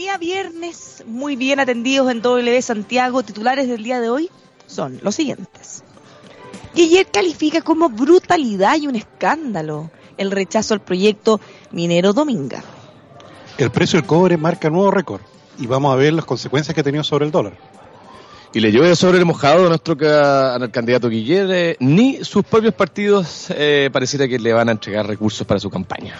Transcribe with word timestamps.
Día 0.00 0.16
viernes, 0.16 1.04
muy 1.06 1.36
bien 1.36 1.60
atendidos 1.60 2.10
en 2.10 2.22
W 2.22 2.62
Santiago. 2.62 3.22
Titulares 3.22 3.68
del 3.68 3.82
día 3.82 4.00
de 4.00 4.08
hoy 4.08 4.30
son 4.66 4.98
los 5.02 5.14
siguientes. 5.14 5.84
Guillermo 6.74 7.10
califica 7.12 7.60
como 7.60 7.90
brutalidad 7.90 8.78
y 8.80 8.86
un 8.86 8.96
escándalo 8.96 9.90
el 10.16 10.30
rechazo 10.30 10.72
al 10.72 10.80
proyecto 10.80 11.38
minero 11.70 12.14
Dominga. 12.14 12.64
El 13.58 13.70
precio 13.70 13.98
del 13.98 14.06
cobre 14.06 14.38
marca 14.38 14.70
nuevo 14.70 14.90
récord 14.90 15.20
y 15.58 15.66
vamos 15.66 15.92
a 15.92 15.96
ver 15.96 16.14
las 16.14 16.24
consecuencias 16.24 16.74
que 16.74 16.80
ha 16.80 16.84
tenido 16.84 17.04
sobre 17.04 17.26
el 17.26 17.30
dólar. 17.30 17.58
Y 18.54 18.60
le 18.60 18.72
llueve 18.72 18.96
sobre 18.96 19.18
el 19.18 19.26
mojado 19.26 19.66
a 19.66 19.68
nuestro 19.68 19.98
al 20.00 20.70
candidato 20.70 21.10
Guillermo, 21.10 21.52
eh, 21.52 21.76
ni 21.78 22.24
sus 22.24 22.42
propios 22.42 22.72
partidos 22.72 23.48
eh, 23.50 23.90
pareciera 23.92 24.26
que 24.26 24.38
le 24.38 24.54
van 24.54 24.70
a 24.70 24.72
entregar 24.72 25.06
recursos 25.06 25.46
para 25.46 25.60
su 25.60 25.68
campaña. 25.68 26.18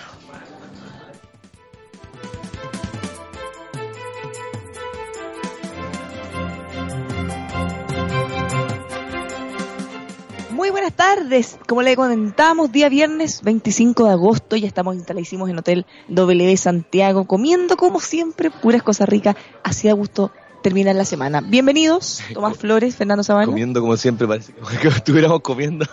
Tardes. 11.01 11.59
Como 11.67 11.81
le 11.81 11.97
comentamos, 11.97 12.71
día 12.73 12.91
viernes 12.91 13.41
25 13.43 14.05
de 14.05 14.11
agosto, 14.11 14.55
ya 14.57 14.67
estamos 14.67 14.95
instaladísimos 14.97 15.49
en 15.49 15.57
Hotel 15.57 15.87
W 16.09 16.57
Santiago, 16.59 17.25
comiendo 17.25 17.79
como 17.79 18.01
siempre 18.01 18.51
puras 18.51 18.83
cosas 18.83 19.09
ricas. 19.09 19.35
Así 19.63 19.89
a 19.89 19.95
gusto 19.95 20.31
terminar 20.63 20.95
la 20.97 21.07
semana. 21.07 21.41
Bienvenidos, 21.41 22.21
Tomás 22.35 22.59
Flores, 22.59 22.97
Fernando 22.97 23.23
Sabana. 23.23 23.47
Comiendo 23.47 23.81
como 23.81 23.97
siempre, 23.97 24.29
parece 24.29 24.53
que 24.83 24.89
estuviéramos 24.89 25.41
comiendo. 25.41 25.87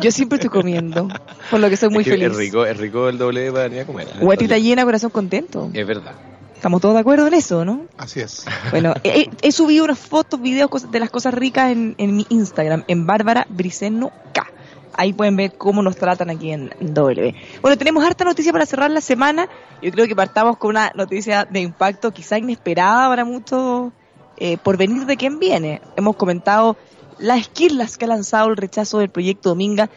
Yo 0.00 0.10
siempre 0.10 0.36
estoy 0.36 0.48
comiendo, 0.48 1.08
por 1.50 1.60
lo 1.60 1.68
que 1.68 1.76
soy 1.76 1.90
muy 1.90 2.00
es 2.00 2.08
feliz. 2.08 2.28
Es 2.28 2.36
rico, 2.38 2.64
es 2.64 2.78
rico 2.78 3.10
el 3.10 3.18
W 3.18 3.52
para 3.52 3.64
venir 3.64 3.80
a 3.80 3.86
comer. 3.86 4.08
¿eh? 4.08 4.20
Guatita 4.22 4.56
llena, 4.56 4.84
corazón 4.84 5.10
contento. 5.10 5.68
Es 5.74 5.86
verdad. 5.86 6.14
Estamos 6.56 6.80
todos 6.80 6.94
de 6.94 7.02
acuerdo 7.02 7.26
en 7.26 7.34
eso, 7.34 7.66
¿no? 7.66 7.84
Así 7.98 8.20
es. 8.20 8.46
Bueno, 8.70 8.94
he, 9.04 9.28
he 9.42 9.52
subido 9.52 9.84
unas 9.84 9.98
fotos, 9.98 10.40
videos 10.40 10.90
de 10.90 11.00
las 11.00 11.10
cosas 11.10 11.34
ricas 11.34 11.70
en, 11.70 11.94
en 11.98 12.16
mi 12.16 12.24
Instagram, 12.30 12.84
en 12.88 13.06
Bárbara 13.06 13.46
Briceno 13.50 14.10
K. 14.32 14.53
Ahí 14.96 15.12
pueden 15.12 15.36
ver 15.36 15.54
cómo 15.56 15.82
nos 15.82 15.96
tratan 15.96 16.30
aquí 16.30 16.50
en 16.50 16.70
W. 16.80 17.34
Bueno, 17.60 17.76
tenemos 17.78 18.04
harta 18.04 18.24
noticia 18.24 18.52
para 18.52 18.66
cerrar 18.66 18.90
la 18.90 19.00
semana. 19.00 19.48
Yo 19.82 19.90
creo 19.90 20.06
que 20.06 20.16
partamos 20.16 20.56
con 20.56 20.70
una 20.70 20.92
noticia 20.94 21.44
de 21.44 21.60
impacto 21.60 22.12
quizá 22.12 22.38
inesperada 22.38 23.08
para 23.08 23.24
muchos 23.24 23.92
eh, 24.36 24.56
por 24.58 24.76
venir 24.76 25.06
de 25.06 25.16
quién 25.16 25.38
viene. 25.38 25.80
Hemos 25.96 26.16
comentado 26.16 26.76
las 27.18 27.40
esquirlas 27.40 27.96
que 27.96 28.04
ha 28.04 28.08
lanzado 28.08 28.48
el 28.50 28.56
rechazo 28.56 28.98
del 28.98 29.10
proyecto 29.10 29.50
Dominga, 29.50 29.90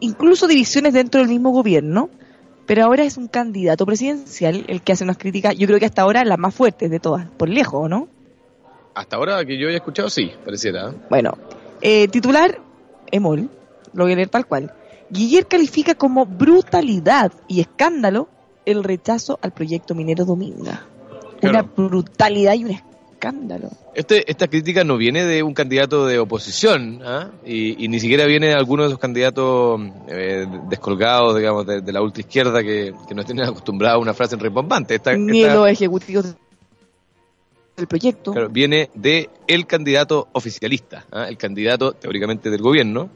incluso 0.00 0.46
divisiones 0.46 0.92
dentro 0.92 1.20
del 1.20 1.28
mismo 1.28 1.50
gobierno, 1.50 2.10
pero 2.66 2.84
ahora 2.84 3.04
es 3.04 3.16
un 3.16 3.28
candidato 3.28 3.86
presidencial 3.86 4.64
el 4.68 4.82
que 4.82 4.92
hace 4.92 5.04
unas 5.04 5.18
críticas, 5.18 5.56
yo 5.56 5.66
creo 5.66 5.78
que 5.78 5.86
hasta 5.86 6.02
ahora 6.02 6.24
las 6.24 6.38
más 6.38 6.54
fuertes 6.54 6.90
de 6.90 7.00
todas, 7.00 7.28
por 7.28 7.48
lejos, 7.48 7.88
¿no? 7.88 8.08
Hasta 8.94 9.16
ahora 9.16 9.44
que 9.44 9.58
yo 9.58 9.68
haya 9.68 9.78
escuchado, 9.78 10.08
sí, 10.08 10.30
pareciera. 10.44 10.92
Bueno, 11.10 11.36
eh, 11.80 12.08
titular, 12.08 12.60
Emol, 13.10 13.50
lo 13.94 14.04
voy 14.04 14.12
a 14.12 14.16
leer 14.16 14.28
tal 14.28 14.46
cual. 14.46 14.72
Guillermo 15.10 15.48
califica 15.48 15.94
como 15.94 16.26
brutalidad 16.26 17.32
y 17.48 17.60
escándalo 17.60 18.28
el 18.66 18.82
rechazo 18.84 19.38
al 19.42 19.52
proyecto 19.52 19.94
minero 19.94 20.24
Dominga. 20.24 20.86
Una 21.42 21.50
Claro. 21.62 21.68
brutalidad 21.76 22.54
y 22.54 22.64
un 22.64 22.70
escándalo. 22.70 23.68
Este, 23.94 24.28
esta 24.30 24.48
crítica 24.48 24.82
no 24.82 24.96
viene 24.96 25.24
de 25.24 25.42
un 25.42 25.52
candidato 25.54 26.06
de 26.06 26.18
oposición 26.18 27.00
¿ah? 27.04 27.28
y, 27.44 27.84
y 27.84 27.88
ni 27.88 28.00
siquiera 28.00 28.24
viene 28.26 28.48
de 28.48 28.54
alguno 28.54 28.82
de 28.82 28.88
esos 28.88 28.98
candidatos 28.98 29.80
eh, 30.08 30.46
descolgados, 30.68 31.36
digamos, 31.36 31.66
de, 31.66 31.80
de 31.82 31.92
la 31.92 32.02
ultraizquierda 32.02 32.62
que, 32.62 32.92
que 33.06 33.14
nos 33.14 33.24
tienen 33.26 33.44
acostumbrados 33.44 33.96
a 33.98 34.02
una 34.02 34.14
frase 34.14 34.36
rimbombante. 34.36 34.94
Esta, 34.94 35.14
Ni 35.16 35.42
esta- 35.42 35.54
los 35.54 35.68
ejecutivos 35.68 36.34
del 37.76 37.86
proyecto. 37.86 38.32
claro, 38.32 38.48
viene 38.48 38.90
de 38.94 39.28
el 39.46 39.66
candidato 39.66 40.28
oficialista, 40.32 41.04
¿ah? 41.12 41.26
el 41.28 41.36
candidato 41.36 41.92
teóricamente 41.92 42.48
del 42.50 42.62
gobierno, 42.62 43.10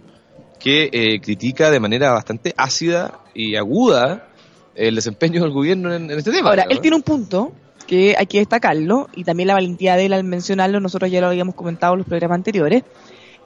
que 0.58 0.90
eh, 0.92 1.20
critica 1.20 1.70
de 1.70 1.80
manera 1.80 2.12
bastante 2.12 2.54
ácida 2.56 3.20
y 3.34 3.56
aguda 3.56 4.28
el 4.74 4.94
desempeño 4.94 5.42
del 5.42 5.52
gobierno 5.52 5.94
en, 5.94 6.10
en 6.10 6.18
este 6.18 6.30
tema. 6.30 6.50
Ahora, 6.50 6.66
él 6.68 6.80
tiene 6.80 6.96
un 6.96 7.02
punto 7.02 7.52
que 7.88 8.14
hay 8.18 8.26
que 8.26 8.38
destacarlo, 8.38 9.08
y 9.16 9.24
también 9.24 9.48
la 9.48 9.54
valentía 9.54 9.96
de 9.96 10.06
él 10.06 10.12
al 10.12 10.22
mencionarlo, 10.22 10.78
nosotros 10.78 11.10
ya 11.10 11.20
lo 11.20 11.28
habíamos 11.28 11.54
comentado 11.54 11.94
en 11.94 12.00
los 12.00 12.06
programas 12.06 12.36
anteriores, 12.36 12.84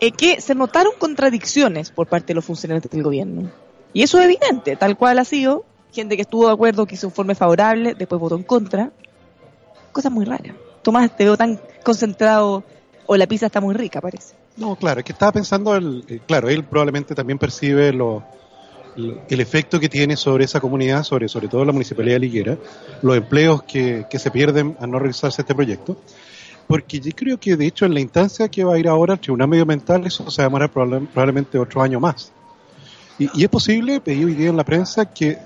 eh, 0.00 0.10
que 0.10 0.40
se 0.40 0.54
notaron 0.56 0.92
contradicciones 0.98 1.92
por 1.92 2.08
parte 2.08 2.28
de 2.28 2.34
los 2.34 2.44
funcionarios 2.44 2.90
del 2.90 3.02
gobierno. 3.04 3.50
Y 3.92 4.02
eso 4.02 4.18
es 4.18 4.24
evidente, 4.24 4.74
tal 4.74 4.96
cual 4.96 5.20
ha 5.20 5.24
sido, 5.24 5.64
gente 5.92 6.16
que 6.16 6.22
estuvo 6.22 6.48
de 6.48 6.52
acuerdo, 6.52 6.86
que 6.86 6.96
hizo 6.96 7.06
un 7.06 7.12
informe 7.12 7.36
favorable, 7.36 7.94
después 7.94 8.20
votó 8.20 8.34
en 8.34 8.42
contra. 8.42 8.90
Cosas 9.92 10.10
muy 10.10 10.24
raras. 10.24 10.56
Tomás, 10.82 11.16
te 11.16 11.24
veo 11.24 11.36
tan 11.36 11.60
concentrado, 11.84 12.64
o 13.06 13.16
la 13.16 13.28
pizza 13.28 13.46
está 13.46 13.60
muy 13.60 13.74
rica, 13.74 14.00
parece. 14.00 14.34
No, 14.56 14.76
claro, 14.76 15.00
es 15.00 15.04
que 15.06 15.12
estaba 15.12 15.32
pensando, 15.32 15.74
el, 15.74 16.04
eh, 16.08 16.20
claro, 16.26 16.48
él 16.48 16.64
probablemente 16.64 17.14
también 17.14 17.38
percibe 17.38 17.92
lo, 17.92 18.22
el 18.96 19.40
efecto 19.40 19.80
que 19.80 19.88
tiene 19.88 20.16
sobre 20.16 20.44
esa 20.44 20.60
comunidad, 20.60 21.02
sobre, 21.04 21.28
sobre 21.28 21.48
todo 21.48 21.64
la 21.64 21.72
municipalidad 21.72 22.16
de 22.16 22.20
Liguera, 22.20 22.58
los 23.00 23.16
empleos 23.16 23.62
que, 23.62 24.04
que 24.10 24.18
se 24.18 24.30
pierden 24.30 24.76
al 24.80 24.90
no 24.90 24.98
realizarse 24.98 25.40
este 25.42 25.54
proyecto. 25.54 25.96
Porque 26.66 27.00
yo 27.00 27.10
creo 27.14 27.38
que, 27.38 27.56
de 27.56 27.66
hecho, 27.66 27.86
en 27.86 27.94
la 27.94 28.00
instancia 28.00 28.48
que 28.48 28.62
va 28.64 28.74
a 28.74 28.78
ir 28.78 28.88
ahora 28.88 29.14
al 29.14 29.20
Tribunal 29.20 29.48
Medioambiental, 29.48 30.06
eso 30.06 30.30
se 30.30 30.42
va 30.42 30.46
a 30.46 30.48
demorar 30.48 30.70
probable- 30.70 31.06
probablemente 31.12 31.58
otro 31.58 31.82
año 31.82 31.98
más. 31.98 32.30
Y, 33.18 33.42
es 33.42 33.48
posible, 33.48 34.00
pedí 34.00 34.24
hoy 34.24 34.34
día 34.34 34.48
en 34.50 34.56
la 34.56 34.64
prensa, 34.64 35.06
que 35.06 35.38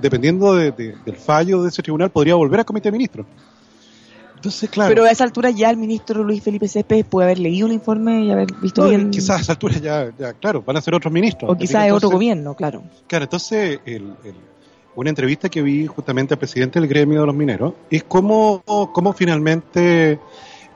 dependiendo 0.00 0.54
de- 0.54 0.72
de- 0.72 0.94
del 1.04 1.16
fallo 1.16 1.62
de 1.62 1.68
ese 1.68 1.82
tribunal, 1.82 2.10
podría 2.10 2.34
volver 2.34 2.60
a 2.60 2.64
comité 2.64 2.88
de 2.88 2.92
ministros. 2.92 3.26
Entonces, 4.42 4.68
claro. 4.70 4.88
Pero 4.88 5.04
a 5.04 5.10
esa 5.12 5.22
altura 5.22 5.50
ya 5.50 5.70
el 5.70 5.76
ministro 5.76 6.24
Luis 6.24 6.42
Felipe 6.42 6.66
Céspedes 6.66 7.04
puede 7.04 7.26
haber 7.26 7.38
leído 7.38 7.68
el 7.68 7.72
informe 7.74 8.24
y 8.24 8.32
haber 8.32 8.48
visto 8.60 8.82
No, 8.82 8.88
bien. 8.88 9.08
quizás 9.12 9.38
a 9.38 9.40
esa 9.42 9.52
altura 9.52 9.78
ya, 9.78 10.10
ya, 10.18 10.32
claro, 10.32 10.62
van 10.62 10.76
a 10.76 10.80
ser 10.80 10.94
otros 10.96 11.12
ministros. 11.12 11.48
o 11.48 11.54
quizás 11.56 11.86
es 11.86 11.92
otro 11.92 12.10
gobierno, 12.10 12.52
claro. 12.56 12.82
Claro, 13.06 13.22
entonces, 13.26 13.78
el- 13.86 14.14
el- 14.24 14.34
una 14.96 15.10
entrevista 15.10 15.48
que 15.48 15.62
vi 15.62 15.86
justamente 15.86 16.34
al 16.34 16.38
presidente 16.38 16.80
del 16.80 16.88
gremio 16.88 17.20
de 17.20 17.26
los 17.26 17.34
mineros 17.36 17.74
es 17.88 18.02
cómo, 18.02 18.62
cómo 18.92 19.12
finalmente 19.12 20.18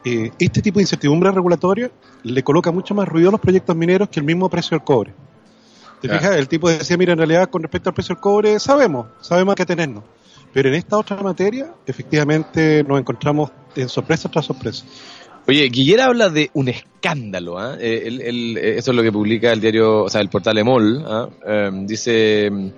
eh, 0.04 0.30
este 0.38 0.62
tipo 0.62 0.78
de 0.78 0.84
incertidumbre 0.84 1.32
regulatoria 1.32 1.90
le 2.22 2.44
coloca 2.44 2.70
mucho 2.70 2.94
más 2.94 3.08
ruido 3.08 3.30
a 3.30 3.32
los 3.32 3.40
proyectos 3.40 3.74
mineros 3.74 4.08
que 4.08 4.20
el 4.20 4.26
mismo 4.26 4.48
precio 4.48 4.76
del 4.78 4.84
cobre. 4.84 5.12
¿Te 6.00 6.06
Claro. 6.06 6.20
fijas? 6.22 6.36
El 6.36 6.46
tipo 6.46 6.68
decía, 6.70 6.96
mira, 6.96 7.14
en 7.14 7.18
realidad 7.18 7.50
con 7.50 7.62
respecto 7.62 7.90
al 7.90 7.94
precio 7.94 8.14
del 8.14 8.20
cobre 8.22 8.60
sabemos, 8.60 9.06
sabemos 9.20 9.52
a 9.52 9.56
qué 9.56 9.66
tenernos. 9.66 10.04
Pero 10.52 10.68
en 10.68 10.74
esta 10.74 10.96
otra 10.96 11.16
materia, 11.22 11.74
efectivamente, 11.86 12.82
nos 12.86 12.98
encontramos 12.98 13.50
en 13.74 13.88
sorpresa 13.88 14.30
tras 14.30 14.46
sorpresa. 14.46 14.84
Oye, 15.48 15.68
Guillermo 15.68 16.04
habla 16.06 16.28
de 16.28 16.50
un 16.54 16.68
escándalo, 16.68 17.58
¿ah? 17.58 17.76
Eh, 17.78 18.02
él- 18.06 18.20
él- 18.20 18.58
eh, 18.58 18.78
eso 18.78 18.90
es 18.90 18.96
lo 18.96 19.02
que 19.02 19.12
publica 19.12 19.52
el 19.52 19.60
diario, 19.60 20.02
o 20.04 20.08
sea, 20.08 20.20
el 20.20 20.28
portal 20.28 20.58
Emol. 20.58 21.04
Em, 21.46 21.86
dice 21.86 22.50
mm, 22.50 22.68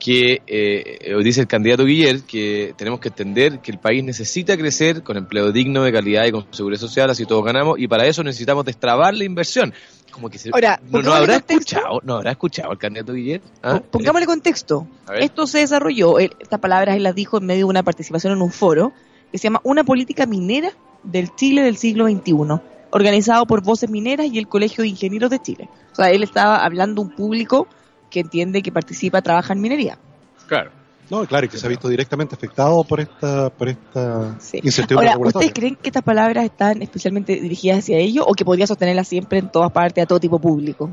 que, 0.00 0.40
eh, 0.46 1.14
dice 1.22 1.42
el 1.42 1.46
candidato 1.46 1.84
Guillermo, 1.84 2.22
que 2.26 2.72
tenemos 2.78 3.00
que 3.00 3.08
entender 3.08 3.58
que 3.60 3.72
el 3.72 3.78
país 3.78 4.02
necesita 4.04 4.56
crecer 4.56 5.02
con 5.02 5.16
empleo 5.18 5.52
digno, 5.52 5.82
de 5.82 5.92
calidad 5.92 6.24
y 6.26 6.30
con 6.32 6.46
seguridad 6.50 6.80
social, 6.80 7.10
así 7.10 7.26
todos 7.26 7.44
ganamos, 7.44 7.78
y 7.78 7.88
para 7.88 8.06
eso 8.06 8.22
necesitamos 8.22 8.64
destrabar 8.64 9.14
la 9.14 9.24
inversión. 9.24 9.74
Como 10.14 10.30
que 10.30 10.38
se, 10.38 10.50
Ahora, 10.52 10.80
no, 10.90 11.02
no 11.02 11.12
habrá 11.12 11.34
contexto. 11.40 11.76
escuchado, 11.76 12.00
no 12.04 12.14
habrá 12.16 12.30
escuchado 12.30 12.72
el 12.72 12.78
candidato 12.78 13.12
Guillermo. 13.12 13.46
¿ah? 13.62 13.80
Pongámosle 13.90 14.26
contexto. 14.26 14.86
Esto 15.18 15.46
se 15.48 15.58
desarrolló, 15.58 16.18
él- 16.20 16.30
estas 16.38 16.60
palabras 16.60 16.96
él 16.96 17.02
las 17.02 17.14
dijo 17.16 17.38
en 17.38 17.46
medio 17.46 17.66
de 17.66 17.70
una 17.70 17.82
participación 17.82 18.32
en 18.32 18.40
un 18.42 18.52
foro 18.52 18.92
que 19.32 19.38
se 19.38 19.44
llama 19.44 19.60
Una 19.64 19.82
política 19.82 20.24
minera 20.26 20.70
del 21.02 21.34
Chile 21.34 21.62
del 21.62 21.76
siglo 21.76 22.06
XXI, 22.06 22.60
organizado 22.90 23.44
por 23.46 23.62
Voces 23.62 23.90
Mineras 23.90 24.28
y 24.30 24.38
el 24.38 24.46
Colegio 24.46 24.82
de 24.82 24.88
Ingenieros 24.88 25.30
de 25.30 25.40
Chile. 25.40 25.68
O 25.92 25.96
sea, 25.96 26.10
él 26.10 26.22
estaba 26.22 26.64
hablando 26.64 27.02
a 27.02 27.04
un 27.06 27.10
público 27.10 27.66
que 28.08 28.20
entiende 28.20 28.62
que 28.62 28.70
participa, 28.70 29.20
trabaja 29.20 29.52
en 29.52 29.60
minería. 29.60 29.98
Claro. 30.46 30.70
No, 31.10 31.26
claro, 31.26 31.46
y 31.46 31.48
que 31.48 31.58
se 31.58 31.66
ha 31.66 31.68
visto 31.68 31.88
directamente 31.88 32.34
afectado 32.34 32.82
por 32.84 33.00
esta, 33.00 33.50
por 33.50 33.68
esta 33.68 34.36
Sí. 34.40 34.60
incertidumbre 34.62 35.10
Ahora. 35.10 35.28
¿ustedes 35.28 35.52
creen 35.52 35.76
que 35.76 35.90
estas 35.90 36.02
palabras 36.02 36.44
están 36.44 36.80
especialmente 36.82 37.36
dirigidas 37.36 37.80
hacia 37.80 37.98
ellos 37.98 38.24
o 38.26 38.32
que 38.34 38.44
podría 38.44 38.66
sostenerlas 38.66 39.08
siempre 39.08 39.38
en 39.38 39.50
todas 39.50 39.70
partes, 39.70 40.02
a 40.02 40.06
todo 40.06 40.18
tipo 40.18 40.38
público? 40.38 40.90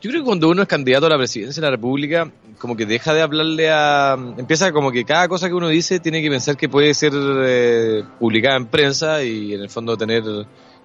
Yo 0.00 0.10
creo 0.10 0.22
que 0.22 0.26
cuando 0.26 0.48
uno 0.48 0.62
es 0.62 0.68
candidato 0.68 1.06
a 1.06 1.08
la 1.08 1.16
presidencia 1.16 1.60
de 1.60 1.66
la 1.66 1.70
República, 1.70 2.30
como 2.58 2.76
que 2.76 2.86
deja 2.86 3.12
de 3.14 3.22
hablarle 3.22 3.70
a... 3.70 4.16
Empieza 4.36 4.70
como 4.72 4.92
que 4.92 5.04
cada 5.04 5.26
cosa 5.28 5.48
que 5.48 5.54
uno 5.54 5.68
dice 5.68 6.00
tiene 6.00 6.22
que 6.22 6.28
pensar 6.28 6.56
que 6.56 6.68
puede 6.68 6.92
ser 6.94 7.12
eh, 7.14 8.04
publicada 8.18 8.56
en 8.56 8.66
prensa 8.66 9.22
y 9.22 9.54
en 9.54 9.62
el 9.62 9.70
fondo 9.70 9.96
tener 9.96 10.22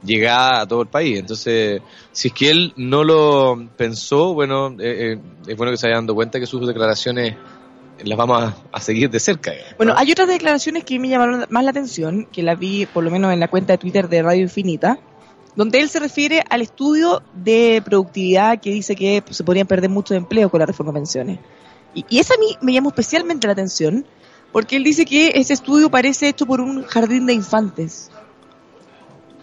llegada 0.04 0.62
a 0.62 0.66
todo 0.68 0.82
el 0.82 0.88
país. 0.88 1.20
Entonces, 1.20 1.82
si 2.12 2.30
es 2.30 2.34
que 2.34 2.50
él 2.52 2.74
no 2.78 3.04
lo 3.04 3.62
pensó, 3.78 4.34
bueno, 4.34 4.70
eh, 4.80 5.14
eh, 5.14 5.20
es 5.48 5.58
bueno 5.58 5.72
que 5.72 5.78
se 5.78 5.88
haya 5.88 5.98
dando 5.98 6.16
cuenta 6.16 6.40
que 6.40 6.46
sus 6.46 6.66
declaraciones 6.66 7.36
las 8.04 8.18
vamos 8.18 8.42
a, 8.44 8.56
a 8.72 8.80
seguir 8.80 9.10
de 9.10 9.20
cerca. 9.20 9.52
Bueno, 9.78 9.94
¿no? 9.94 10.00
hay 10.00 10.12
otras 10.12 10.28
declaraciones 10.28 10.84
que 10.84 11.00
me 11.00 11.08
llamaron 11.10 11.46
más 11.50 11.64
la 11.64 11.70
atención, 11.72 12.26
que 12.32 12.44
las 12.44 12.58
vi 12.60 12.86
por 12.86 13.04
lo 13.04 13.12
menos 13.12 13.32
en 13.34 13.40
la 13.40 13.48
cuenta 13.48 13.74
de 13.74 13.78
Twitter 13.78 14.08
de 14.10 14.22
Radio 14.24 14.42
Infinita, 14.44 15.00
donde 15.56 15.80
él 15.82 15.90
se 15.90 16.00
refiere 16.00 16.44
al 16.50 16.62
estudio 16.62 17.22
de 17.34 17.82
productividad 17.84 18.60
que 18.62 18.72
dice 18.72 18.96
que 18.96 19.24
se 19.30 19.44
podrían 19.44 19.68
perder 19.68 19.90
muchos 19.90 20.16
empleos 20.18 20.50
con 20.50 20.60
la 20.60 20.66
reforma 20.66 20.92
de 20.94 21.00
pensiones. 21.00 21.40
Y, 21.94 22.06
y 22.10 22.20
esa 22.20 22.36
a 22.36 22.38
mí 22.38 22.58
me 22.62 22.72
llamó 22.74 22.90
especialmente 22.90 23.48
la 23.48 23.54
atención, 23.54 24.06
Porque 24.52 24.76
él 24.76 24.84
dice 24.84 25.06
que 25.06 25.32
ese 25.36 25.54
estudio 25.54 25.90
parece 25.90 26.28
hecho 26.28 26.46
por 26.46 26.60
un 26.62 26.84
jardín 26.84 27.26
de 27.26 27.34
infantes. 27.34 28.10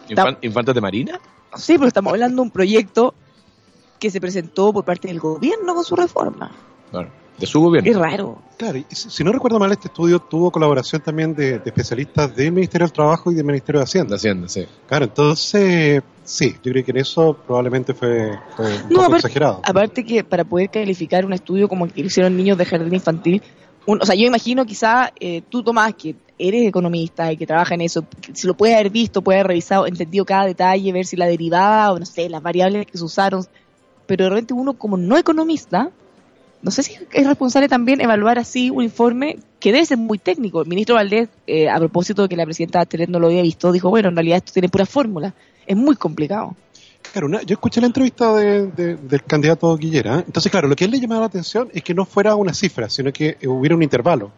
Infan- 0.08 0.37
¿Infantes 0.43 0.75
de 0.75 0.81
Marina? 0.81 1.20
Sí, 1.56 1.75
pero 1.75 1.88
estamos 1.88 2.12
hablando 2.12 2.37
de 2.37 2.43
un 2.43 2.50
proyecto 2.50 3.14
que 3.99 4.11
se 4.11 4.20
presentó 4.20 4.72
por 4.72 4.84
parte 4.84 5.08
del 5.08 5.19
gobierno 5.19 5.75
con 5.75 5.84
su 5.84 5.96
reforma. 5.96 6.50
Bueno, 6.93 7.08
de 7.38 7.46
su 7.46 7.61
gobierno. 7.61 7.90
Es 7.90 7.96
raro. 7.96 8.38
Claro, 8.56 8.79
y 8.79 8.85
si 8.88 9.08
si 9.11 9.23
no 9.25 9.31
recuerdo 9.32 9.58
mal, 9.61 9.70
este 9.70 9.87
estudio 9.88 10.19
tuvo 10.19 10.50
colaboración 10.50 11.00
también 11.00 11.35
de, 11.35 11.58
de 11.61 11.62
especialistas 11.67 12.35
del 12.35 12.50
Ministerio 12.52 12.87
del 12.87 12.93
Trabajo 12.93 13.31
y 13.31 13.35
del 13.37 13.44
Ministerio 13.44 13.79
de 13.79 13.82
De 13.82 13.85
Hacienda. 13.85 14.17
Hacienda, 14.17 14.49
sí. 14.49 14.67
Claro, 14.88 15.05
entonces, 15.05 16.02
sí, 16.25 16.56
yo 16.64 16.73
creo 16.73 16.85
que 16.85 16.90
en 16.90 16.96
eso 16.96 17.37
probablemente 17.46 17.94
fue, 17.94 18.37
fue 18.56 18.67
un 18.67 18.73
No, 18.73 18.88
poco 18.88 19.00
aparte, 19.02 19.17
exagerado. 19.19 19.61
aparte 19.64 20.05
que 20.05 20.25
para 20.25 20.44
poder 20.44 20.69
calificar 20.70 21.25
un 21.25 21.32
estudio 21.32 21.69
como 21.69 21.85
el 21.85 21.93
que 21.93 22.00
hicieron 22.00 22.37
niños 22.37 22.58
de 22.58 22.64
jardín 22.64 22.94
infantil, 22.94 23.40
un- 23.87 24.02
o 24.02 24.05
sea, 24.05 24.17
yo 24.17 24.26
imagino 24.26 24.67
quizá 24.67 25.12
eh, 25.20 25.43
tú, 25.49 25.62
Tomás, 25.62 25.94
que 25.94 26.17
eres 26.40 26.67
economista 26.69 27.32
y 27.32 27.37
que 27.37 27.46
trabaja 27.46 27.75
en 27.75 27.81
eso, 27.82 28.05
si 28.32 28.46
lo 28.46 28.55
puedes 28.55 28.75
haber 28.76 28.90
visto, 28.90 29.23
puedes 29.23 29.38
haber 29.40 29.49
revisado, 29.49 29.87
entendido 29.87 30.25
cada 30.25 30.46
detalle, 30.46 30.93
ver 30.93 31.06
si 31.06 31.17
la 31.17 31.26
derivada 31.26 31.93
o 31.93 31.99
no 31.99 32.06
sé, 32.06 32.29
las 32.29 32.43
variables 32.43 32.87
que 32.87 32.99
se 32.99 33.05
usaron, 33.05 33.44
pero 34.06 34.25
de 34.25 34.31
repente 34.31 34.55
uno 34.55 34.75
como 34.75 34.96
no 34.96 35.17
economista, 35.19 35.90
no 36.62 36.70
sé 36.70 36.82
si 36.82 36.94
es 37.12 37.26
responsable 37.26 37.69
también 37.69 38.00
evaluar 38.00 38.38
así 38.38 38.70
un 38.70 38.82
informe 38.82 39.38
que 39.60 39.72
debe 39.72 39.84
ser 39.87 39.99
muy 39.99 40.19
técnico. 40.19 40.60
El 40.62 40.69
ministro 40.69 40.96
Valdés, 40.96 41.28
eh, 41.46 41.69
a 41.69 41.78
propósito 41.78 42.22
de 42.22 42.28
que 42.28 42.37
la 42.37 42.44
presidenta 42.44 42.78
Bachelet 42.81 43.08
no 43.08 43.19
lo 43.20 43.28
había 43.28 43.43
visto, 43.43 43.70
dijo, 43.72 43.90
bueno, 43.90 44.08
en 44.08 44.16
realidad 44.16 44.38
esto 44.38 44.52
tiene 44.52 44.69
pura 44.69 44.87
fórmula, 44.87 45.34
es 45.66 45.76
muy 45.76 45.96
complicado. 45.96 46.56
Claro, 47.12 47.26
una- 47.28 47.43
yo 47.43 47.55
escuché 47.55 47.81
la 47.81 47.87
entrevista 47.87 48.34
de- 48.34 48.66
de- 48.66 48.96
del 48.96 49.22
candidato 49.25 49.75
Guillera. 49.76 50.22
Entonces, 50.26 50.50
claro, 50.50 50.69
lo 50.69 50.76
que 50.76 50.84
a 50.84 50.87
él 50.87 50.90
le 50.90 51.00
llamaba 51.00 51.20
la 51.22 51.26
atención 51.26 51.70
es 51.72 51.82
que 51.82 51.94
no 51.94 52.05
fuera 52.05 52.34
una 52.34 52.52
cifra, 52.52 52.90
sino 52.90 53.12
que 53.12 53.37
hubiera 53.46 53.75
un 53.75 53.82
intervalo. 53.82 54.32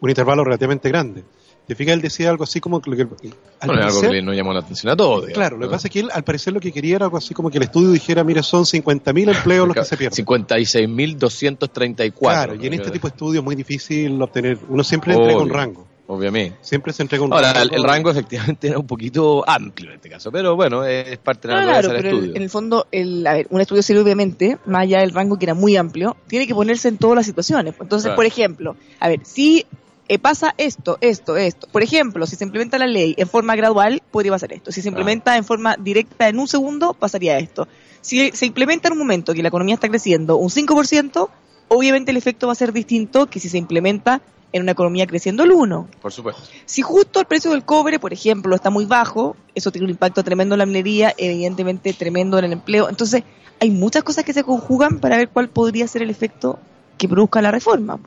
Un 0.00 0.10
intervalo 0.10 0.44
relativamente 0.44 0.88
grande. 0.90 1.24
Te 1.66 1.74
fijas, 1.74 1.94
él 1.94 2.00
decía 2.00 2.30
algo 2.30 2.44
así 2.44 2.60
como 2.60 2.80
que... 2.80 2.90
lo 2.90 2.96
que- 2.96 3.02
al 3.02 3.08
Bueno, 3.08 3.80
es 3.80 3.86
algo 3.86 4.00
parecer- 4.00 4.08
que 4.10 4.14
le- 4.16 4.22
nos 4.22 4.36
llamó 4.36 4.52
la 4.52 4.60
atención 4.60 4.92
a 4.92 4.96
todos. 4.96 5.26
digamos, 5.26 5.34
Claro, 5.34 5.56
lo 5.56 5.60
que 5.62 5.66
¿no? 5.66 5.72
pasa 5.72 5.88
es 5.88 5.92
que 5.92 6.00
él, 6.00 6.08
al 6.12 6.22
parecer, 6.22 6.52
lo 6.52 6.60
que 6.60 6.70
quería 6.70 6.96
era 6.96 7.06
algo 7.06 7.16
así 7.16 7.34
como 7.34 7.50
que 7.50 7.58
el 7.58 7.64
estudio 7.64 7.90
dijera, 7.90 8.22
mire, 8.22 8.42
son 8.44 8.64
50.000 8.64 9.34
empleos 9.36 9.66
los 9.66 9.74
que 9.76 9.84
se 9.84 9.96
pierden. 9.96 10.24
56.234. 10.24 12.12
Claro, 12.18 12.54
y 12.54 12.66
en 12.66 12.74
este 12.74 12.90
tipo 12.90 13.08
de 13.08 13.12
estudios 13.12 13.42
es 13.42 13.44
muy 13.44 13.54
difícil 13.56 14.20
obtener. 14.20 14.58
Uno 14.68 14.84
siempre 14.84 15.12
entrega 15.14 15.36
un 15.38 15.44
Obvio. 15.44 15.54
rango. 15.54 15.86
Obviamente. 16.08 16.56
Siempre 16.62 16.92
se 16.92 17.02
entrega 17.02 17.24
un 17.24 17.32
Ahora, 17.32 17.52
rango. 17.52 17.68
el, 17.74 17.74
el 17.74 17.82
rango 17.82 18.10
efectivamente 18.12 18.68
era 18.68 18.78
un 18.78 18.86
poquito 18.86 19.42
amplio 19.48 19.90
en 19.90 19.96
este 19.96 20.08
caso, 20.08 20.30
pero 20.30 20.54
bueno, 20.54 20.84
es 20.84 21.18
parte 21.18 21.48
de 21.48 21.54
la 21.54 21.60
naturaleza 21.62 21.88
claro, 21.88 21.92
del 21.94 22.02
pero 22.02 22.08
el- 22.10 22.14
estudio. 22.22 22.36
en 22.36 22.42
el 22.42 22.50
fondo, 22.50 22.86
el, 22.92 23.26
a 23.26 23.32
ver, 23.34 23.46
un 23.50 23.60
estudio 23.60 23.82
serio, 23.82 24.02
obviamente, 24.04 24.56
más 24.66 24.82
allá 24.82 25.00
del 25.00 25.10
rango 25.12 25.36
que 25.36 25.46
era 25.46 25.54
muy 25.54 25.76
amplio, 25.76 26.16
tiene 26.28 26.46
que 26.46 26.54
ponerse 26.54 26.86
en 26.86 26.98
todas 26.98 27.16
las 27.16 27.26
situaciones. 27.26 27.74
Entonces, 27.80 28.04
Claro. 28.04 28.16
por 28.16 28.24
ejemplo, 28.24 28.76
a 29.00 29.08
ver, 29.08 29.18
si 29.24 29.66
eh, 30.08 30.18
pasa 30.18 30.54
esto, 30.56 30.98
esto, 31.00 31.36
esto. 31.36 31.66
Por 31.72 31.82
ejemplo, 31.82 32.26
si 32.26 32.36
se 32.36 32.44
implementa 32.44 32.78
la 32.78 32.86
ley 32.86 33.14
en 33.18 33.28
forma 33.28 33.56
gradual, 33.56 34.02
podría 34.10 34.32
pasar 34.32 34.52
esto. 34.52 34.70
Si 34.70 34.82
se 34.82 34.88
implementa 34.88 35.36
en 35.36 35.44
forma 35.44 35.76
directa 35.78 36.28
en 36.28 36.38
un 36.38 36.46
segundo, 36.46 36.94
pasaría 36.94 37.38
esto. 37.38 37.66
Si 38.00 38.30
se 38.30 38.46
implementa 38.46 38.88
en 38.88 38.92
un 38.92 38.98
momento 38.98 39.34
que 39.34 39.42
la 39.42 39.48
economía 39.48 39.74
está 39.74 39.88
creciendo 39.88 40.36
un 40.36 40.50
5%, 40.50 41.28
obviamente 41.68 42.12
el 42.12 42.16
efecto 42.16 42.46
va 42.46 42.52
a 42.52 42.56
ser 42.56 42.72
distinto 42.72 43.26
que 43.26 43.40
si 43.40 43.48
se 43.48 43.58
implementa 43.58 44.22
en 44.52 44.62
una 44.62 44.72
economía 44.72 45.06
creciendo 45.06 45.42
el 45.42 45.50
1%. 45.50 45.86
Por 46.00 46.12
supuesto. 46.12 46.42
Si 46.64 46.82
justo 46.82 47.18
el 47.18 47.26
precio 47.26 47.50
del 47.50 47.64
cobre, 47.64 47.98
por 47.98 48.12
ejemplo, 48.12 48.54
está 48.54 48.70
muy 48.70 48.84
bajo, 48.84 49.36
eso 49.54 49.72
tiene 49.72 49.86
un 49.86 49.90
impacto 49.90 50.22
tremendo 50.22 50.54
en 50.54 50.60
la 50.60 50.66
minería, 50.66 51.14
evidentemente 51.18 51.92
tremendo 51.92 52.38
en 52.38 52.44
el 52.44 52.52
empleo. 52.52 52.88
Entonces, 52.88 53.24
hay 53.60 53.70
muchas 53.70 54.04
cosas 54.04 54.24
que 54.24 54.32
se 54.32 54.44
conjugan 54.44 55.00
para 55.00 55.16
ver 55.16 55.30
cuál 55.30 55.48
podría 55.48 55.88
ser 55.88 56.02
el 56.02 56.10
efecto 56.10 56.58
que 56.96 57.08
produzca 57.08 57.42
la 57.42 57.50
reforma. 57.50 57.98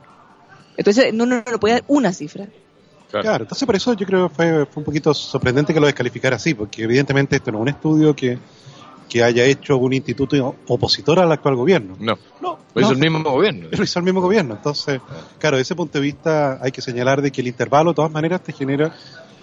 Entonces, 0.80 1.14
no 1.14 1.26
nos 1.26 1.44
no, 1.46 1.52
no 1.52 1.60
puede 1.60 1.74
dar 1.76 1.84
una 1.90 2.14
cifra. 2.14 2.48
Claro, 3.12 3.44
entonces 3.44 3.66
por 3.66 3.76
eso 3.76 3.94
yo 3.94 4.06
creo 4.06 4.30
que 4.30 4.36
fue, 4.36 4.66
fue 4.66 4.80
un 4.82 4.86
poquito 4.86 5.14
sorprendente 5.14 5.74
que 5.74 5.80
lo 5.80 5.88
descalificara 5.88 6.38
así, 6.38 6.54
porque 6.54 6.84
evidentemente 6.84 7.36
esto 7.36 7.52
no 7.52 7.58
es 7.58 7.62
un 7.64 7.68
estudio 7.68 8.16
que, 8.16 8.38
que 9.10 9.22
haya 9.22 9.44
hecho 9.44 9.76
un 9.76 9.92
instituto 9.92 10.56
opositor 10.68 11.20
al 11.20 11.30
actual 11.34 11.58
gobierno. 11.58 11.98
No, 12.00 12.18
No, 12.40 12.60
lo 12.74 12.82
hizo 12.82 12.92
no, 12.92 12.96
el 12.96 13.12
mismo 13.12 13.30
gobierno. 13.30 13.68
lo 13.72 13.84
hizo 13.84 14.00
el 14.00 14.06
mismo 14.06 14.22
gobierno. 14.22 14.54
Entonces, 14.54 15.02
claro, 15.38 15.58
desde 15.58 15.64
ese 15.64 15.76
punto 15.76 15.98
de 15.98 16.04
vista 16.04 16.60
hay 16.62 16.72
que 16.72 16.82
señalar 16.82 17.22
de 17.22 17.30
que 17.30 17.42
el 17.42 17.48
intervalo 17.48 17.92
de 17.92 17.96
todas 17.96 18.12
maneras 18.12 18.42
te 18.42 18.54
genera, 18.54 18.96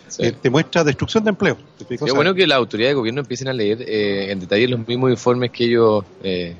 Sí. 0.09 0.23
eh, 0.25 0.33
te 0.41 0.49
muestra 0.49 0.85
destrucción 0.85 1.25
de 1.25 1.31
empleo. 1.31 1.59
Sí, 1.87 1.97
O 2.01 2.07
sea, 2.07 2.15
bueno 2.15 2.33
que 2.33 2.47
las 2.47 2.57
autoridades 2.59 2.93
de 2.93 2.99
gobierno 2.99 3.21
empiecen 3.23 3.49
a 3.49 3.53
leer 3.53 3.83
eh, 3.83 4.31
en 4.31 4.39
detalle 4.39 4.69
los 4.69 4.87
mismos 4.87 5.11
informes 5.11 5.51
que 5.51 5.65
ellos 5.65 6.05
eh, 6.23 6.55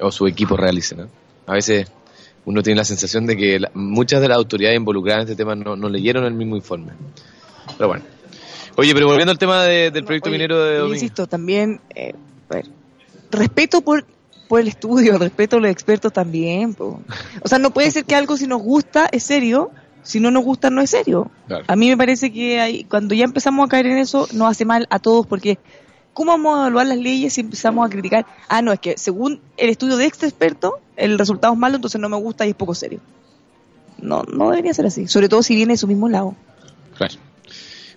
o 0.00 0.10
su 0.12 0.26
equipo 0.28 0.56
realicen. 0.56 0.98
¿no? 0.98 1.08
A 1.46 1.54
veces 1.54 1.90
uno 2.48 2.62
tiene 2.62 2.78
la 2.78 2.84
sensación 2.84 3.26
de 3.26 3.36
que 3.36 3.60
la- 3.60 3.70
muchas 3.74 4.20
de 4.22 4.28
las 4.28 4.38
autoridades 4.38 4.76
involucradas 4.78 5.24
en 5.24 5.30
este 5.30 5.36
tema 5.36 5.54
no, 5.54 5.76
no 5.76 5.88
leyeron 5.90 6.24
el 6.24 6.32
mismo 6.32 6.56
informe. 6.56 6.92
Pero 7.76 7.88
bueno. 7.88 8.04
Oye, 8.76 8.94
pero 8.94 9.06
volviendo 9.06 9.32
al 9.32 9.38
tema 9.38 9.64
de- 9.64 9.90
del 9.90 10.04
proyecto 10.04 10.30
Oye, 10.30 10.38
minero 10.38 10.64
de 10.64 10.76
Domingo. 10.78 10.94
insisto, 10.94 11.26
también, 11.26 11.80
eh, 11.94 12.14
respeto 13.30 13.80
por, 13.82 14.04
por 14.48 14.60
el 14.60 14.68
estudio, 14.68 15.18
respeto 15.18 15.56
a 15.56 15.60
los 15.60 15.70
expertos 15.70 16.12
también. 16.12 16.74
po. 16.74 17.00
O 17.42 17.48
sea, 17.48 17.58
no 17.58 17.70
puede 17.70 17.90
ser 17.90 18.04
que 18.04 18.14
algo 18.14 18.36
si 18.36 18.46
nos 18.46 18.62
gusta 18.62 19.08
es 19.12 19.24
serio, 19.24 19.70
si 20.02 20.20
no 20.20 20.30
nos 20.30 20.44
gusta 20.44 20.70
no 20.70 20.80
es 20.80 20.90
serio. 20.90 21.30
Claro. 21.46 21.64
A 21.66 21.76
mí 21.76 21.88
me 21.90 21.96
parece 21.96 22.32
que 22.32 22.60
hay, 22.60 22.84
cuando 22.84 23.14
ya 23.14 23.24
empezamos 23.24 23.66
a 23.66 23.68
caer 23.68 23.86
en 23.86 23.98
eso, 23.98 24.26
nos 24.32 24.50
hace 24.50 24.64
mal 24.64 24.86
a 24.90 24.98
todos 24.98 25.26
porque 25.26 25.58
¿cómo 26.14 26.32
vamos 26.32 26.56
a 26.56 26.60
evaluar 26.62 26.86
las 26.86 26.98
leyes 26.98 27.34
si 27.34 27.42
empezamos 27.42 27.86
a 27.86 27.90
criticar? 27.90 28.24
Ah, 28.48 28.62
no, 28.62 28.72
es 28.72 28.80
que 28.80 28.96
según 28.96 29.40
el 29.58 29.68
estudio 29.68 29.96
de 29.96 30.06
este 30.06 30.26
experto, 30.26 30.80
el 30.98 31.18
resultado 31.18 31.54
es 31.54 31.58
malo, 31.58 31.76
entonces 31.76 32.00
no 32.00 32.08
me 32.08 32.16
gusta 32.16 32.46
y 32.46 32.50
es 32.50 32.56
poco 32.56 32.74
serio. 32.74 33.00
No, 34.00 34.22
no 34.24 34.50
debería 34.50 34.74
ser 34.74 34.86
así, 34.86 35.08
sobre 35.08 35.28
todo 35.28 35.42
si 35.42 35.54
viene 35.54 35.74
de 35.74 35.78
su 35.78 35.86
mismo 35.86 36.08
lado. 36.08 36.34
Claro. 36.96 37.14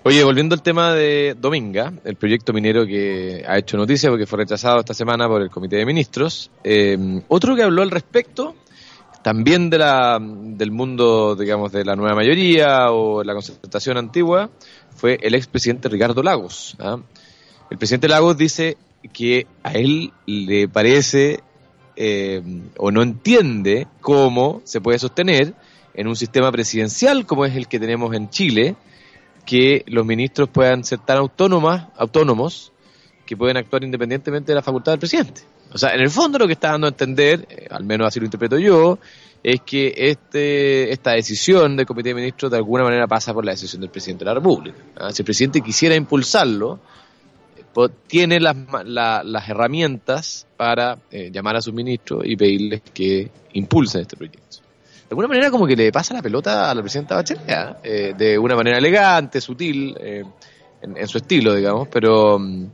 Oye, 0.04 0.24
volviendo 0.24 0.56
al 0.56 0.64
tema 0.64 0.94
de 0.94 1.36
Dominga, 1.40 1.94
el 2.04 2.16
proyecto 2.16 2.54
minero 2.54 2.88
que 2.88 3.44
ha 3.48 3.60
hecho 3.60 3.78
noticia 3.78 4.10
porque 4.10 4.26
fue 4.26 4.40
rechazado 4.40 4.80
esta 4.80 4.96
semana 4.96 5.28
por 5.28 5.44
el 5.44 5.52
Comité 5.52 5.76
de 5.76 5.86
Ministros, 5.86 6.50
eh, 6.64 7.22
otro 7.28 7.56
que 7.56 7.62
habló 7.62 7.84
al 7.84 7.92
respecto, 7.92 8.56
también 9.22 9.70
de 9.70 9.78
la, 9.78 10.18
del 10.20 10.72
mundo, 10.72 11.36
digamos, 11.36 11.72
de 11.72 11.86
la 11.86 11.96
nueva 11.96 12.16
mayoría 12.16 12.92
o 12.92 13.24
la 13.24 13.34
concertación 13.34 13.98
antigua, 13.98 14.50
fue 14.96 15.20
el 15.22 15.36
expresidente 15.36 15.88
Ricardo 15.90 16.24
Lagos. 16.24 16.76
¿ah? 16.80 16.98
El 17.70 17.78
presidente 17.78 18.08
Lagos 18.08 18.38
dice 18.38 18.78
que 19.14 19.46
a 19.62 19.74
él 19.74 20.14
le 20.26 20.68
parece 20.68 21.42
eh, 21.96 22.42
o 22.78 22.92
no 22.92 23.02
entiende 23.02 23.88
cómo 24.00 24.62
se 24.64 24.82
puede 24.82 25.00
sostener 25.00 25.54
en 25.94 26.08
un 26.08 26.16
sistema 26.16 26.52
presidencial 26.52 27.26
como 27.26 27.46
es 27.46 27.56
el 27.56 27.68
que 27.68 27.80
tenemos 27.80 28.14
en 28.16 28.30
Chile, 28.30 28.76
que 29.46 29.84
los 29.88 30.06
ministros 30.06 30.50
puedan 30.50 30.84
ser 30.84 31.00
tan 31.00 31.18
autónomas, 31.18 31.88
autónomos 31.98 32.72
que 33.26 33.36
pueden 33.36 33.58
actuar 33.58 33.84
independientemente 33.84 34.52
de 34.52 34.56
la 34.56 34.62
facultad 34.62 34.94
del 34.94 35.00
presidente. 35.00 35.42
O 35.74 35.78
sea, 35.78 35.94
en 35.94 36.02
el 36.02 36.10
fondo 36.10 36.38
lo 36.38 36.48
que 36.48 36.54
está 36.54 36.72
dando 36.72 36.88
a 36.88 36.90
entender, 36.90 37.48
eh, 37.50 37.68
al 37.70 37.84
menos 37.84 38.08
así 38.08 38.20
lo 38.20 38.26
interpreto 38.26 38.58
yo, 38.58 39.00
es 39.44 39.62
que 39.62 39.94
este, 39.96 40.92
esta 40.92 41.12
decisión 41.12 41.76
del 41.76 41.86
Comité 41.86 42.10
de 42.10 42.16
Ministros 42.16 42.52
de 42.52 42.58
alguna 42.58 42.84
manera 42.84 43.08
pasa 43.08 43.34
por 43.34 43.46
la 43.46 43.52
decisión 43.52 43.82
del 43.82 43.90
presidente 43.90 44.24
de 44.24 44.30
la 44.30 44.36
República. 44.36 44.78
¿ah? 44.98 45.12
Si 45.12 45.22
el 45.22 45.26
presidente 45.26 45.62
quisiera 45.62 45.96
impulsarlo, 45.96 46.80
tiene 48.08 48.40
las, 48.40 48.56
la- 48.86 49.24
las 49.24 49.50
herramientas 49.50 50.48
para 50.58 50.98
eh, 51.12 51.30
llamar 51.32 51.56
a 51.56 51.62
sus 51.62 51.74
ministros 51.74 52.24
y 52.26 52.36
pedirles 52.36 52.82
que 52.94 53.30
impulsen 53.54 54.02
este 54.02 54.18
proyecto. 54.18 54.58
De 54.58 55.08
alguna 55.14 55.28
manera 55.28 55.52
como 55.52 55.68
que 55.68 55.76
le 55.76 55.92
pasa 55.92 56.14
la 56.14 56.22
pelota 56.22 56.70
a 56.72 56.76
la 56.76 56.82
presidenta 56.82 57.16
Bachelet, 57.16 57.50
¿ah? 57.50 57.78
Eh, 57.84 58.14
de 58.18 58.38
una 58.38 58.56
manera 58.56 58.78
elegante, 58.78 59.42
sutil, 59.42 59.96
eh, 60.00 60.24
en, 60.82 60.98
en 60.98 61.08
su 61.08 61.18
estilo, 61.18 61.54
digamos, 61.56 61.88
pero... 61.90 62.40
mm, 62.40 62.66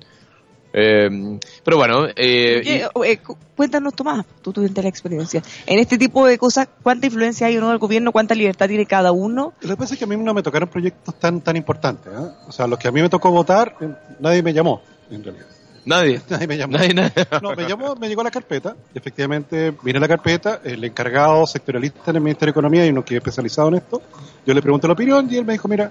eh, 0.79 1.39
pero 1.63 1.77
bueno, 1.77 2.05
eh, 2.15 2.61
y- 2.63 3.03
Eh, 3.03 3.17
cu- 3.17 3.35
cuéntanos, 3.55 3.93
Tomás, 3.95 4.25
tú 4.41 4.53
tuviste 4.53 4.81
la 4.83 4.89
experiencia. 4.89 5.41
En 5.65 5.79
este 5.79 5.97
tipo 5.97 6.25
de 6.27 6.37
cosas, 6.37 6.67
¿cuánta 6.83 7.07
influencia 7.07 7.47
hay 7.47 7.57
o 7.57 7.61
no 7.61 7.69
del 7.69 7.79
gobierno? 7.79 8.11
¿Cuánta 8.11 8.35
libertad 8.35 8.67
tiene 8.67 8.85
cada 8.85 9.11
uno? 9.11 9.53
Lo 9.61 9.69
que 9.69 9.77
pasa 9.77 9.95
es 9.95 9.97
que 9.97 10.05
a 10.05 10.07
mí 10.07 10.15
no 10.17 10.33
me 10.33 10.43
tocaron 10.43 10.69
proyectos 10.69 11.15
tan 11.15 11.41
tan 11.41 11.55
importantes. 11.57 12.13
¿eh? 12.13 12.27
O 12.47 12.51
sea, 12.51 12.67
los 12.67 12.77
que 12.77 12.87
a 12.87 12.91
mí 12.91 13.01
me 13.01 13.09
tocó 13.09 13.31
votar, 13.31 13.75
eh, 13.81 13.89
nadie 14.19 14.43
me 14.43 14.53
llamó, 14.53 14.81
en 15.09 15.23
realidad. 15.23 15.45
nadie, 15.85 16.21
Nadie 16.29 16.47
me 16.47 16.57
llamó. 16.57 16.77
nadie, 16.77 16.93
nadie. 16.93 17.11
No, 17.41 17.55
me 17.55 17.67
llamó, 17.67 17.95
me 17.95 18.07
llegó 18.09 18.21
la 18.21 18.29
carpeta. 18.31 18.75
Efectivamente, 18.93 19.73
vine 19.81 19.99
la 19.99 20.07
carpeta. 20.07 20.59
El 20.63 20.83
encargado 20.83 21.47
sectorialista 21.47 22.11
en 22.11 22.17
el 22.17 22.21
Ministerio 22.21 22.51
de 22.53 22.59
Economía 22.59 22.85
y 22.85 22.89
uno 22.89 23.03
que 23.03 23.15
es 23.15 23.17
especializado 23.19 23.69
en 23.69 23.75
esto. 23.75 24.01
Yo 24.45 24.53
le 24.53 24.61
pregunté 24.61 24.85
la 24.87 24.93
opinión 24.93 25.27
y 25.31 25.37
él 25.37 25.45
me 25.45 25.53
dijo: 25.53 25.67
Mira, 25.67 25.89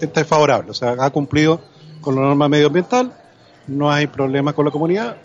esta 0.00 0.20
es 0.20 0.26
favorable. 0.26 0.70
O 0.70 0.74
sea, 0.74 0.96
ha 0.98 1.10
cumplido 1.10 1.60
con 2.00 2.14
la 2.16 2.22
norma 2.22 2.48
medioambiental. 2.48 3.12
No 3.66 3.90
hay 3.90 4.06
problema 4.06 4.52
con 4.52 4.64
la 4.64 4.70
comunidad. 4.70 5.16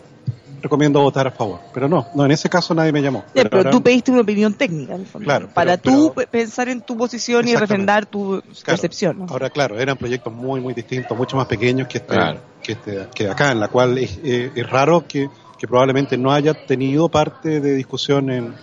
Recomiendo 0.62 1.00
votar 1.00 1.26
a 1.26 1.30
favor. 1.30 1.60
Pero 1.74 1.86
no, 1.88 2.06
no 2.14 2.24
en 2.24 2.30
ese 2.32 2.48
caso 2.48 2.74
nadie 2.74 2.90
me 2.90 3.02
llamó. 3.02 3.24
Pero 3.34 3.50
ahora- 3.58 3.70
tú 3.70 3.82
pediste 3.82 4.10
una 4.10 4.22
opinión 4.22 4.54
técnica, 4.54 4.94
en 4.94 5.02
el 5.02 5.06
fondo, 5.06 5.24
Claro, 5.26 5.48
para 5.52 5.76
pero- 5.76 5.96
tú 5.96 6.12
pero- 6.14 6.26
pe- 6.30 6.38
pensar 6.38 6.68
en 6.68 6.80
tu 6.80 6.96
posición 6.96 7.46
y 7.46 7.54
refrendar 7.54 8.06
tu 8.06 8.40
Claro. 8.40 8.42
percepción. 8.64 9.18
¿no? 9.18 9.26
Ahora, 9.28 9.50
claro, 9.50 9.78
eran 9.78 9.96
proyectos 9.96 10.32
muy, 10.32 10.60
muy 10.60 10.72
distintos, 10.74 11.16
mucho 11.16 11.36
más 11.36 11.46
pequeños 11.46 11.86
que 11.88 11.98
este, 11.98 12.14
Claro. 12.14 12.40
que, 12.62 12.72
este, 12.72 13.06
que 13.14 13.28
acá, 13.28 13.52
en 13.52 13.60
la 13.60 13.68
cual 13.68 13.98
es, 13.98 14.18
eh, 14.24 14.50
es 14.54 14.68
raro 14.70 15.04
que, 15.06 15.28
que 15.58 15.68
probablemente 15.68 16.16
no 16.16 16.32
haya 16.32 16.54
tenido 16.66 17.08
parte 17.10 17.60
de 17.60 17.74
discusión 17.74 18.30
en, 18.30 18.54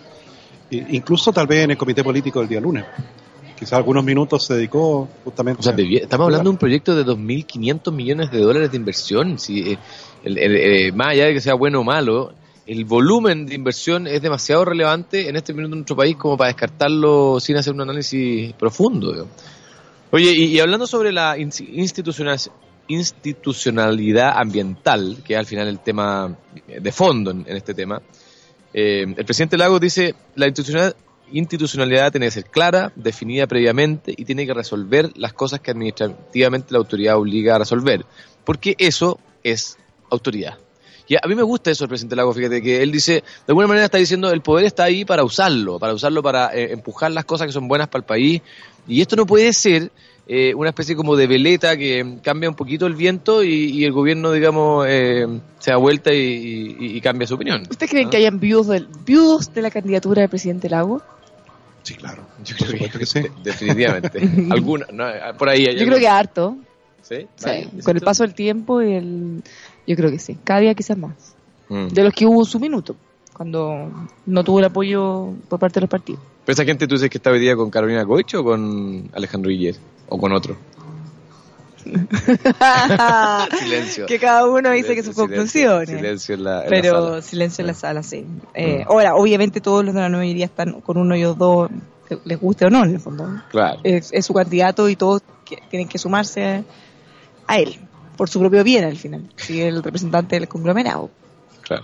incluso 0.72 1.32
tal 1.32 1.48
vez 1.48 1.64
en 1.66 1.72
el 1.72 1.78
comité 1.78 2.04
político 2.04 2.40
del 2.40 2.50
día 2.50 2.60
lunes, 2.60 2.86
quizás 3.58 3.74
algunos 3.74 4.04
minutos 4.04 4.46
se 4.46 4.56
dedicó 4.56 5.08
justamente 5.24 5.60
O 5.60 5.64
sea, 5.64 5.74
estamos 5.78 6.26
hablando 6.26 6.50
de 6.50 6.54
un 6.54 6.58
proyecto 6.58 6.96
de 6.96 7.06
2.500 7.06 7.92
millones 7.92 8.32
de 8.32 8.40
dólares 8.40 8.72
de 8.72 8.78
inversión. 8.78 9.40
Si, 9.40 9.74
eh, 9.74 9.78
el- 10.24 10.38
el- 10.38 10.56
eh, 10.56 10.92
más 10.92 11.10
allá 11.10 11.26
de 11.26 11.34
que 11.34 11.42
sea 11.42 11.54
bueno 11.54 11.80
o 11.82 11.84
malo, 11.84 12.34
el 12.66 12.86
volumen 12.86 13.46
de 13.46 13.56
inversión 13.56 14.08
es 14.08 14.22
demasiado 14.22 14.64
relevante 14.66 15.28
en 15.28 15.36
este 15.36 15.54
minuto 15.54 15.74
en 15.74 15.80
nuestro 15.80 15.96
país 15.98 16.16
como 16.16 16.38
para 16.38 16.48
descartarlo 16.50 17.40
sin 17.40 17.58
hacer 17.58 17.74
un 17.74 17.82
análisis 17.82 18.54
profundo. 18.54 19.12
digo. 19.12 19.28
Oye, 20.12 20.32
y, 20.32 20.44
y 20.46 20.60
hablando 20.60 20.86
sobre 20.88 21.12
la 21.12 21.36
ins- 21.38 21.68
institucional- 21.74 22.52
institucionalidad 22.88 24.34
ambiental, 24.38 25.18
que 25.26 25.34
es 25.34 25.40
al 25.40 25.46
final 25.46 25.68
el 25.68 25.80
tema 25.80 26.36
de 26.68 26.92
fondo 26.92 27.32
en, 27.32 27.44
en 27.48 27.58
este 27.58 27.74
tema, 27.74 28.02
eh, 28.74 29.06
el 29.18 29.26
presidente 29.26 29.58
Lagos 29.58 29.80
dice, 29.82 30.16
la 30.36 30.48
institucional- 30.48 30.96
institucionalidad 31.34 32.12
tiene 32.12 32.28
que 32.28 32.32
ser 32.32 32.46
clara, 32.46 32.92
definida 32.96 33.46
previamente 33.48 34.14
y 34.16 34.24
tiene 34.26 34.46
que 34.46 34.54
resolver 34.54 35.12
las 35.16 35.34
cosas 35.34 35.60
que 35.60 35.72
administrativamente 35.72 36.68
la 36.72 36.78
autoridad 36.80 37.18
obliga 37.18 37.56
a 37.56 37.60
resolver, 37.60 38.06
porque 38.46 38.76
eso 38.78 39.20
es 39.44 39.78
autoridad. 40.10 40.58
Y 41.08 41.16
a 41.16 41.28
mí 41.28 41.36
me 41.36 41.44
gusta 41.44 41.70
eso 41.70 41.84
el 41.84 41.90
presidente 41.90 42.16
Lagos, 42.16 42.36
fíjate 42.38 42.62
que 42.62 42.82
él 42.82 42.92
dice, 42.92 43.14
de 43.16 43.24
alguna 43.50 43.68
manera 43.68 43.86
está 43.86 43.98
diciendo, 43.98 44.32
el 44.32 44.42
poder 44.42 44.66
está 44.66 44.86
ahí 44.86 45.04
para 45.04 45.24
usarlo, 45.26 45.78
para 45.78 45.94
usarlo 45.94 46.24
para 46.24 46.56
eh, 46.56 46.72
empujar 46.72 47.12
las 47.12 47.26
cosas 47.26 47.48
que 47.48 47.54
son 47.54 47.68
buenas 47.68 47.90
para 47.90 48.00
el 48.02 48.06
país, 48.06 48.42
y 48.88 49.02
esto 49.02 49.16
no 49.18 49.26
puede 49.26 49.52
ser 49.52 49.92
eh, 50.26 50.54
una 50.56 50.70
especie 50.70 50.96
como 50.96 51.18
de 51.18 51.28
veleta 51.28 51.76
que 51.76 52.20
cambia 52.24 52.48
un 52.50 52.56
poquito 52.56 52.86
el 52.88 52.96
viento 52.96 53.44
y, 53.44 53.50
y 53.72 53.84
el 53.84 53.92
gobierno, 53.92 54.32
digamos, 54.32 54.86
eh, 54.88 55.28
se 55.60 55.72
da 55.72 55.78
vuelta 55.78 56.14
y, 56.14 56.18
y- 56.80 56.98
y 56.98 57.02
cambia 57.02 57.28
su 57.28 57.36
opinión. 57.36 57.64
¿Ustedes 57.70 57.90
creen 57.92 58.08
¿Ah? 58.08 58.12
que 58.12 58.18
hayan 58.18 58.40
viudos, 58.40 58.68
del, 58.68 58.88
viudos 59.06 59.54
de 59.54 59.62
la 59.62 59.72
candidatura 59.72 60.22
del 60.22 60.30
presidente 60.30 60.70
Lago? 60.70 61.02
Sí, 61.84 61.96
claro. 61.96 62.24
Yo 62.44 62.56
Por 62.58 62.68
creo 62.68 62.72
supuesto 62.72 63.00
que 63.00 63.06
sí. 63.06 63.20
de- 63.22 63.32
Definitivamente. 63.44 64.20
Alguna, 64.50 64.86
no, 64.92 65.06
por 65.38 65.50
ahí 65.50 65.66
hay 65.68 65.78
Yo 65.78 65.86
creo 65.86 66.00
que 66.00 66.08
harto. 66.08 66.58
¿Sí? 67.02 67.28
Sí, 67.36 67.46
¿Vale? 67.46 67.70
con 67.84 67.98
el 67.98 68.02
paso 68.02 68.24
del 68.24 68.34
tiempo 68.34 68.82
y 68.82 68.94
el... 68.94 69.44
Yo 69.86 69.96
creo 69.98 70.10
que 70.10 70.20
sí. 70.20 70.38
Cada 70.44 70.62
día 70.62 70.74
quizás 70.74 70.98
más. 70.98 71.36
Mm. 71.68 71.88
De 71.90 72.04
los 72.04 72.14
que 72.14 72.26
hubo 72.26 72.46
su 72.46 72.60
minuto, 72.60 72.96
cuando 73.34 73.92
no 74.26 74.44
tuvo 74.44 74.60
el 74.60 74.66
apoyo 74.66 75.34
por 75.50 75.60
parte 75.60 75.76
de 75.76 75.82
los 75.82 75.90
partidos. 75.90 76.22
¿Pero 76.46 76.54
esa 76.54 76.64
gente 76.64 76.88
tú 76.88 76.96
dices 76.96 77.10
que 77.10 77.18
está 77.18 77.30
hoy 77.32 77.40
día 77.40 77.56
con 77.58 77.70
Carolina 77.70 78.04
Goich 78.04 78.34
o 78.36 78.44
con 78.44 79.10
Alejandro 79.14 79.50
Guillet? 79.50 79.78
¿O 80.08 80.18
con 80.18 80.32
otro? 80.32 80.56
Silencio. 83.60 84.06
que 84.06 84.20
cada 84.20 84.46
uno 84.48 84.70
dice 84.72 84.96
que 84.96 85.04
sus 85.04 85.16
Silencio, 85.16 85.28
conclusiones. 85.28 85.90
Silencio 85.90 86.36
en 86.36 86.44
la, 86.44 86.58
en 86.60 86.64
la 86.64 86.70
pero 86.70 86.92
sala. 87.10 87.22
silencio 87.22 87.62
en 87.62 87.68
la 87.68 87.74
sala, 87.74 88.04
sí. 88.04 88.26
Eh, 88.54 88.84
Mm. 88.86 88.92
Ahora, 88.92 89.16
obviamente 89.16 89.62
todos 89.62 89.84
los 89.86 89.94
de 89.94 90.02
la 90.02 90.10
nueva 90.10 90.24
mayoría 90.24 90.46
están 90.46 90.82
con 90.82 90.98
uno 90.98 91.16
y 91.16 91.24
los 91.24 91.38
dos, 91.38 91.70
les 92.26 92.40
guste 92.40 92.66
o 92.66 92.70
no, 92.70 92.84
en 92.84 92.92
el 92.96 93.00
fondo. 93.00 93.28
Claro. 93.50 93.80
Es, 93.84 94.10
es 94.12 94.26
su 94.26 94.34
candidato 94.34 94.90
y 94.90 94.96
todos 94.96 95.22
que- 95.46 95.58
tienen 95.70 95.88
que 95.88 95.98
sumarse 95.98 96.64
a 97.48 97.58
él, 97.58 97.76
por 98.18 98.30
su 98.30 98.40
propio 98.40 98.64
bien 98.64 98.84
al 98.86 98.98
final, 98.98 99.30
si 99.36 99.62
es 99.62 99.68
el 99.68 99.84
representante 99.84 100.36
del 100.40 100.48
conglomerado. 100.48 101.10
claro. 101.62 101.84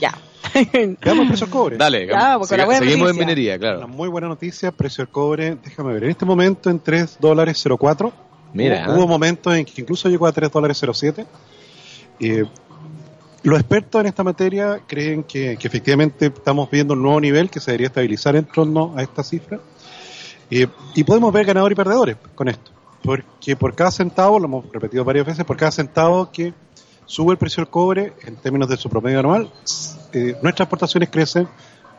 Ya. 0.00 0.14
Veamos 0.72 1.22
el 1.22 1.28
precio 1.28 1.46
del 1.46 1.50
cobre. 1.52 1.76
Dale, 1.76 2.06
Ya, 2.06 2.38
seguimos 2.44 2.78
noticia. 2.78 3.08
en 3.10 3.16
minería, 3.16 3.52
Una 3.54 3.58
claro. 3.58 3.88
muy 3.88 4.08
buena 4.08 4.28
noticia, 4.28 4.70
precio 4.70 5.04
del 5.04 5.12
cobre, 5.12 5.56
déjame 5.62 5.92
ver, 5.94 6.04
en 6.04 6.10
este 6.10 6.24
momento 6.24 6.70
en 6.70 6.78
3 6.78 7.18
dólares 7.20 7.62
04. 7.78 8.12
Mira, 8.52 8.86
Hubo, 8.88 8.98
hubo 8.98 9.08
momentos 9.08 9.54
en 9.54 9.64
que 9.64 9.80
incluso 9.80 10.08
llegó 10.08 10.26
a 10.26 10.32
3 10.32 10.50
dólares 10.50 10.80
07. 10.92 11.26
Eh, 12.20 12.44
los 13.42 13.58
expertos 13.58 14.00
en 14.00 14.06
esta 14.06 14.24
materia 14.24 14.80
creen 14.86 15.22
que, 15.22 15.56
que 15.56 15.68
efectivamente 15.68 16.26
estamos 16.26 16.70
viendo 16.70 16.94
un 16.94 17.02
nuevo 17.02 17.20
nivel 17.20 17.50
que 17.50 17.60
se 17.60 17.70
debería 17.70 17.86
estabilizar 17.86 18.36
en 18.36 18.44
torno 18.44 18.94
a 18.96 19.02
esta 19.02 19.22
cifra. 19.22 19.60
Eh, 20.50 20.66
y 20.94 21.04
podemos 21.04 21.32
ver 21.32 21.46
ganadores 21.46 21.74
y 21.74 21.76
perdedores 21.76 22.16
con 22.34 22.48
esto. 22.48 22.70
Porque 23.02 23.54
por 23.56 23.74
cada 23.74 23.90
centavo, 23.90 24.38
lo 24.38 24.46
hemos 24.46 24.72
repetido 24.72 25.04
varias 25.04 25.26
veces, 25.26 25.44
por 25.44 25.56
cada 25.56 25.70
centavo 25.70 26.30
que 26.32 26.52
sube 27.06 27.32
el 27.32 27.38
precio 27.38 27.62
del 27.62 27.70
cobre 27.70 28.12
en 28.26 28.36
términos 28.36 28.68
de 28.68 28.76
su 28.76 28.88
promedio 28.88 29.20
anual, 29.20 29.50
eh, 30.12 30.36
nuestras 30.42 30.66
exportaciones 30.66 31.08
crecen 31.08 31.48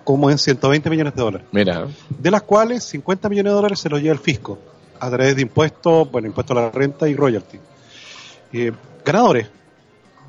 como 0.03 0.29
en 0.29 0.37
120 0.37 0.89
millones 0.89 1.15
de 1.15 1.21
dólares 1.21 1.47
Mira, 1.51 1.87
de 2.09 2.31
las 2.31 2.41
cuales 2.43 2.83
50 2.83 3.29
millones 3.29 3.51
de 3.51 3.55
dólares 3.55 3.79
se 3.79 3.89
los 3.89 4.01
lleva 4.01 4.13
el 4.13 4.19
fisco 4.19 4.57
a 4.99 5.09
través 5.09 5.35
de 5.35 5.41
impuestos, 5.43 6.09
bueno, 6.11 6.27
impuestos 6.27 6.57
a 6.57 6.61
la 6.61 6.71
renta 6.71 7.07
y 7.07 7.15
royalty. 7.15 7.57
Eh, 8.53 8.71
ganadores, 9.05 9.47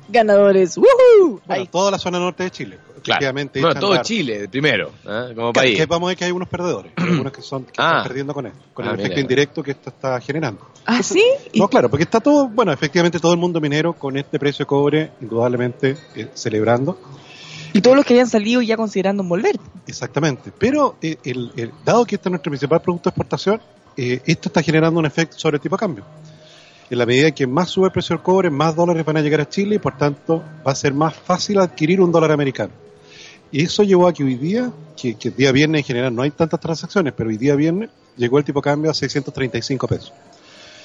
Ganadores. 0.09 0.77
¡Woohoo! 0.77 1.39
bueno, 1.45 1.61
Ahí. 1.61 1.67
toda 1.67 1.89
la 1.91 1.97
zona 1.97 2.19
norte 2.19 2.43
de 2.43 2.51
Chile. 2.51 2.77
claro. 2.77 2.97
Efectivamente, 3.01 3.61
Bueno, 3.61 3.79
todo 3.79 4.01
Chile, 4.03 4.47
primero, 4.49 4.91
¿eh? 5.05 5.33
como 5.35 5.53
país. 5.53 5.77
que 5.77 5.85
vamos 5.85 6.07
a 6.07 6.09
ver 6.09 6.17
que 6.17 6.25
hay 6.25 6.31
unos 6.31 6.49
perdedores, 6.49 6.91
algunos 6.97 7.31
que, 7.31 7.41
son, 7.41 7.63
que 7.63 7.71
Ah. 7.77 7.87
están 7.97 8.03
perdiendo 8.03 8.33
con 8.33 8.45
esto, 8.47 8.59
con 8.73 8.85
Ah, 8.85 8.89
el 8.91 8.97
mira. 8.97 9.05
efecto 9.07 9.21
indirecto 9.21 9.63
que 9.63 9.71
esto 9.71 9.89
está 9.89 10.19
generando. 10.19 10.67
¿Ah, 10.85 11.01
sí? 11.01 11.23
¿Y, 11.53 11.59
No, 11.59 11.67
claro, 11.69 11.89
porque 11.89 12.03
está 12.03 12.19
todo, 12.19 12.47
bueno, 12.49 12.73
efectivamente 12.73 13.19
todo 13.19 13.31
el 13.31 13.37
mundo 13.39 13.61
minero 13.61 13.93
con 13.93 14.17
este 14.17 14.37
precio 14.37 14.63
de 14.65 14.67
cobre, 14.67 15.11
indudablemente 15.21 15.95
eh, 16.15 16.29
celebrando. 16.33 16.99
y 17.73 17.79
todos 17.81 17.95
los 17.95 18.05
que 18.05 18.15
hayan 18.15 18.27
salido 18.27 18.61
ya 18.61 18.75
considerando 18.75 19.23
volver. 19.23 19.55
Exactamente. 19.87 20.51
Pero 20.59 20.97
eh, 21.01 21.15
el, 21.23 21.53
el- 21.55 21.71
dado 21.85 22.03
que 22.05 22.15
este 22.15 22.27
es 22.27 22.31
nuestro 22.31 22.49
principal 22.51 22.81
producto 22.81 23.09
de 23.09 23.11
exportación, 23.11 23.61
eh, 23.97 24.21
esto 24.25 24.49
está 24.49 24.61
generando 24.61 24.99
un 24.99 25.05
efecto 25.05 25.37
sobre 25.37 25.57
el 25.57 25.61
tipo 25.61 25.75
de 25.75 25.79
cambio. 25.79 26.05
En 26.89 26.97
la 26.97 27.05
medida 27.05 27.31
que 27.31 27.47
más 27.47 27.69
sube 27.69 27.87
el 27.87 27.91
precio 27.91 28.15
del 28.15 28.23
cobre, 28.23 28.49
más 28.49 28.75
dólares 28.75 29.05
van 29.05 29.17
a 29.17 29.21
llegar 29.21 29.41
a 29.41 29.49
Chile 29.49 29.75
y 29.75 29.79
por 29.79 29.97
tanto 29.97 30.43
va 30.65 30.71
a 30.71 30.75
ser 30.75 30.93
más 30.93 31.15
fácil 31.15 31.59
adquirir 31.59 32.01
un 32.01 32.11
dólar 32.11 32.31
americano. 32.31 32.73
Y 33.51 33.63
eso 33.63 33.83
llevó 33.83 34.07
a 34.07 34.13
que 34.13 34.23
hoy 34.23 34.35
día, 34.35 34.71
que, 34.95 35.15
que 35.15 35.29
el 35.29 35.35
día 35.35 35.51
viernes 35.51 35.79
en 35.79 35.85
general 35.85 36.15
no 36.15 36.21
hay 36.21 36.31
tantas 36.31 36.59
transacciones, 36.59 37.13
pero 37.15 37.29
hoy 37.29 37.37
día 37.37 37.55
viernes 37.55 37.89
llegó 38.17 38.37
el 38.37 38.43
tipo 38.43 38.59
de 38.59 38.63
cambio 38.63 38.91
a 38.91 38.93
635 38.93 39.87
pesos. 39.87 40.13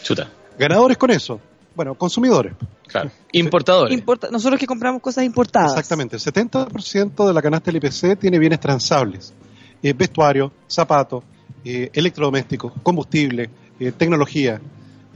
Chuta, 0.03 0.29
Ganadores 0.59 0.97
con 0.97 1.11
eso, 1.11 1.41
bueno, 1.75 1.95
consumidores. 1.95 2.55
claro. 2.87 3.11
Importadores. 3.33 3.93
Importa, 3.93 4.29
nosotros 4.31 4.59
que 4.59 4.67
compramos 4.67 5.03
cosas 5.03 5.25
importadas. 5.25 5.73
Exactamente, 5.73 6.17
el 6.17 6.23
70% 6.23 7.27
de 7.27 7.35
la 7.35 7.43
canasta 7.43 7.71
del 7.71 7.77
IPC 7.85 8.19
tiene 8.19 8.39
bienes 8.39 8.59
transables, 8.59 9.35
eh, 9.83 9.93
vestuario, 9.93 10.51
zapatos, 10.67 11.23
eh, 11.65 11.91
electrodomésticos, 11.93 12.73
combustible, 12.83 13.50
eh, 13.79 13.93
tecnología. 13.93 14.61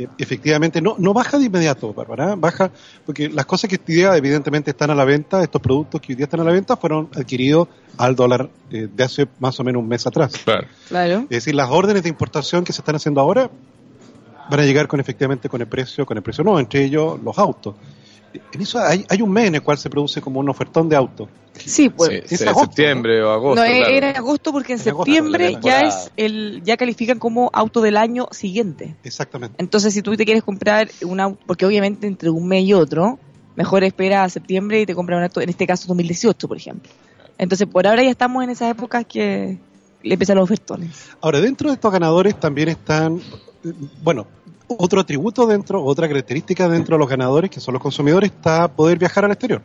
Eh, 0.01 0.09
efectivamente, 0.19 0.81
no, 0.81 0.97
no 0.99 1.13
baja 1.13 1.39
de 1.39 1.45
inmediato, 1.45 1.93
Bárbara, 1.93 2.33
¿eh? 2.33 2.35
baja 2.37 2.71
porque 3.05 3.29
las 3.29 3.45
cosas 3.45 3.69
que 3.69 3.77
hoy 3.77 3.95
día 3.95 4.17
evidentemente 4.17 4.71
están 4.71 4.91
a 4.91 4.95
la 4.95 5.05
venta, 5.05 5.43
estos 5.43 5.61
productos 5.61 6.01
que 6.01 6.13
hoy 6.13 6.17
día 6.17 6.25
están 6.25 6.41
a 6.41 6.45
la 6.45 6.53
venta 6.53 6.77
fueron 6.77 7.09
adquiridos 7.15 7.69
al 7.99 8.17
dólar 8.17 8.49
eh, 8.71 8.89
de 8.91 9.05
hace 9.05 9.29
más 9.39 9.61
o 9.61 9.65
menos 9.65 9.83
un 9.83 9.89
mes 9.89 10.07
atrás. 10.07 10.33
Claro. 10.45 10.67
Claro. 10.89 11.19
Es 11.25 11.29
decir, 11.29 11.55
las 11.55 11.69
órdenes 11.71 12.03
de 12.03 12.09
importación 12.09 12.65
que 12.65 12.73
se 12.73 12.81
están 12.81 12.97
haciendo 12.97 13.21
ahora 13.21 13.51
van 14.51 14.61
a 14.61 14.65
llegar 14.65 14.89
con 14.89 15.01
efectivamente 15.01 15.49
con 15.49 15.61
el 15.61 15.67
precio, 15.67 16.07
con 16.07 16.17
el 16.17 16.23
precio 16.23 16.45
nuevo, 16.45 16.59
entre 16.59 16.85
ellos 16.85 17.21
los 17.23 17.39
autos. 17.39 17.75
En 18.53 18.61
eso 18.61 18.79
hay, 18.79 19.05
hay 19.09 19.23
un 19.23 19.31
mes 19.31 19.49
en 19.49 19.57
el 19.57 19.63
cual 19.63 19.79
se 19.79 19.91
produce 19.91 20.21
como 20.21 20.41
un 20.41 20.49
ofertón 20.49 20.89
de 20.89 20.97
autos. 20.97 21.29
Sí, 21.55 21.89
pues. 21.89 22.23
Sí, 22.27 22.35
es 22.35 22.41
sí, 22.41 22.47
agosto, 22.47 22.67
septiembre 22.67 23.23
o 23.23 23.31
agosto. 23.31 23.63
No, 23.63 23.71
claro. 23.71 23.93
era 23.93 24.11
en 24.11 24.17
agosto 24.17 24.53
porque 24.53 24.75
en 24.75 24.79
septiembre 24.79 25.59
ya 25.61 25.81
es 25.81 26.11
el 26.17 26.63
ya 26.65 26.77
califican 26.77 27.19
como 27.19 27.51
auto 27.53 27.81
del 27.81 27.97
año 27.97 28.29
siguiente. 28.31 28.97
Exactamente. 29.05 29.57
Entonces, 29.59 29.93
si 29.93 30.03
tú 30.03 30.17
te 30.17 30.25
quieres 30.25 30.43
comprar 30.43 30.91
un 31.05 31.21
auto, 31.21 31.41
porque 31.47 31.67
obviamente 31.67 32.07
entre 32.07 32.31
un 32.31 32.47
mes 32.47 32.65
y 32.65 32.73
otro, 32.73 33.19
mejor 33.57 33.85
espera 33.85 34.25
a 34.25 34.29
septiembre 34.29 34.81
y 34.81 34.87
te 34.87 34.95
compras 34.95 35.19
un 35.19 35.25
auto, 35.25 35.41
en 35.41 35.49
este 35.49 35.67
caso 35.67 35.89
2018, 35.89 36.49
por 36.49 36.57
ejemplo. 36.57 36.91
Entonces, 37.37 37.67
por 37.67 37.87
ahora 37.87 38.03
ya 38.03 38.11
estamos 38.11 38.45
en 38.45 38.51
esas 38.51 38.71
épocas 38.71 39.05
que 39.07 39.59
le 40.03 40.15
empiezan 40.15 40.37
los 40.37 40.45
ofertones. 40.45 41.09
Ahora, 41.21 41.41
dentro 41.41 41.69
de 41.69 41.75
estos 41.75 41.93
ganadores 41.93 42.39
también 42.39 42.69
están, 42.69 43.21
eh, 43.65 43.73
bueno, 44.03 44.27
otro 44.79 45.01
atributo 45.01 45.47
dentro, 45.47 45.83
otra 45.83 46.09
característica 46.09 46.69
dentro 46.69 46.97
de 46.97 47.01
los 47.01 47.09
ganadores, 47.09 47.51
que 47.51 47.61
son 47.61 47.75
los 47.75 47.83
consumidores, 47.83 48.31
está 48.31 48.69
poder 48.69 48.99
viajar 48.99 49.25
al 49.25 49.33
exterior. 49.33 49.63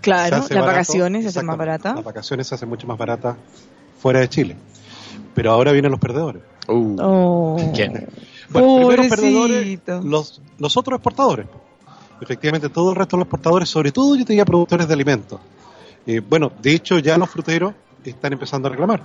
Claro, 0.00 0.36
las 0.36 0.48
barato, 0.48 0.66
vacaciones 0.66 1.22
se 1.22 1.28
hacen 1.30 1.46
más 1.46 1.56
baratas. 1.56 1.94
Las 1.94 2.04
vacaciones 2.04 2.46
se 2.46 2.54
hacen 2.54 2.68
mucho 2.68 2.86
más 2.86 2.98
baratas 2.98 3.36
fuera 3.98 4.20
de 4.20 4.28
Chile. 4.28 4.56
Pero 5.34 5.52
ahora 5.52 5.72
vienen 5.72 5.90
los 5.90 6.00
perdedores. 6.00 6.42
Uh, 6.68 6.96
Oh. 7.00 7.72
¿Quién? 7.74 8.08
Bueno, 8.50 8.76
primero 8.76 9.02
los 9.02 9.06
perdedores, 9.08 9.80
los, 10.04 10.42
los 10.58 10.76
otros 10.76 10.98
exportadores. 10.98 11.46
Efectivamente, 12.20 12.68
todo 12.68 12.90
el 12.90 12.96
resto 12.96 13.16
de 13.16 13.20
los 13.20 13.26
exportadores, 13.26 13.68
sobre 13.68 13.92
todo 13.92 14.14
yo 14.16 14.24
te 14.24 14.32
diría 14.32 14.44
productores 14.44 14.86
de 14.86 14.94
alimentos. 14.94 15.40
Eh, 16.06 16.20
bueno, 16.20 16.52
de 16.60 16.72
hecho 16.72 16.98
ya 16.98 17.16
los 17.16 17.30
fruteros 17.30 17.74
están 18.10 18.32
empezando 18.32 18.68
a 18.68 18.70
reclamar, 18.70 19.02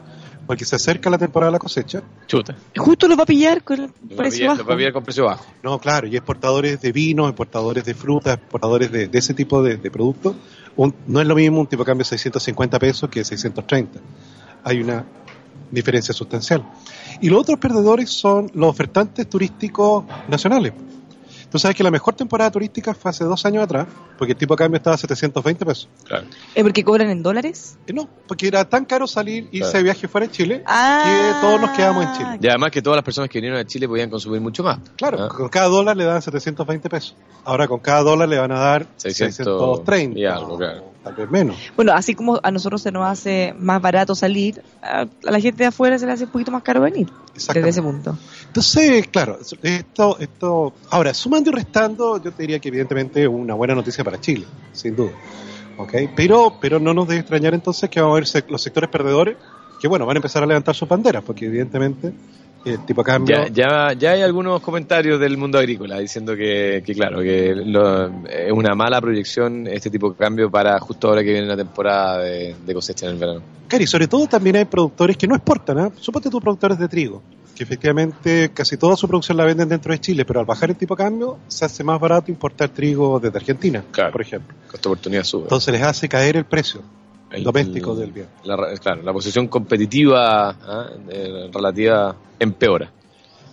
porque 0.47 0.65
se 0.65 0.75
acerca 0.75 1.09
la 1.09 1.17
temporada 1.17 1.49
de 1.51 1.53
la 1.53 1.59
cosecha. 1.59 2.01
chuta. 2.27 2.55
Justo 2.77 3.07
lo 3.07 3.15
va 3.15 3.23
a 3.23 3.25
pillar 3.25 3.63
con 3.63 3.79
el 3.79 3.91
Lo 4.09 4.15
precio 4.15 4.39
pillar- 4.45 4.57
bajo. 4.57 4.69
va 4.69 4.73
a 4.73 4.77
pillar 4.77 4.93
con 4.93 5.03
precio 5.03 5.25
bajo. 5.25 5.45
No, 5.63 5.79
claro, 5.79 6.07
y 6.07 6.15
exportadores 6.15 6.81
de 6.81 6.91
vino, 6.91 7.27
exportadores 7.27 7.83
de 7.85 7.93
frutas, 7.93 8.35
exportadores 8.37 8.91
de, 8.91 9.07
de 9.07 9.17
ese 9.19 9.33
tipo 9.33 9.61
de, 9.63 9.77
de 9.77 9.91
productos. 9.91 10.35
Un- 10.75 10.93
no 11.07 11.19
es 11.21 11.27
lo 11.27 11.35
mismo 11.35 11.59
un 11.59 11.67
tipo 11.67 11.83
de 11.83 11.87
cambio 11.87 12.03
de 12.03 12.09
650 12.09 12.79
pesos 12.79 13.09
que 13.09 13.19
de 13.19 13.25
630. 13.25 13.99
Hay 14.63 14.81
una 14.81 15.03
diferencia 15.71 16.13
sustancial. 16.13 16.63
Y 17.21 17.29
los 17.29 17.41
otros 17.41 17.59
perdedores 17.59 18.09
son 18.09 18.49
los 18.53 18.69
ofertantes 18.69 19.27
turísticos 19.29 20.05
nacionales. 20.27 20.73
Tú 21.51 21.57
sabes 21.57 21.75
que 21.75 21.83
la 21.83 21.89
mejor 21.91 22.13
temporada 22.13 22.51
turística 22.51 22.93
fue 22.93 23.09
hace 23.09 23.23
dos 23.23 23.45
años 23.45 23.63
atrás, 23.63 23.87
porque 24.17 24.33
el 24.33 24.37
tipo 24.37 24.53
de 24.53 24.57
cambio 24.59 24.77
estaba 24.77 24.93
a 24.95 24.97
720 24.99 25.65
pesos. 25.65 25.89
Claro. 26.03 26.25
¿Es 26.53 26.63
porque 26.63 26.83
cobran 26.83 27.09
en 27.09 27.23
dólares? 27.23 27.77
Y 27.87 27.93
no, 27.93 28.07
porque 28.27 28.47
era 28.47 28.63
tan 28.69 28.85
caro 28.85 29.07
salir, 29.07 29.45
irse 29.51 29.59
Claro. 29.71 29.77
de 29.77 29.83
viaje 29.83 30.07
fuera 30.07 30.27
de 30.27 30.31
Chile, 30.33 30.63
Ah. 30.67 31.03
que 31.05 31.41
todos 31.47 31.59
nos 31.61 31.71
quedamos 31.71 32.05
en 32.05 32.13
Chile. 32.13 32.39
Y 32.41 32.47
además 32.47 32.69
que 32.71 32.81
todas 32.81 32.97
las 32.97 33.03
personas 33.03 33.29
que 33.29 33.39
vinieron 33.39 33.59
a 33.59 33.65
Chile 33.65 33.87
podían 33.87 34.09
consumir 34.09 34.41
mucho 34.41 34.63
más. 34.63 34.77
Claro, 34.95 35.23
¿Ah? 35.23 35.27
con 35.29 35.49
cada 35.49 35.67
dólar 35.69 35.97
le 35.97 36.03
dan 36.05 36.21
720 36.21 36.87
pesos. 36.89 37.15
Ahora 37.45 37.67
con 37.67 37.79
cada 37.79 38.01
dólar 38.03 38.29
le 38.29 38.37
van 38.37 38.51
a 38.51 38.59
dar 38.59 38.85
600 38.97 39.35
630. 39.37 40.19
y 40.19 40.25
algo, 40.25 40.57
claro. 40.57 40.83
Tal 41.03 41.15
vez 41.15 41.31
menos. 41.31 41.55
Bueno, 41.75 41.93
así 41.93 42.13
como 42.13 42.39
a 42.43 42.51
nosotros 42.51 42.81
se 42.81 42.91
nos 42.91 43.07
hace 43.07 43.53
más 43.57 43.81
barato 43.81 44.15
salir, 44.15 44.61
a 44.81 45.07
la 45.21 45.39
gente 45.39 45.63
de 45.63 45.67
afuera 45.67 45.97
se 45.97 46.05
le 46.05 46.11
hace 46.11 46.25
un 46.25 46.31
poquito 46.31 46.51
más 46.51 46.61
caro 46.61 46.81
venir. 46.81 47.07
Desde 47.33 47.69
ese 47.69 47.81
punto. 47.81 48.17
Entonces, 48.47 49.07
claro, 49.07 49.39
esto, 49.63 50.17
esto, 50.19 50.73
ahora, 50.89 51.13
sumando 51.13 51.51
y 51.51 51.53
restando, 51.53 52.21
yo 52.21 52.31
te 52.33 52.43
diría 52.43 52.59
que 52.59 52.67
evidentemente 52.67 53.21
es 53.23 53.29
una 53.29 53.53
buena 53.53 53.75
noticia 53.75 54.03
para 54.03 54.19
Chile, 54.19 54.45
sin 54.73 54.95
duda. 54.95 55.11
¿Ok? 55.77 55.93
Pero, 56.17 56.57
pero 56.59 56.79
no 56.79 56.93
nos 56.93 57.07
debe 57.07 57.21
extrañar 57.21 57.53
entonces 57.53 57.89
que 57.89 58.01
vamos 58.01 58.17
a 58.17 58.19
ver 58.19 58.51
los 58.51 58.61
sectores 58.61 58.89
perdedores, 58.89 59.37
que 59.79 59.87
bueno, 59.87 60.05
van 60.05 60.17
a 60.17 60.19
empezar 60.19 60.43
a 60.43 60.45
levantar 60.45 60.75
sus 60.75 60.89
banderas, 60.89 61.23
porque 61.23 61.45
evidentemente 61.45 62.11
el 62.65 62.85
tipo 62.85 63.01
de 63.01 63.05
cambio... 63.05 63.35
Ya, 63.47 63.47
ya, 63.89 63.93
ya 63.93 64.11
hay 64.11 64.21
algunos 64.21 64.61
comentarios 64.61 65.19
del 65.19 65.37
mundo 65.37 65.57
agrícola 65.57 65.97
diciendo 65.99 66.35
que, 66.35 66.83
que 66.85 66.93
claro, 66.93 67.19
que 67.21 67.53
lo- 67.55 68.07
es 68.27 68.51
una 68.51 68.75
mala 68.75 68.99
proyección 69.01 69.67
este 69.67 69.89
tipo 69.89 70.11
de 70.11 70.15
cambio 70.17 70.49
para 70.51 70.79
justo 70.79 71.07
ahora 71.09 71.23
que 71.23 71.31
viene 71.31 71.47
la 71.47 71.57
temporada 71.57 72.19
de, 72.23 72.55
de 72.65 72.73
cosecha 72.73 73.05
en 73.07 73.13
el 73.13 73.17
verano. 73.17 73.41
Claro, 73.67 73.83
y 73.83 73.87
sobre 73.87 74.07
todo 74.07 74.27
también 74.27 74.55
hay 74.57 74.65
productores 74.65 75.15
que 75.17 75.27
no 75.27 75.35
exportan, 75.35 75.79
¿ah? 75.79 75.91
Suponte 75.99 76.29
tú 76.29 76.39
productores 76.41 76.77
de 76.79 76.87
trigo, 76.87 77.21
que 77.55 77.63
efectivamente 77.63 78.51
casi 78.53 78.77
toda 78.77 78.95
su 78.95 79.07
producción 79.07 79.37
la 79.37 79.45
venden 79.45 79.69
dentro 79.69 79.91
de 79.93 79.99
Chile, 79.99 80.25
pero 80.25 80.39
al 80.39 80.45
bajar 80.45 80.69
el 80.71 80.75
tipo 80.75 80.95
de 80.95 81.03
cambio 81.03 81.37
se 81.47 81.65
hace 81.65 81.83
más 81.83 81.99
barato 81.99 82.31
importar 82.31 82.69
trigo 82.69 83.19
desde 83.19 83.37
Argentina, 83.37 83.83
Claro. 83.91 84.11
por 84.11 84.21
ejemplo. 84.21 84.55
Costo 84.69 84.89
oportunidad 84.89 85.23
sube. 85.23 85.43
Entonces 85.43 85.71
les 85.73 85.83
hace 85.83 86.07
caer 86.09 86.35
el 86.37 86.45
precio 86.45 86.81
El- 87.31 87.43
doméstico 87.43 87.93
el- 87.93 87.99
del 87.99 88.11
bien. 88.11 88.27
La, 88.43 88.57
claro, 88.79 89.01
la 89.03 89.13
posición 89.13 89.47
competitiva 89.47 90.49
¿ah? 90.49 90.89
Eh, 91.09 91.49
relativa 91.53 92.15
empeora. 92.39 92.91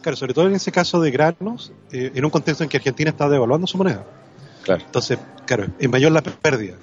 Claro, 0.03 0.17
sobre 0.17 0.35
todo 0.35 0.47
en 0.47 0.55
ese 0.55 0.71
caso 0.73 1.01
de 1.01 1.11
granos, 1.11 1.73
eh, 1.93 2.13
en 2.15 2.25
un 2.25 2.31
contexto 2.31 2.63
en 2.63 2.71
que 2.71 2.77
Argentina 2.77 3.11
está 3.11 3.29
devaluando 3.29 3.67
su 3.67 3.77
moneda. 3.77 4.05
Claro. 4.63 4.83
Entonces, 4.85 5.19
claro, 5.47 5.67
es 5.79 5.89
mayor 5.91 6.13
la 6.13 6.23
pérdida. 6.23 6.75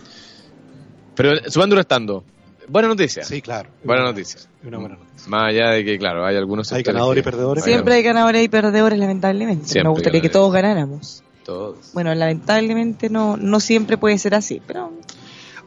Pero 1.16 1.32
sumando 1.50 1.76
y 1.76 1.78
restando, 1.78 2.24
buena 2.68 2.88
noticia. 2.88 3.24
Sí, 3.24 3.42
claro. 3.42 3.70
Buena 3.84 4.04
noticia. 4.04 4.42
Una 4.66 4.78
buena 4.80 4.96
noticia. 4.96 5.30
Más 5.30 5.50
allá 5.50 5.70
de 5.72 5.86
que, 5.86 5.98
claro, 5.98 6.26
hay 6.26 6.36
algunos 6.38 6.72
Hay 6.74 6.84
ganadores 6.84 7.24
que- 7.24 7.30
y 7.30 7.32
perdedores. 7.32 7.64
Siempre 7.64 7.94
hay 7.96 8.04
ganadores 8.04 8.44
y 8.44 8.50
perdedores, 8.50 9.00
lamentablemente. 9.00 9.66
Siempre 9.68 9.84
Me 9.90 9.94
gustaría 9.94 10.22
que 10.22 10.30
todos 10.30 10.52
ganáramos. 10.52 11.24
Todos. 11.46 11.92
Bueno, 11.94 12.14
lamentablemente 12.16 13.10
no, 13.10 13.36
no 13.38 13.60
siempre 13.60 13.98
puede 13.98 14.18
ser 14.18 14.34
así, 14.36 14.62
pero 14.66 14.92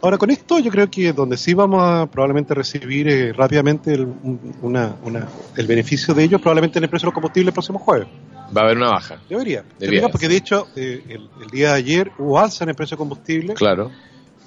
Ahora, 0.02 0.18
con 0.18 0.30
esto 0.30 0.58
yo 0.58 0.70
creo 0.70 0.90
que 0.90 1.12
donde 1.12 1.36
sí 1.36 1.54
vamos 1.54 1.82
a 1.82 2.06
probablemente 2.06 2.54
recibir 2.54 3.08
eh, 3.08 3.32
rápidamente 3.32 3.94
el, 3.94 4.02
un- 4.02 4.54
una, 4.62 4.94
una- 5.02 5.26
el 5.56 5.66
beneficio 5.66 6.12
de 6.14 6.24
ello, 6.24 6.38
probablemente 6.38 6.78
en 6.78 6.84
el 6.84 6.90
precio 6.90 7.06
de 7.06 7.08
los 7.08 7.14
combustibles 7.14 7.48
el 7.48 7.54
próximo 7.54 7.78
jueves. 7.78 8.06
Va 8.56 8.60
a 8.60 8.64
haber 8.64 8.76
una 8.76 8.90
baja. 8.90 9.16
Debería. 9.28 9.62
Debería. 9.62 9.74
Debería, 9.78 10.08
porque 10.08 10.28
de 10.28 10.36
hecho 10.36 10.68
eh, 10.76 11.02
el, 11.08 11.28
el 11.42 11.50
día 11.50 11.70
de 11.70 11.74
ayer 11.76 12.12
hubo 12.18 12.38
alza 12.38 12.64
en 12.64 12.70
el 12.70 12.76
precio 12.76 12.94
de 12.96 12.98
combustible, 12.98 13.54
Claro. 13.54 13.90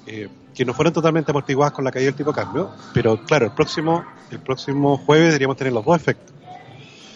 eh, 0.06 0.28
que 0.54 0.64
no 0.64 0.72
fueron 0.72 0.92
totalmente 0.94 1.30
amortiguadas 1.30 1.72
con 1.74 1.84
la 1.84 1.90
caída 1.90 2.06
del 2.06 2.14
tipo 2.14 2.30
de 2.32 2.36
cambio, 2.42 2.70
pero 2.94 3.22
claro, 3.24 3.46
el 3.46 3.52
próximo, 3.52 4.04
el 4.30 4.38
próximo 4.38 4.96
jueves 4.98 5.26
deberíamos 5.28 5.56
tener 5.56 5.72
los 5.72 5.84
dos 5.84 5.96
efectos. 5.96 6.34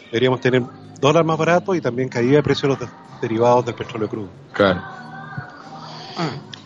Deberíamos 0.07 0.41
tener 0.41 0.63
dólar 1.01 1.25
más 1.25 1.37
barato 1.39 1.75
y 1.75 1.81
también 1.81 2.09
caída 2.09 2.37
de 2.37 2.43
precio 2.43 2.69
de 2.69 2.75
los 2.75 2.81
de- 2.81 2.95
derivados 3.23 3.65
del 3.65 3.75
petróleo 3.75 4.09
crudo. 4.09 4.29
Claro. 4.53 4.83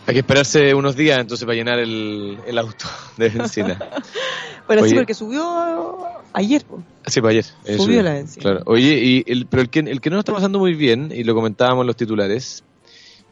Hay 0.09 0.15
que 0.15 0.21
esperarse 0.21 0.73
unos 0.73 0.95
días 0.95 1.19
entonces 1.19 1.45
para 1.45 1.55
llenar 1.55 1.77
el, 1.77 2.39
el 2.47 2.57
auto 2.57 2.87
de 3.15 3.29
benzina. 3.29 3.77
bueno, 4.67 4.83
sí, 4.83 4.95
porque 4.95 5.13
subió 5.13 5.99
ayer. 6.33 6.65
po. 6.65 6.81
Sí, 7.05 7.21
para 7.21 7.29
ayer. 7.29 7.45
Eh, 7.65 7.77
Subió 7.77 8.01
la 8.01 8.13
benzina. 8.13 8.41
Claro. 8.41 8.61
Oye, 8.65 8.99
y 9.03 9.23
el, 9.27 9.45
pero 9.45 9.61
el 9.61 9.69
que, 9.69 9.81
el 9.81 10.01
que 10.01 10.09
no 10.09 10.17
está 10.17 10.33
pasando 10.33 10.57
muy 10.57 10.73
bien, 10.73 11.11
y 11.13 11.23
lo 11.23 11.35
comentábamos 11.35 11.83
en 11.83 11.87
los 11.87 11.95
titulares, 11.95 12.63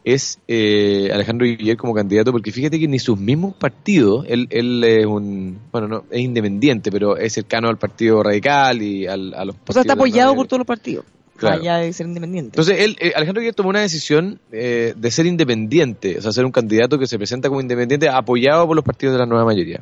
es 0.03 0.39
eh, 0.47 1.09
Alejandro 1.11 1.47
Guillermo 1.47 1.81
como 1.81 1.93
candidato, 1.95 2.31
porque 2.31 2.51
fíjate 2.51 2.79
que 2.79 2.87
ni 2.87 2.99
sus 2.99 3.17
mismos 3.17 3.55
partidos, 3.55 4.27
él, 4.29 4.47
él 4.51 4.83
es 4.83 5.07
un, 5.07 5.59
bueno, 5.71 5.87
no, 5.87 6.03
es 6.11 6.21
independiente, 6.21 6.91
pero 6.91 7.17
es 7.17 7.33
cercano 7.33 7.69
al 7.69 7.77
Partido 7.77 8.21
Radical 8.21 8.83
y 8.83 9.07
al, 9.07 9.33
a 9.33 9.45
los 9.45 9.55
O 9.67 9.73
sea, 9.73 9.81
está 9.81 9.95
partidos 9.95 10.11
apoyado 10.11 10.35
por 10.35 10.45
todos 10.45 10.59
los 10.59 10.67
partidos. 10.67 11.05
Claro. 11.37 11.61
Allá 11.61 11.77
de 11.77 11.93
ser 11.93 12.07
independiente. 12.07 12.49
Entonces, 12.49 12.79
él, 12.79 12.97
eh, 12.99 13.13
Alejandro 13.15 13.41
Guillermo 13.41 13.55
tomó 13.55 13.69
una 13.69 13.81
decisión 13.81 14.39
eh, 14.51 14.93
de 14.95 15.11
ser 15.11 15.25
independiente, 15.25 16.17
o 16.17 16.21
sea, 16.21 16.31
ser 16.31 16.45
un 16.45 16.51
candidato 16.51 16.97
que 16.97 17.07
se 17.07 17.17
presenta 17.17 17.47
como 17.47 17.61
independiente 17.61 18.09
apoyado 18.09 18.65
por 18.67 18.75
los 18.75 18.83
partidos 18.83 19.13
de 19.13 19.19
la 19.19 19.25
nueva 19.25 19.45
mayoría. 19.45 19.81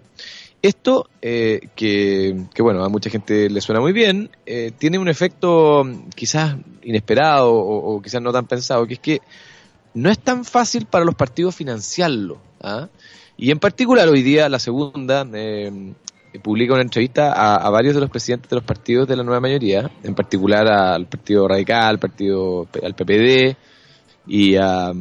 Esto, 0.62 1.10
eh, 1.22 1.70
que, 1.76 2.46
que, 2.54 2.62
bueno, 2.62 2.84
a 2.84 2.90
mucha 2.90 3.10
gente 3.10 3.50
le 3.50 3.62
suena 3.62 3.80
muy 3.80 3.94
bien, 3.94 4.30
eh, 4.46 4.72
tiene 4.78 4.98
un 4.98 5.08
efecto 5.08 5.84
mm, 5.84 6.10
quizás 6.16 6.58
inesperado 6.84 7.54
o, 7.54 7.96
o 7.96 8.02
quizás 8.02 8.22
no 8.22 8.34
tan 8.34 8.48
pensado, 8.48 8.86
que 8.86 8.96
es 8.96 9.00
que 9.00 9.22
no 9.96 10.12
es 10.12 10.20
tan 10.20 10.46
fácil 10.46 10.86
para 10.86 11.06
los 11.06 11.16
partidos 11.16 11.56
financiarlo. 11.56 12.38
¿ah? 12.62 12.90
Y 13.38 13.52
en 13.52 13.60
particular 13.60 14.08
hoy 14.08 14.22
día 14.22 14.48
la 14.50 14.60
segunda 14.60 15.26
eh, 15.34 15.94
publica 16.42 16.74
una 16.74 16.82
entrevista 16.82 17.32
a, 17.34 17.70
varios 17.70 17.96
de 17.96 18.02
los 18.02 18.10
presidentes 18.10 18.50
de 18.50 18.56
los 18.56 18.66
partidos 18.66 19.08
de 19.08 19.16
la 19.16 19.24
nueva 19.24 19.40
mayoría, 19.40 19.90
en 20.04 20.16
particular 20.16 20.68
al 20.68 21.08
Partido 21.08 21.48
Radical, 21.48 21.84
al 21.84 22.00
Partido 22.00 22.68
al 22.84 22.94
PPD 22.96 23.56
y 24.28 24.56
a 24.56 24.92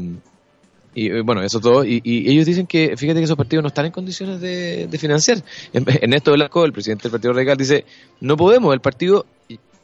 y 0.95 1.09
eh, 1.09 1.23
bueno, 1.23 1.43
eso 1.43 1.61
todo. 1.61 1.85
Y, 1.85 2.01
y 2.05 2.31
ellos 2.31 2.47
dicen 2.47 2.67
que, 2.67 2.97
fíjate 2.97 3.19
que 3.19 3.25
esos 3.25 3.37
partidos 3.37 3.63
no 3.63 3.69
están 3.69 3.87
en 3.87 3.93
condiciones 3.93 4.41
de, 4.41 4.87
de 4.87 4.99
financiar. 4.99 5.43
Ernesto 5.73 6.31
Velasco, 6.33 6.65
el 6.65 6.73
presidente 6.73 7.05
del 7.05 7.13
Partido 7.13 7.33
Radical, 7.33 7.57
dice, 7.57 7.85
no 8.21 8.37
podemos, 8.37 8.73
el 8.73 8.81
partido 8.81 9.27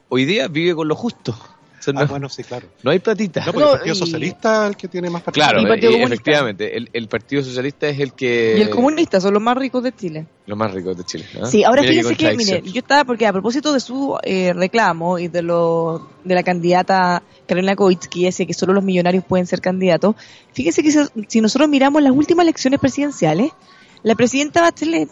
hoy 0.08 0.24
día 0.24 0.48
vive 0.48 0.74
con 0.74 0.88
lo 0.88 0.94
justo. 0.94 1.36
Sea, 1.80 1.92
no, 1.94 2.00
Ah, 2.00 2.04
bueno, 2.04 2.28
sí, 2.28 2.44
claro. 2.44 2.68
no 2.82 2.90
hay 2.90 2.98
platita. 2.98 3.40
No, 3.46 3.52
porque 3.52 3.60
No, 3.64 3.66
el 3.72 3.78
Partido 3.78 3.94
y- 3.94 3.98
Socialista 3.98 4.64
es 4.64 4.70
el 4.70 4.76
que 4.76 4.88
tiene 4.88 5.10
más 5.10 5.22
partidos. 5.22 5.48
Claro, 5.48 5.62
Y 5.62 5.66
Partido 5.66 5.92
eh, 5.92 6.02
efectivamente, 6.02 6.76
el, 6.76 6.90
el 6.92 7.08
Partido 7.08 7.42
Socialista 7.42 7.88
es 7.88 7.98
el 7.98 8.12
que... 8.12 8.54
y 8.58 8.60
el 8.60 8.70
comunista 8.70 9.20
son 9.20 9.32
los 9.34 9.42
más 9.42 9.56
ricos 9.56 9.82
de 9.82 9.92
Chile. 9.92 10.26
Los 10.46 10.58
más 10.58 10.72
ricos 10.74 10.96
de 10.96 11.04
Chile. 11.04 11.24
Sí, 11.50 11.64
ahora 11.64 11.82
fíjense 11.82 12.14
que, 12.16 12.36
mire, 12.36 12.62
yo 12.62 12.80
estaba, 12.80 13.04
porque 13.04 13.26
a 13.26 13.32
propósito 13.32 13.72
de 13.72 13.80
su 13.80 14.16
eh, 14.22 14.52
reclamo 14.52 15.18
y 15.18 15.28
de 15.28 15.42
lo 15.42 16.08
de 16.22 16.34
la 16.34 16.42
candidata 16.42 17.22
Carolina 17.46 17.74
que 17.76 18.20
dice 18.26 18.46
que 18.46 18.52
solo 18.54 18.74
los 18.74 18.84
millonarios 18.84 19.24
pueden 19.24 19.46
ser 19.46 19.60
candidatos, 19.60 20.16
fíjense 20.52 20.82
que 20.82 20.92
si, 20.92 20.98
si 21.28 21.40
nosotros 21.40 21.68
miramos 21.68 22.02
las 22.02 22.12
últimas 22.12 22.44
elecciones 22.44 22.78
presidenciales, 22.78 23.52
la 24.02 24.14
presidenta 24.14 24.60
Bachelet 24.60 25.08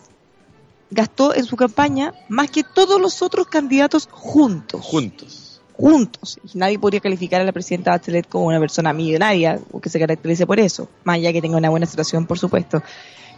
gastó 0.91 1.35
en 1.35 1.45
su 1.45 1.57
campaña 1.57 2.13
más 2.29 2.51
que 2.51 2.63
todos 2.63 3.01
los 3.01 3.23
otros 3.23 3.47
candidatos 3.47 4.09
juntos. 4.11 4.81
Juntos. 4.85 5.45
Juntos. 5.79 6.39
Y 6.53 6.59
nadie 6.59 6.79
podría 6.79 7.01
calificar 7.01 7.41
a 7.41 7.45
la 7.45 7.53
presidenta 7.53 7.93
Bachelet 7.93 8.29
como 8.29 8.47
una 8.47 8.59
persona 8.59 8.93
millonaria 8.93 9.61
o 9.71 9.81
que 9.81 9.89
se 9.89 9.99
caracterice 9.99 10.45
por 10.47 10.59
eso, 10.61 10.89
más 11.05 11.15
allá 11.15 11.33
que 11.33 11.41
tenga 11.41 11.57
una 11.57 11.71
buena 11.71 11.87
situación, 11.87 12.27
por 12.27 12.39
supuesto. 12.39 12.83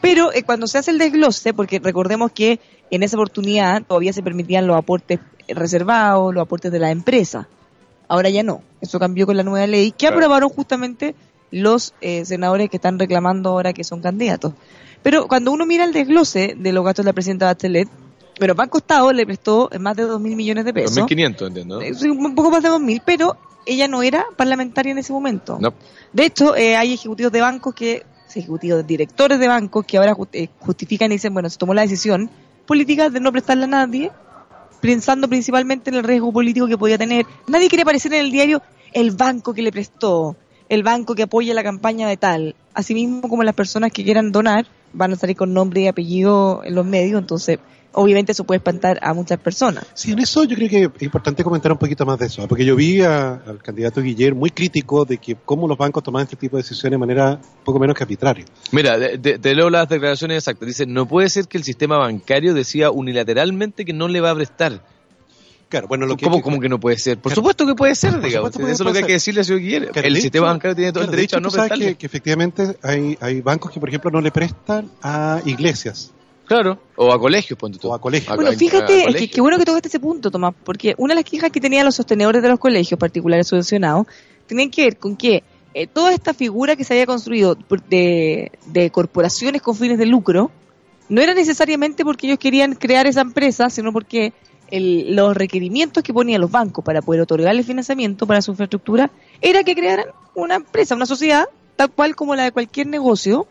Pero 0.00 0.33
eh, 0.33 0.42
cuando 0.42 0.66
se 0.66 0.79
hace 0.79 0.90
el 0.90 0.98
desglose, 0.98 1.53
porque 1.53 1.79
recordemos 1.79 2.33
que 2.33 2.59
en 2.90 3.03
esa 3.03 3.16
oportunidad 3.16 3.83
todavía 3.83 4.14
se 4.14 4.22
permitían 4.22 4.66
los 4.66 4.76
aportes 4.76 5.20
reservados, 5.48 6.35
los 6.35 6.42
aportes 6.42 6.72
de 6.72 6.79
la 6.79 6.90
empresa. 6.90 7.46
Ahora 8.09 8.31
ya 8.31 8.42
no. 8.42 8.62
Eso 8.81 8.98
cambió 8.98 9.26
con 9.26 9.37
la 9.37 9.42
nueva 9.42 9.66
ley 9.66 9.90
que 9.92 9.98
Claro. 9.98 10.16
aprobaron 10.16 10.48
justamente 10.48 11.14
los 11.50 11.92
eh, 12.00 12.24
senadores 12.24 12.70
que 12.70 12.76
están 12.79 12.98
reclamando 12.98 13.50
ahora 13.50 13.74
que 13.74 13.85
son 13.85 14.00
candidatos. 14.00 14.55
Pero 15.03 15.29
cuando 15.29 15.53
uno 15.53 15.66
mira 15.66 15.85
el 15.85 15.92
desglose 15.92 16.55
de 16.57 16.72
los 16.72 16.85
gastos 16.85 17.05
de 17.05 17.11
la 17.11 17.12
presidenta 17.12 17.46
Bachelet, 17.46 17.88
bueno, 18.40 18.55
Banco 18.55 18.79
Estado 18.79 19.12
le 19.12 19.26
prestó 19.26 19.68
más 19.79 19.94
de 19.94 20.05
2 20.05 20.18
mil 20.18 20.35
millones 20.35 20.64
de 20.64 20.72
pesos. 20.72 20.96
2.500, 20.96 21.46
entiendo. 21.46 21.83
Eh, 21.83 21.92
un 22.11 22.35
poco 22.35 22.50
más 22.50 22.62
de 22.62 22.70
2.000, 22.70 23.03
pero 23.05 23.37
ella 23.66 23.87
no 23.87 24.03
era 24.03 24.24
parlamentaria 24.35 24.92
en 24.92 24.98
ese 24.98 25.12
momento. 25.12 25.59
No. 25.61 25.74
De 26.11 26.24
hecho, 26.24 26.57
eh, 26.57 26.74
hay 26.74 26.94
ejecutivos 26.94 27.31
de 27.33 27.42
bancos 27.42 27.74
que, 27.74 28.03
ejecutivos, 28.35 28.87
directores 28.87 29.38
de 29.38 29.46
bancos 29.46 29.85
que 29.85 29.98
ahora 29.98 30.16
eh, 30.33 30.48
justifican 30.59 31.12
y 31.12 31.16
dicen, 31.16 31.35
bueno, 31.35 31.50
se 31.50 31.59
tomó 31.59 31.74
la 31.74 31.83
decisión 31.83 32.31
política 32.64 33.11
de 33.11 33.20
no 33.20 33.31
prestarle 33.31 33.64
a 33.64 33.66
nadie, 33.68 34.11
pensando 34.81 35.29
principalmente 35.29 35.90
en 35.90 35.96
el 35.96 36.05
riesgo 36.05 36.33
político 36.33 36.66
que 36.66 36.79
podía 36.79 36.96
tener. 36.96 37.26
Nadie 37.46 37.68
quiere 37.68 37.83
aparecer 37.83 38.14
en 38.14 38.20
el 38.20 38.31
diario 38.31 38.62
el 38.94 39.11
banco 39.11 39.53
que 39.53 39.61
le 39.61 39.70
prestó, 39.70 40.35
el 40.70 40.83
banco 40.83 41.14
que 41.14 41.24
apoya 41.24 41.53
la 41.53 41.62
campaña 41.62 42.09
de 42.09 42.16
tal. 42.16 42.55
Asimismo, 42.72 43.29
como 43.29 43.44
las 43.44 43.55
personas 43.55 43.92
que 43.92 44.03
quieran 44.03 44.33
donar 44.33 44.66
van 44.94 45.12
a 45.12 45.16
salir 45.16 45.37
con 45.37 45.53
nombre 45.53 45.83
y 45.83 45.88
apellido 45.88 46.62
en 46.64 46.74
los 46.74 46.87
medios, 46.87 47.20
entonces 47.20 47.59
obviamente 47.92 48.33
eso 48.33 48.44
puede 48.44 48.59
espantar 48.59 48.98
a 49.03 49.12
muchas 49.14 49.38
personas. 49.38 49.87
Sí, 49.94 50.12
en 50.12 50.18
eso 50.20 50.44
yo 50.44 50.57
creo 50.57 50.68
que 50.68 50.85
es 50.96 51.03
importante 51.03 51.42
comentar 51.44 51.72
un 51.72 51.79
poquito 51.79 52.05
más 52.07 52.18
de 52.18 52.26
eso, 52.26 52.42
¿eh? 52.42 52.46
porque 52.48 52.64
yo 52.64 52.76
vi 52.76 53.00
a- 53.03 53.35
al 53.46 53.59
candidato 53.62 54.00
Guillermo 54.00 54.40
muy 54.40 54.50
crítico 54.50 55.05
de 55.05 55.18
que 55.18 55.37
cómo 55.44 55.66
los 55.68 55.76
bancos 55.76 56.03
toman 56.03 56.22
este 56.22 56.37
tipo 56.37 56.57
de 56.57 56.62
decisiones 56.62 56.92
de 56.92 56.98
manera 56.98 57.40
poco 57.64 57.79
menos 57.79 57.96
que 57.96 58.03
arbitraria. 58.03 58.44
Mira, 58.72 58.98
de- 58.98 59.18
de- 59.18 59.38
te 59.38 59.55
leo 59.55 59.70
las 59.70 59.88
declaraciones 59.88 60.38
exactas. 60.38 60.66
Dice, 60.66 60.87
no 60.87 61.07
puede 61.07 61.29
ser 61.29 61.46
que 61.48 61.59
el 61.59 61.64
sistema 61.64 61.98
bancario 61.98 62.55
decida 62.55 62.90
unilateralmente 62.90 63.85
que 63.85 63.92
no 63.92 64.09
le 64.09 64.20
va 64.20 64.31
a 64.31 64.35
prestar. 64.35 64.83
Claro, 65.68 65.87
bueno, 65.87 66.05
lo 66.07 66.16
que 66.16 66.24
¿Cómo, 66.24 66.42
cómo 66.42 66.59
que 66.59 66.68
no 66.68 66.81
puede 66.81 66.98
ser? 66.98 67.16
Por 67.18 67.31
Claro. 67.31 67.37
supuesto 67.37 67.64
que 67.64 67.74
puede 67.76 67.94
ser, 67.94 68.11
Por 68.14 68.22
digamos. 68.22 68.48
supuesto 68.48 68.59
puede- 68.61 68.72
Eso 68.72 68.83
es 68.83 68.87
lo 68.87 68.92
que 68.92 68.98
hay 68.98 69.05
que 69.07 69.12
decirle 69.12 69.42
Guillermo. 69.44 69.88
Claro, 69.92 70.09
El 70.09 70.14
de 70.14 70.20
sistema 70.20 70.46
hecho- 70.46 70.53
bancario 70.53 70.74
tiene 70.76 70.92
todo 70.92 71.05
el 71.05 71.11
de 71.11 71.16
derecho 71.16 71.37
a 71.37 71.40
no 71.40 71.48
prestarle. 71.50 71.87
que, 71.87 71.94
que 71.94 72.07
efectivamente 72.07 72.76
hay, 72.83 73.16
hay 73.20 73.40
bancos 73.40 73.70
que, 73.70 73.79
por 73.79 73.88
ejemplo, 73.88 74.11
no 74.11 74.20
le 74.20 74.33
prestan 74.33 74.90
a 75.00 75.40
iglesias 75.44 76.11
Claro. 76.50 76.80
O 76.96 77.12
a 77.12 77.18
colegios, 77.20 77.56
ponte 77.56 77.78
tú. 77.78 77.90
o 77.90 77.94
a 77.94 78.00
colegios. 78.00 78.34
Bueno, 78.34 78.50
a- 78.50 78.54
fíjate, 78.54 79.04
a 79.06 79.10
es 79.10 79.30
que 79.30 79.40
bueno 79.40 79.56
que 79.56 79.64
tocaste 79.64 79.86
ese 79.86 80.00
punto, 80.00 80.32
Tomás, 80.32 80.52
porque 80.64 80.94
una 80.98 81.14
de 81.14 81.20
las 81.20 81.30
quejas 81.30 81.52
que 81.52 81.60
tenían 81.60 81.84
los 81.84 81.94
sostenedores 81.94 82.42
de 82.42 82.48
los 82.48 82.58
colegios 82.58 82.98
particulares 82.98 83.46
subvencionados 83.46 84.08
tenían 84.48 84.68
que 84.68 84.82
ver 84.82 84.96
con 84.98 85.14
que 85.16 85.44
eh, 85.74 85.86
toda 85.86 86.12
esta 86.12 86.34
figura 86.34 86.74
que 86.74 86.82
se 86.82 86.94
había 86.94 87.06
construido 87.06 87.54
por- 87.56 87.84
de, 87.84 88.50
de 88.66 88.90
corporaciones 88.90 89.62
con 89.62 89.76
fines 89.76 89.96
de 89.96 90.06
lucro 90.06 90.50
no 91.08 91.20
era 91.20 91.34
necesariamente 91.34 92.04
porque 92.04 92.26
ellos 92.26 92.40
querían 92.40 92.74
crear 92.74 93.06
esa 93.06 93.20
empresa, 93.20 93.70
sino 93.70 93.92
porque 93.92 94.32
el- 94.72 95.14
los 95.14 95.36
requerimientos 95.36 96.02
que 96.02 96.12
ponían 96.12 96.40
los 96.40 96.50
bancos 96.50 96.84
para 96.84 97.00
poder 97.00 97.20
otorgarle 97.20 97.62
financiamiento 97.62 98.26
para 98.26 98.42
su 98.42 98.50
infraestructura 98.50 99.08
era 99.40 99.62
que 99.62 99.76
crearan 99.76 100.06
una 100.34 100.56
empresa, 100.56 100.96
una 100.96 101.06
sociedad, 101.06 101.44
tal 101.76 101.92
cual 101.92 102.16
como 102.16 102.34
la 102.34 102.42
de 102.42 102.50
cualquier 102.50 102.88
negocio, 102.88 103.46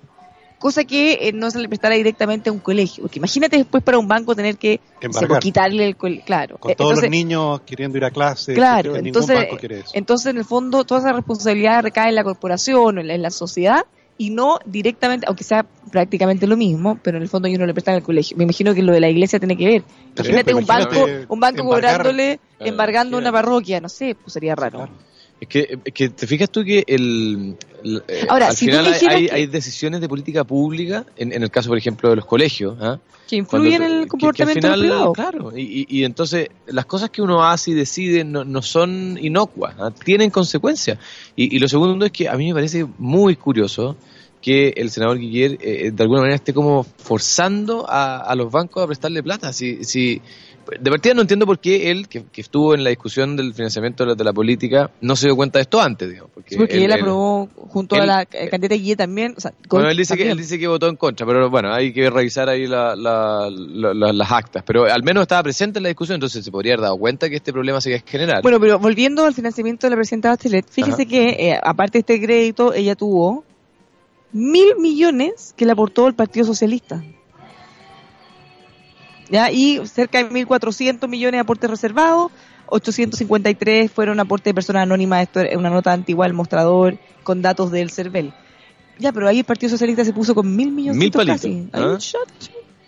cosa 0.60 0.84
que 0.84 1.14
eh, 1.14 1.32
no 1.34 1.50
se 1.50 1.60
le 1.60 1.68
prestara 1.68 1.96
directamente 1.96 2.50
a 2.50 2.54
un 2.54 2.60
colegio. 2.60 3.04
Porque 3.04 3.18
imagínate 3.18 3.58
después 3.58 3.84
para 3.84 3.98
un 3.98 4.08
banco 4.08 4.36
tener 4.36 4.58
que 4.58 4.80
pues, 5.02 5.18
quitarle 5.40 5.86
el 5.86 5.96
colegio. 5.96 6.26
Claro. 6.26 6.58
Con 6.58 6.74
todos 6.76 6.92
entonces, 6.92 7.04
los 7.06 7.12
niños 7.12 7.62
queriendo 7.62 7.98
ir 7.98 8.06
a 8.06 8.12
clase. 8.12 8.54
Claro, 8.54 8.94
que 8.94 9.00
entonces, 9.00 9.30
ningún 9.30 9.46
banco 9.46 9.58
quiere 9.60 9.80
eso. 9.80 9.92
entonces 9.94 10.28
en 10.28 10.38
el 10.38 10.46
fondo 10.46 10.84
toda 10.84 11.00
esa 11.00 11.14
responsabilidad 11.14 11.82
recae 11.82 12.10
en 12.10 12.16
la 12.16 12.24
corporación, 12.24 13.00
en 13.00 13.08
la, 13.08 13.16
en 13.16 13.22
la 13.22 13.32
sociedad 13.32 13.86
y 14.18 14.32
no 14.32 14.60
directamente, 14.66 15.26
aunque 15.28 15.46
sea 15.46 15.66
prácticamente 15.92 16.46
lo 16.46 16.58
mismo, 16.58 17.00
pero 17.02 17.16
en 17.16 17.24
el 17.24 17.30
fondo 17.30 17.48
ellos 17.48 17.60
no 17.60 17.66
le 17.66 17.74
prestan 17.74 17.96
al 17.96 18.04
colegio. 18.04 18.36
Me 18.36 18.44
imagino 18.44 18.76
que 18.76 18.84
lo 18.84 18.92
de 18.92 19.00
la 19.00 19.08
iglesia 19.08 19.40
tiene 19.40 19.56
que 19.56 19.66
ver. 19.66 19.84
Imagínate 20.18 20.54
un 20.54 20.66
banco, 20.66 21.06
un 21.30 21.40
banco 21.40 21.62
embargar- 21.62 21.98
cobrándole, 22.00 22.40
Claro, 22.58 22.70
embargando 22.72 23.18
claro. 23.18 23.30
una 23.30 23.32
parroquia, 23.32 23.80
no 23.80 23.88
sé, 23.88 24.16
pues 24.22 24.34
sería 24.34 24.56
raro. 24.56 24.80
Claro. 24.80 25.09
Es 25.42 25.48
que, 25.48 25.80
es 25.86 25.94
que 25.94 26.10
te 26.10 26.28
fijas 26.28 26.50
tú 26.50 26.64
que 26.66 26.84
el, 26.88 27.56
el- 27.84 28.04
eh, 28.10 28.26
Ahora, 28.28 28.50
al 28.50 28.56
si 28.58 28.66
final 28.66 28.86
hay, 28.88 28.94
hay, 29.08 29.26
que- 29.28 29.34
hay 29.34 29.46
decisiones 29.48 30.02
de 30.02 30.10
política 30.10 30.44
pública, 30.44 31.06
en, 31.16 31.32
en 31.32 31.44
el 31.44 31.50
caso, 31.50 31.70
por 31.70 31.78
ejemplo, 31.78 32.10
de 32.10 32.18
los 32.18 32.26
colegios, 32.26 32.78
¿ah? 32.82 33.00
Que 33.28 33.38
influyen 33.38 33.82
en 33.84 33.88
que- 33.90 33.96
el 33.98 34.02
que 34.04 34.08
comportamiento 34.10 34.68
al 34.68 34.74
del 34.74 34.82
final, 34.82 34.98
privado. 34.98 35.14
Claro, 35.14 35.58
y, 35.58 35.62
y- 35.62 36.00
y 36.00 36.04
entonces 36.04 36.50
las 36.68 36.86
cosas 36.86 37.10
que 37.10 37.22
uno 37.22 37.44
hace 37.46 37.72
y 37.72 37.74
decide 37.74 38.24
no, 38.26 38.44
no 38.44 38.62
son 38.62 39.18
inocuas, 39.22 39.76
¿ah? 39.80 39.92
tienen 40.04 40.30
consecuencias. 40.30 40.98
Y, 41.38 41.56
y 41.56 41.60
lo 41.60 41.70
segundo 41.70 42.06
es 42.06 42.12
que 42.12 42.28
a 42.28 42.36
mí 42.36 42.48
me 42.50 42.54
parece 42.54 42.86
muy 42.98 43.36
curioso 43.38 43.96
que 44.42 44.70
el 44.78 44.90
senador 44.90 45.20
Guiller 45.20 45.58
eh, 45.62 45.92
de 45.94 46.04
alguna 46.04 46.22
manera 46.22 46.36
esté 46.36 46.54
como 46.54 46.84
forzando 46.84 47.86
a, 47.90 48.18
a 48.20 48.36
los 48.36 48.52
bancos 48.52 48.82
a 48.84 48.88
prestarle 48.88 49.22
plata. 49.22 49.52
Si, 49.54 49.84
si, 49.84 50.22
de 50.80 50.90
partida 50.92 51.14
no 51.14 51.22
entiendo 51.22 51.46
por 51.46 51.60
qué 51.60 51.92
él, 51.92 52.08
que, 52.08 52.24
que 52.32 52.42
estuvo 52.42 52.74
en 52.76 52.84
la 52.84 52.90
discusión 52.90 53.36
del 53.36 53.54
financiamiento 53.54 54.04
de 54.04 54.10
la, 54.10 54.16
de 54.16 54.24
la 54.24 54.34
política, 54.34 54.90
no 55.02 55.16
se 55.16 55.28
dio 55.28 55.36
cuenta 55.36 55.60
de 55.60 55.64
esto 55.64 55.80
antes, 55.82 56.10
digamos. 56.10 56.32
Porque, 56.34 56.50
Sí, 56.52 56.58
porque 56.58 56.78
él, 56.78 56.84
él- 56.84 56.92
aprobó 56.94 57.48
junto 57.70 57.96
a 57.96 58.06
la 58.06 58.22
eh, 58.24 58.50
candidata 58.50 58.76
Guille 58.76 58.96
también. 58.96 59.34
O 59.38 59.40
sea, 59.40 59.52
con- 59.68 59.80
bueno, 59.80 59.90
él 59.90 59.98
dice, 59.98 60.14
que, 60.16 60.24
también. 60.24 60.32
él 60.38 60.44
dice 60.44 60.60
que 60.60 60.68
votó 60.68 60.88
en 60.88 60.96
contra, 60.96 61.26
pero 61.26 61.50
bueno, 61.50 61.74
hay 61.74 61.94
que 61.94 62.10
revisar 62.10 62.50
ahí 62.50 62.68
la- 62.68 62.96
la- 62.96 63.50
la- 63.50 63.94
la- 63.94 64.14
las 64.14 64.32
actas. 64.32 64.64
Pero 64.66 64.86
al 64.86 65.04
menos 65.04 65.22
estaba 65.24 65.44
presente 65.44 65.80
en 65.80 65.84
la 65.84 65.90
discusión, 65.90 66.16
entonces 66.16 66.44
se 66.44 66.52
podría 66.52 66.74
haber 66.74 66.82
dado 66.84 66.98
cuenta 66.98 67.30
que 67.30 67.36
este 67.38 67.52
problema 67.54 67.80
se 67.82 67.90
iba 67.92 68.00
a 68.00 68.04
generar. 68.06 68.42
Bueno, 68.42 68.60
pero 68.60 68.80
volviendo 68.80 69.26
al 69.26 69.34
financiamiento 69.34 69.88
de 69.88 69.92
la 69.92 69.96
presidenta 69.96 70.30
Bachelet, 70.30 70.66
fíjese 70.70 71.02
Ajá. 71.04 71.10
que 71.10 71.30
eh, 71.52 71.60
aparte 71.64 71.98
de 71.98 72.00
este 72.00 72.22
crédito, 72.26 72.74
ella 72.74 72.96
tuvo 72.96 73.44
mil 74.32 74.76
millones 74.78 75.54
que 75.58 75.66
le 75.66 75.72
aportó 75.72 76.08
el 76.08 76.14
Partido 76.14 76.46
Socialista. 76.46 77.04
¿Ya? 79.30 79.52
Y 79.52 79.86
cerca 79.86 80.24
de 80.24 80.30
1.400 80.30 81.08
millones 81.08 81.38
de 81.38 81.40
aportes 81.40 81.70
reservados, 81.70 82.32
853 82.68 83.92
fueron 83.92 84.20
aportes 84.20 84.46
de 84.46 84.54
personas 84.54 84.84
anónimas, 84.84 85.24
esto 85.24 85.42
es 85.42 85.56
una 85.56 85.70
nota 85.70 85.94
antigua 85.94 86.26
del 86.26 86.34
mostrador 86.34 86.98
con 87.24 87.42
datos 87.42 87.72
del 87.72 87.92
CERVEL. 87.92 88.34
Ya, 88.98 89.12
pero 89.12 89.28
ahí 89.28 89.40
el 89.40 89.46
Partido 89.46 89.70
Socialista 89.70 90.04
se 90.04 90.14
puso 90.14 90.36
con 90.36 90.56
mil 90.56 90.72
millones 90.72 90.98
Mil 90.98 91.12
palitos, 91.12 91.42
casi. 91.42 91.70
¿ah? 91.74 91.98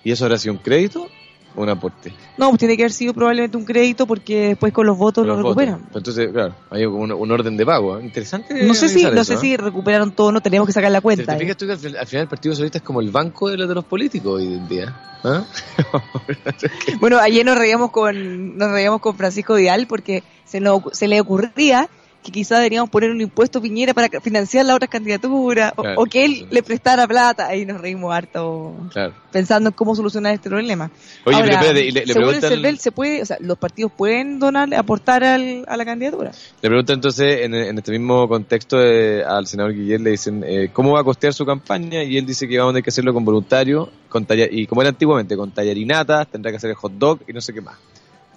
¿Y 0.03 0.11
eso 0.11 0.37
sido 0.37 0.53
un 0.53 0.59
crédito 0.59 1.07
un 1.55 1.69
aporte? 1.69 2.13
No, 2.37 2.49
pues 2.49 2.59
tiene 2.59 2.77
que 2.77 2.83
haber 2.83 2.91
sido 2.93 3.13
probablemente 3.13 3.57
un 3.57 3.65
crédito 3.65 4.05
porque 4.07 4.49
después 4.49 4.71
con 4.73 4.85
los 4.85 4.97
votos 4.97 5.25
lo 5.25 5.35
Los 5.35 5.43
recuperan. 5.43 5.85
Entonces, 5.93 6.29
claro, 6.31 6.55
hay 6.69 6.85
un, 6.85 7.11
un 7.11 7.31
orden 7.31 7.57
de 7.57 7.65
pago. 7.65 7.97
¿eh? 7.99 8.03
Interesante. 8.03 8.63
No 8.65 8.73
sé 8.73 8.89
si, 8.89 9.03
no 9.03 9.09
eso, 9.13 9.23
sé 9.25 9.33
¿eh? 9.33 9.37
si 9.37 9.57
recuperaron 9.57 10.11
todo, 10.11 10.31
no 10.31 10.41
tenemos 10.41 10.65
que 10.67 10.73
sacar 10.73 10.91
la 10.91 10.99
¿Te, 10.99 11.03
cuenta. 11.03 11.25
te 11.25 11.37
eh. 11.37 11.39
fijas 11.39 11.57
tú 11.57 11.65
que 11.65 11.73
al, 11.73 11.77
fin- 11.79 11.97
al 11.97 12.07
final 12.07 12.23
el 12.23 12.29
Partido 12.29 12.53
Socialista 12.53 12.77
es 12.79 12.83
como 12.83 13.01
el 13.01 13.11
banco 13.11 13.49
de 13.49 13.57
los, 13.57 13.67
de 13.67 13.75
los 13.75 13.85
políticos 13.85 14.33
hoy 14.41 14.45
en 14.53 14.67
día? 14.67 14.95
¿Ah? 15.23 15.43
Bueno, 16.99 17.17
ayer 17.19 17.45
nos 17.45 17.57
reíamos 17.57 17.91
con, 17.91 18.57
nos 18.57 18.71
reíamos 18.71 19.01
con 19.01 19.15
Francisco 19.15 19.55
Vidal 19.55 19.87
porque 19.87 20.23
se, 20.45 20.59
nos, 20.59 20.81
se 20.93 21.07
le 21.07 21.19
ocurría 21.21 21.89
que 22.23 22.31
quizás 22.31 22.59
deberíamos 22.59 22.89
poner 22.89 23.09
un 23.09 23.19
impuesto 23.19 23.59
a 23.59 23.61
Piñera 23.63 23.93
para 23.93 24.07
financiar 24.21 24.65
las 24.65 24.75
otras 24.75 24.91
candidaturas 24.91 25.73
o, 25.75 25.81
Claro, 25.81 26.01
o 26.01 26.05
que 26.05 26.23
él 26.25 26.47
le 26.51 26.61
prestara 26.61 27.07
plata. 27.07 27.47
Ahí 27.47 27.65
nos 27.65 27.81
reímos 27.81 28.13
harto 28.13 28.75
claro. 28.93 29.13
pensando 29.31 29.69
en 29.69 29.73
cómo 29.75 29.95
solucionar 29.95 30.33
este 30.35 30.47
problema. 30.49 30.91
Oye, 31.25 31.35
Ahora, 31.35 31.45
pero 31.47 31.57
espérate, 31.61 31.85
y 31.87 31.91
le, 31.91 32.05
le 32.05 32.13
según 32.13 32.21
el 32.29 32.39
preguntan, 32.39 32.49
CERVEL, 32.51 32.77
se 32.79 32.91
puede, 32.91 33.21
o 33.23 33.25
sea, 33.25 33.37
los 33.39 33.57
partidos 33.57 33.91
pueden 33.91 34.37
donar, 34.39 34.73
aportar 34.75 35.23
al, 35.23 35.65
a 35.67 35.75
la 35.77 35.85
candidatura. 35.85 36.31
le 36.61 36.69
preguntan 36.69 36.95
entonces 36.97 37.39
en, 37.41 37.55
en 37.55 37.77
este 37.77 37.91
mismo 37.91 38.27
contexto 38.27 38.77
eh, 38.81 39.23
al 39.23 39.47
senador 39.47 39.73
Guillermo 39.73 40.03
le 40.05 40.11
dicen 40.11 40.43
eh, 40.45 40.69
cómo 40.71 40.91
va 40.93 41.01
a 41.01 41.03
costear 41.03 41.33
su 41.33 41.45
campaña 41.45 42.03
y 42.03 42.17
él 42.17 42.25
dice 42.25 42.47
que 42.47 42.57
vamos 42.57 42.71
a 42.71 42.73
tener 42.73 42.83
que 42.83 42.89
hacerlo 42.91 43.13
con 43.13 43.25
voluntarios 43.25 43.89
con 44.09 44.25
talla- 44.25 44.47
y 44.51 44.67
como 44.67 44.81
era 44.81 44.89
antiguamente 44.89 45.35
con 45.35 45.51
tallarinatas, 45.51 46.27
tendrá 46.27 46.51
que 46.51 46.57
hacer 46.57 46.69
el 46.69 46.75
hot 46.75 46.91
dog 46.93 47.19
y 47.27 47.33
no 47.33 47.41
sé 47.41 47.53
qué 47.53 47.61
más. 47.61 47.75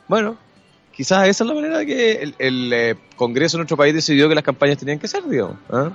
Bueno, 0.08 0.36
quizás 0.96 1.28
esa 1.28 1.44
es 1.44 1.48
la 1.48 1.54
manera 1.54 1.85
que 1.85 2.12
el, 2.12 2.35
el, 2.38 2.72
eh, 2.72 2.94
Congreso 3.16 3.57
en 3.57 3.61
nuestro 3.61 3.76
país 3.76 3.94
decidió 3.94 4.28
que 4.28 4.35
las 4.35 4.44
campañas 4.44 4.78
tenían 4.78 4.98
que 4.98 5.09
ser, 5.09 5.24
digamos. 5.28 5.57
¿ah? 5.70 5.90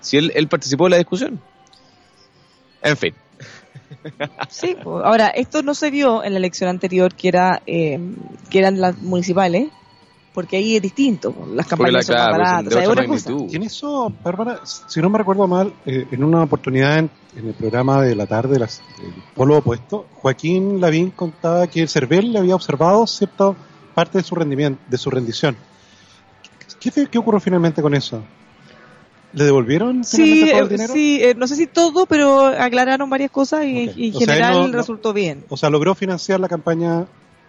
Si 0.00 0.16
él, 0.16 0.32
él 0.34 0.48
participó 0.48 0.86
en 0.86 0.90
la 0.92 0.98
discusión. 0.98 1.40
En 2.82 2.96
fin. 2.96 3.14
Sí, 4.48 4.76
pues, 4.82 5.04
ahora, 5.04 5.28
esto 5.28 5.62
no 5.62 5.74
se 5.74 5.90
vio 5.90 6.24
en 6.24 6.32
la 6.32 6.38
elección 6.38 6.70
anterior 6.70 7.14
que 7.14 7.28
era 7.28 7.60
eh, 7.66 7.98
que 8.48 8.58
eran 8.58 8.80
las 8.80 8.96
municipales, 8.98 9.68
porque 10.32 10.56
ahí 10.56 10.76
es 10.76 10.82
distinto, 10.82 11.32
pues, 11.32 11.50
las 11.50 11.66
Porque 11.66 11.90
la 11.90 11.98
campañas 12.00 12.06
son 12.06 12.14
más 12.16 12.24
claro, 12.24 12.32
son 12.32 12.44
baratas, 12.44 12.64
de 12.64 12.68
o 12.68 12.80
sea, 12.80 12.90
otra 12.90 13.06
cosa. 13.06 13.32
Y 13.50 13.56
en 13.56 13.62
eso, 13.64 14.12
Bárbara, 14.22 14.60
si 14.64 15.00
no 15.00 15.10
me 15.10 15.18
recuerdo 15.18 15.46
mal, 15.46 15.72
eh, 15.84 16.06
en 16.10 16.24
una 16.24 16.44
oportunidad 16.44 16.98
en, 16.98 17.10
en 17.36 17.48
el 17.48 17.54
programa 17.54 18.02
de 18.02 18.14
la 18.14 18.26
tarde, 18.26 18.58
las, 18.58 18.80
el 19.02 19.12
polo 19.34 19.58
opuesto, 19.58 20.06
Joaquín 20.14 20.80
Lavín 20.80 21.10
contaba 21.10 21.66
que 21.66 21.82
el 21.82 21.88
CERVEL 21.88 22.32
le 22.32 22.38
había 22.38 22.54
observado 22.54 23.06
cierta 23.06 23.54
parte 24.00 24.16
de 24.18 24.24
su 24.24 24.34
rendimiento, 24.34 24.80
de 24.88 24.96
su 24.96 25.10
rendición. 25.10 25.56
¿Qué, 26.80 26.90
qué, 26.90 27.06
qué 27.06 27.18
ocurrió 27.18 27.38
finalmente 27.38 27.82
con 27.82 27.94
eso? 27.94 28.22
¿Le 29.34 29.44
devolvieron 29.44 30.02
Sí, 30.04 30.46
todo 30.50 30.60
el 30.62 30.66
eh, 30.66 30.68
dinero? 30.70 30.92
sí 30.94 31.18
eh, 31.22 31.34
no 31.36 31.46
sé 31.46 31.54
si 31.54 31.66
todo, 31.66 32.06
pero 32.06 32.46
aclararon 32.46 33.10
varias 33.10 33.30
cosas 33.30 33.66
y, 33.66 33.90
en 34.06 34.12
sea, 34.12 34.20
general 34.20 34.70
no- 34.72 34.78
resultó 34.78 35.12
bien. 35.12 35.44
O 35.50 35.56
sea, 35.58 35.68
logró 35.68 35.94
financiar 35.94 36.40
la 36.40 36.48
campaña 36.48 37.04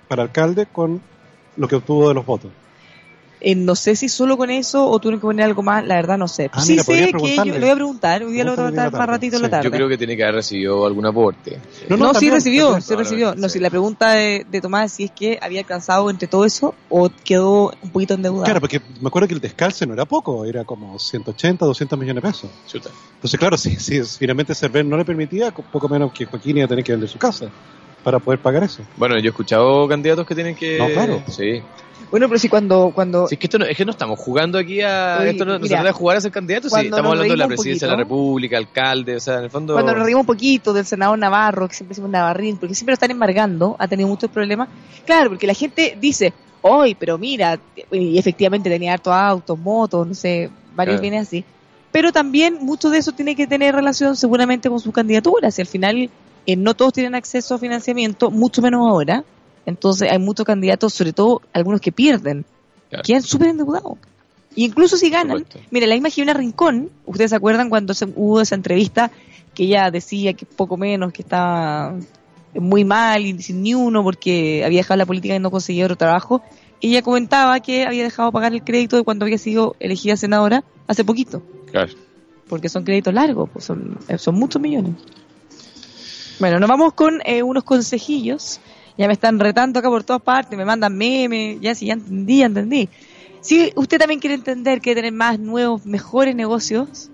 para 0.10 0.24
alcalde 0.24 0.66
con 0.66 1.02
lo 1.56 1.68
que 1.70 1.76
obtuvo 1.78 2.10
de 2.10 2.14
los 2.16 2.26
votos. 2.26 2.52
Eh, 3.44 3.56
no 3.56 3.76
sé 3.76 3.96
si 3.96 4.08
solo 4.08 4.38
con 4.38 4.52
eso 4.52 4.88
o 4.88 5.00
tuvieron 5.00 5.20
que 5.20 5.24
poner 5.24 5.46
algo 5.46 5.64
más, 5.64 5.86
la 5.86 5.96
verdad 5.96 6.18
no 6.18 6.28
sé. 6.28 6.52
Ah, 6.54 6.62
sí 6.62 6.74
mira, 6.74 6.84
sé 6.84 7.12
que 7.12 7.36
yo 7.38 7.44
le 7.46 7.60
voy 7.60 7.70
a 7.70 7.76
preguntar, 7.76 8.24
hoy 8.24 8.34
día 8.34 8.44
lo 8.44 8.56
voy 8.56 8.66
a 8.66 8.70
bien 8.70 8.92
más 8.92 9.08
ratito 9.08 9.36
en 9.38 9.42
la 9.42 9.50
tarde. 9.50 9.66
Yo 9.66 9.72
creo 9.72 9.90
que 9.90 9.98
tiene 9.98 10.16
que 10.16 10.24
haber 10.24 10.36
recibido 10.36 10.86
algún 10.86 11.08
aporte. 11.08 11.60
No, 11.90 11.98
No, 11.98 12.14
no, 12.14 12.14
sí 12.14 12.30
recibió, 12.30 12.66
también. 12.66 12.82
sí 12.84 12.96
recibió. 12.96 13.34
No, 13.36 13.50
sí. 13.50 13.54
si 13.54 13.60
la 13.60 13.72
pregunta 13.72 14.12
de, 14.12 14.46
de 14.50 14.62
Tomás 14.62 14.92
si 14.94 15.06
es 15.06 15.12
que 15.12 15.40
había 15.42 15.62
alcanzado 15.62 16.10
entre 16.12 16.28
todo 16.28 16.46
eso 16.46 16.76
o 16.90 17.10
quedó 17.24 17.74
un 17.82 17.90
poquito 17.90 18.14
endeudado. 18.14 18.44
Claro, 18.44 18.60
porque 18.60 18.80
me 19.02 19.08
acuerdo 19.08 19.28
que 19.28 19.34
el 19.34 19.42
descalce 19.42 19.88
no 19.88 19.94
era 19.94 20.06
poco, 20.06 20.46
era 20.46 20.64
como 20.64 21.00
180, 21.00 21.66
200 21.66 21.98
millones 21.98 22.24
de 22.24 22.30
pesos. 22.30 22.52
Chuta. 22.68 22.90
Entonces, 23.16 23.40
claro, 23.40 23.58
si, 23.58 23.76
si 23.78 24.02
finalmente 24.04 24.54
Cervel 24.54 24.88
no 24.88 24.98
le 24.98 25.06
permitía, 25.06 25.52
poco 25.52 25.90
menos 25.90 26.12
que 26.12 26.26
Joaquín 26.26 26.58
iba 26.58 26.66
a 26.66 26.70
tener 26.70 26.84
que 26.84 26.92
vender 26.92 27.10
su 27.10 27.18
casa 27.18 27.50
para 28.04 28.20
poder 28.20 28.40
pagar 28.40 28.64
eso. 28.64 28.84
Bueno, 28.98 29.18
yo 29.18 29.26
he 29.26 29.30
escuchado 29.30 29.88
candidatos 29.88 30.26
que 30.26 30.36
tienen 30.36 30.56
que... 30.56 30.78
No, 30.78 30.88
claro. 30.90 31.24
Sí. 31.28 31.62
Bueno, 32.10 32.28
pero 32.28 32.40
si 32.40 32.50
cuando, 32.50 32.92
cuando 32.94 33.28
Sí, 33.28 33.36
es 33.36 33.40
que 33.40 33.48
esto 33.48 33.60
no, 33.60 33.66
es 33.66 33.78
que 33.78 33.86
no 33.86 33.92
estamos 33.92 34.20
jugando 34.20 34.58
aquí 34.58 34.82
a... 34.82 35.18
Oye, 35.22 35.30
esto 35.32 35.46
no, 35.46 35.54
no 35.54 35.58
se 35.60 35.64
mira, 35.64 35.76
trata 35.78 35.88
de 35.88 35.94
jugar 35.94 36.18
a 36.18 36.22
ser 36.22 36.32
candidato, 36.32 36.70
sí. 36.70 36.86
Estamos 36.86 37.12
hablando 37.12 37.34
de 37.34 37.38
la 37.38 37.48
presidencia 37.48 37.88
de 37.88 37.92
la 37.94 37.98
República, 38.00 38.58
alcalde, 38.58 39.16
o 39.16 39.20
sea, 39.20 39.38
en 39.38 39.44
el 39.46 39.50
fondo... 39.50 39.74
Cuando 39.74 39.94
nos 39.94 40.04
reímos 40.04 40.22
un 40.22 40.28
poquito 40.28 40.74
del 40.74 40.86
senador 40.86 41.18
Navarro, 41.18 41.68
que 41.68 41.76
siempre 41.76 41.92
decimos 41.92 42.12
Navarrín, 42.12 42.58
porque 42.58 42.76
siempre 42.76 42.92
lo 42.92 42.96
están 42.96 43.12
embargando, 43.12 43.76
ha 43.80 43.88
tenido 43.88 44.10
muchos 44.10 44.30
problemas. 44.30 44.70
Claro, 45.06 45.30
porque 45.30 45.48
la 45.48 45.54
gente 45.54 45.98
dice, 46.00 46.34
hoy, 46.62 46.96
pero 46.96 47.18
mira, 47.18 47.60
y 47.92 48.18
efectivamente 48.18 48.70
tenía 48.70 48.94
hartos 48.94 49.14
autos, 49.14 49.58
motos, 49.58 50.08
no 50.08 50.14
sé, 50.14 50.50
varios 50.76 50.96
Claro. 50.96 51.02
bienes 51.02 51.28
así. 51.28 51.46
Pero 51.92 52.12
también 52.12 52.58
mucho 52.62 52.90
de 52.90 53.00
eso 53.00 53.12
tiene 53.12 53.36
que 53.36 53.48
tener 53.48 53.76
relación 53.76 54.16
seguramente 54.16 54.70
con 54.70 54.80
su 54.80 54.92
candidatura. 54.92 55.52
Si 55.52 55.62
al 55.62 55.68
final 55.68 56.10
eh, 56.46 56.56
no 56.56 56.74
todos 56.74 56.94
tienen 56.94 57.16
acceso 57.16 57.56
a 57.56 57.60
financiamiento, 57.60 58.32
mucho 58.32 58.62
menos 58.62 58.88
ahora. 58.88 59.24
Entonces 59.66 60.12
hay 60.12 60.20
muchos 60.20 60.46
candidatos, 60.46 60.94
sobre 60.94 61.14
todo 61.14 61.42
algunos 61.54 61.82
que 61.82 61.92
pierden, 61.92 62.46
Claro. 62.90 63.04
quedan 63.06 63.22
súper 63.24 63.50
endeudados. 63.50 63.98
Y 64.56 64.66
incluso 64.66 64.98
si 64.98 65.10
ganan, 65.10 65.44
Correcto. 65.44 65.60
mire, 65.72 65.88
la 65.88 65.96
misma 65.96 66.10
Jimena 66.10 66.34
Rincón, 66.34 66.90
¿ustedes 67.06 67.30
se 67.30 67.36
acuerdan 67.38 67.70
cuando 67.70 67.94
se, 67.94 68.06
hubo 68.16 68.42
esa 68.42 68.56
entrevista 68.56 69.12
que 69.56 69.64
ella 69.64 69.92
decía 69.92 70.34
que 70.34 70.46
poco 70.46 70.76
menos, 70.76 71.14
que 71.14 71.22
estaba 71.22 71.96
muy 72.54 72.84
mal 72.84 73.26
y 73.26 73.42
sin 73.42 73.64
ni 73.64 73.74
uno 73.74 74.04
porque 74.04 74.64
había 74.66 74.80
dejado 74.80 74.98
la 74.98 75.06
política 75.06 75.36
y 75.36 75.40
no 75.40 75.52
conseguía 75.52 75.86
otro 75.86 75.96
trabajo? 75.98 76.42
y 76.84 76.90
ella 76.90 77.04
comentaba 77.04 77.60
que 77.60 77.86
había 77.86 78.04
dejado 78.04 78.32
pagar 78.32 78.54
el 78.54 78.64
crédito 78.64 78.96
de 78.98 79.04
cuando 79.04 79.24
había 79.24 79.38
sido 79.38 79.76
elegida 79.80 80.18
senadora 80.18 80.64
hace 80.88 81.04
poquito, 81.06 81.44
Claro. 81.70 81.94
porque 82.50 82.70
son 82.70 82.84
créditos 82.84 83.14
largos, 83.14 83.50
pues 83.54 83.64
son, 83.66 84.00
eh, 84.08 84.18
son 84.18 84.34
muchos 84.36 84.60
millones. 84.60 84.96
Bueno, 86.40 86.60
nos 86.60 86.68
vamos 86.68 86.94
con 86.94 87.22
eh, 87.24 87.44
unos 87.44 87.64
consejillos. 87.64 88.60
Ya 88.98 89.08
me 89.08 89.14
están 89.14 89.40
retando 89.40 89.80
acá 89.80 89.90
por 89.90 90.04
todas 90.04 90.22
partes, 90.22 90.58
me 90.58 90.66
mandan 90.66 90.98
memes, 90.98 91.60
ya 91.62 91.76
sí, 91.76 91.88
ya 91.88 91.94
entendí, 91.94 92.40
ya 92.40 92.46
entendí. 92.46 92.90
Si 93.42 93.72
usted 93.76 93.98
también 93.98 94.20
quiere 94.20 94.36
entender 94.36 94.82
que 94.82 94.94
tener 94.94 95.12
más 95.14 95.40
nuevos, 95.40 95.86
mejores 95.86 96.36
negocios, 96.36 97.10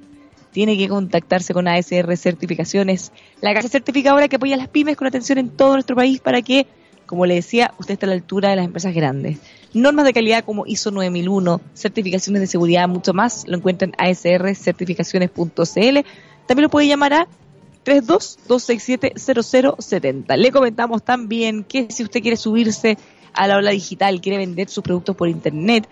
tiene 0.52 0.78
que 0.78 0.90
contactarse 0.90 1.54
con 1.54 1.68
ASR 1.68 2.18
Certificaciones, 2.18 3.12
la 3.42 3.54
casa 3.54 3.70
certificadora 3.70 4.28
que 4.28 4.38
apoya 4.38 4.56
a 4.56 4.58
las 4.58 4.68
pymes 4.70 4.98
con 4.98 5.08
atención 5.08 5.38
en 5.38 5.50
todo 5.50 5.74
nuestro 5.74 5.96
país 5.96 6.20
para 6.20 6.42
que, 6.42 6.66
como 7.06 7.26
le 7.26 7.36
decía, 7.36 7.74
usted 7.80 7.94
esté 7.94 8.08
a 8.08 8.10
la 8.10 8.16
altura 8.16 8.50
de 8.50 8.56
las 8.56 8.66
empresas 8.66 8.94
grandes. 8.94 9.38
Normas 9.74 10.06
de 10.06 10.14
calidad 10.14 10.44
como 10.44 10.66
ISO 10.66 10.92
9001, 10.92 11.62
certificaciones 11.74 12.42
de 12.42 12.48
seguridad, 12.48 12.90
mucho 12.90 13.14
más, 13.14 13.48
lo 13.48 13.58
encuentran 13.58 13.94
en 13.98 14.06
asrcertificaciones.cl. 14.10 16.00
También 16.48 16.64
lo 16.64 16.70
puede 16.70 16.88
llamar 16.88 17.14
a 17.14 17.28
32-267-0070. 17.88 20.36
Le 20.36 20.52
comentamos 20.52 21.04
también 21.04 21.64
que 21.64 21.88
si 21.90 22.04
usted 22.04 22.22
quiere 22.22 22.36
subirse 22.36 22.98
a 23.34 23.48
la 23.48 23.56
ola 23.56 23.72
digital, 23.72 24.20
quiere 24.20 24.40
vender 24.40 24.68
sus 24.68 24.84
productos 24.84 25.16
por 25.16 25.30
internet, 25.30 25.88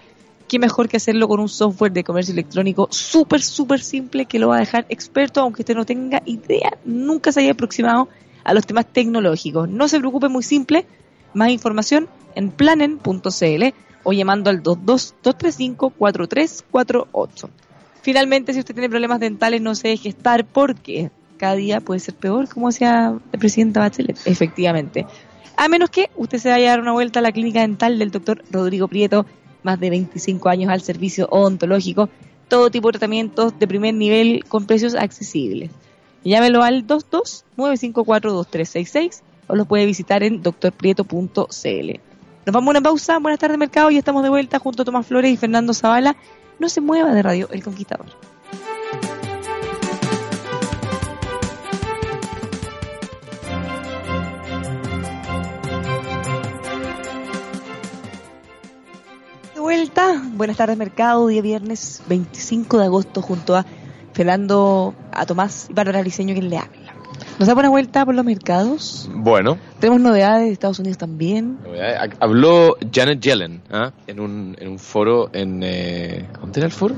qué 0.50 0.60
mejor 0.60 0.90
que 0.90 0.98
hacerlo 0.98 1.30
con 1.30 1.40
un 1.40 1.48
software 1.48 1.94
de 1.94 2.04
comercio 2.04 2.34
electrónico 2.34 2.90
súper, 2.92 3.42
súper 3.42 3.80
simple 3.80 4.26
que 4.26 4.40
lo 4.40 4.50
va 4.50 4.58
a 4.58 4.60
dejar 4.60 4.86
experto, 4.90 5.40
aunque 5.40 5.62
usted 5.62 5.76
no 5.76 5.86
tenga 5.86 6.22
idea, 6.26 6.78
nunca 6.84 7.32
se 7.32 7.40
haya 7.40 7.54
aproximado 7.54 8.10
a 8.44 8.54
los 8.54 8.68
temas 8.68 8.88
tecnológicos. 8.92 9.70
No 9.70 9.88
se 9.88 10.00
preocupe, 10.00 10.28
muy 10.28 10.44
simple. 10.44 10.86
Más 11.34 11.50
información 11.50 12.10
en 12.36 12.52
planen.cl 12.52 13.64
o 14.04 14.12
llamando 14.12 14.50
al 14.50 14.62
22-235-4348. 14.62 17.50
Finalmente, 18.02 18.52
si 18.54 18.60
usted 18.60 18.76
tiene 18.76 18.90
problemas 18.90 19.22
dentales, 19.22 19.62
no 19.62 19.76
se 19.76 19.88
deje 19.88 20.10
estar 20.10 20.46
porque 20.46 21.10
cada 21.38 21.56
día 21.56 21.82
puede 21.82 22.00
ser 22.00 22.16
peor, 22.16 22.48
como 22.50 22.68
decía 22.68 23.18
la 23.32 23.40
presidenta 23.40 23.82
Bachelet. 23.82 24.18
Efectivamente. 24.26 25.06
A 25.58 25.68
menos 25.68 25.90
que 25.90 26.10
usted 26.16 26.38
se 26.40 26.50
vaya 26.50 26.68
a 26.68 26.72
dar 26.72 26.82
una 26.82 26.92
vuelta 26.92 27.20
a 27.20 27.22
la 27.22 27.32
clínica 27.32 27.62
dental 27.62 27.98
del 27.98 28.12
doctor 28.12 28.44
Rodrigo 28.52 28.88
Prieto, 28.88 29.26
más 29.64 29.80
de 29.80 29.90
25 29.90 30.50
años 30.50 30.70
al 30.70 30.82
servicio 30.82 31.28
odontológico, 31.30 32.10
todo 32.48 32.70
tipo 32.70 32.90
de 32.90 32.94
tratamientos 32.94 33.58
de 33.58 33.68
primer 33.68 33.94
nivel 33.94 34.44
con 34.48 34.66
precios 34.66 34.96
accesibles. 34.96 35.72
Llámelo 36.24 36.64
al 36.64 36.88
22-954-2366 36.88 39.22
o 39.48 39.56
los 39.56 39.68
puede 39.68 39.86
visitar 39.86 40.24
en 40.24 40.42
doctorprieto.cl. 40.42 42.00
Nos 42.46 42.54
vamos 42.54 42.68
a 42.68 42.72
una 42.72 42.82
pausa. 42.82 43.20
Buenas 43.20 43.40
tardes, 43.40 43.58
mercado. 43.58 43.92
Y 43.92 43.98
estamos 43.98 44.24
de 44.24 44.30
vuelta 44.30 44.60
junto 44.60 44.84
a 44.84 44.86
Tomás 44.86 45.08
Flores 45.08 45.32
y 45.32 45.38
Fernando 45.38 45.74
Zavala. 45.74 46.16
No 46.60 46.70
se 46.70 46.82
mueva 46.82 47.14
de 47.14 47.24
Radio 47.24 47.50
El 47.52 47.64
Conquistador. 47.64 48.08
Vuelta, 59.66 60.22
buenas 60.36 60.58
tardes 60.58 60.78
mercado, 60.78 61.26
día 61.26 61.42
viernes 61.42 62.04
25 62.08 62.78
de 62.78 62.86
agosto 62.86 63.24
junto 63.24 63.56
a 63.56 63.66
Fernando, 64.14 64.94
a 65.12 65.26
Tomás 65.26 65.66
y 65.72 65.74
Bárbara 65.74 66.04
Liceño 66.04 66.36
quien 66.36 66.52
le 66.52 66.60
habla. 66.60 66.94
Nos 67.40 67.48
da 67.48 67.56
una 67.56 67.70
vuelta 67.70 68.06
por 68.06 68.14
los 68.14 68.24
mercados. 68.24 69.10
Bueno, 69.12 69.58
Tenemos 69.80 70.02
novedades 70.02 70.46
de 70.46 70.52
Estados 70.52 70.78
Unidos 70.78 71.00
también. 71.00 71.58
habló 72.20 72.78
Janet 72.94 73.20
Yellen 73.20 73.64
¿ah? 73.72 73.92
en, 74.06 74.20
un, 74.20 74.56
en 74.60 74.68
un 74.68 74.78
foro 74.78 75.32
en... 75.34 75.64
Eh, 75.64 76.28
¿Dónde 76.40 76.60
era 76.60 76.68
el 76.68 76.72
foro? 76.72 76.94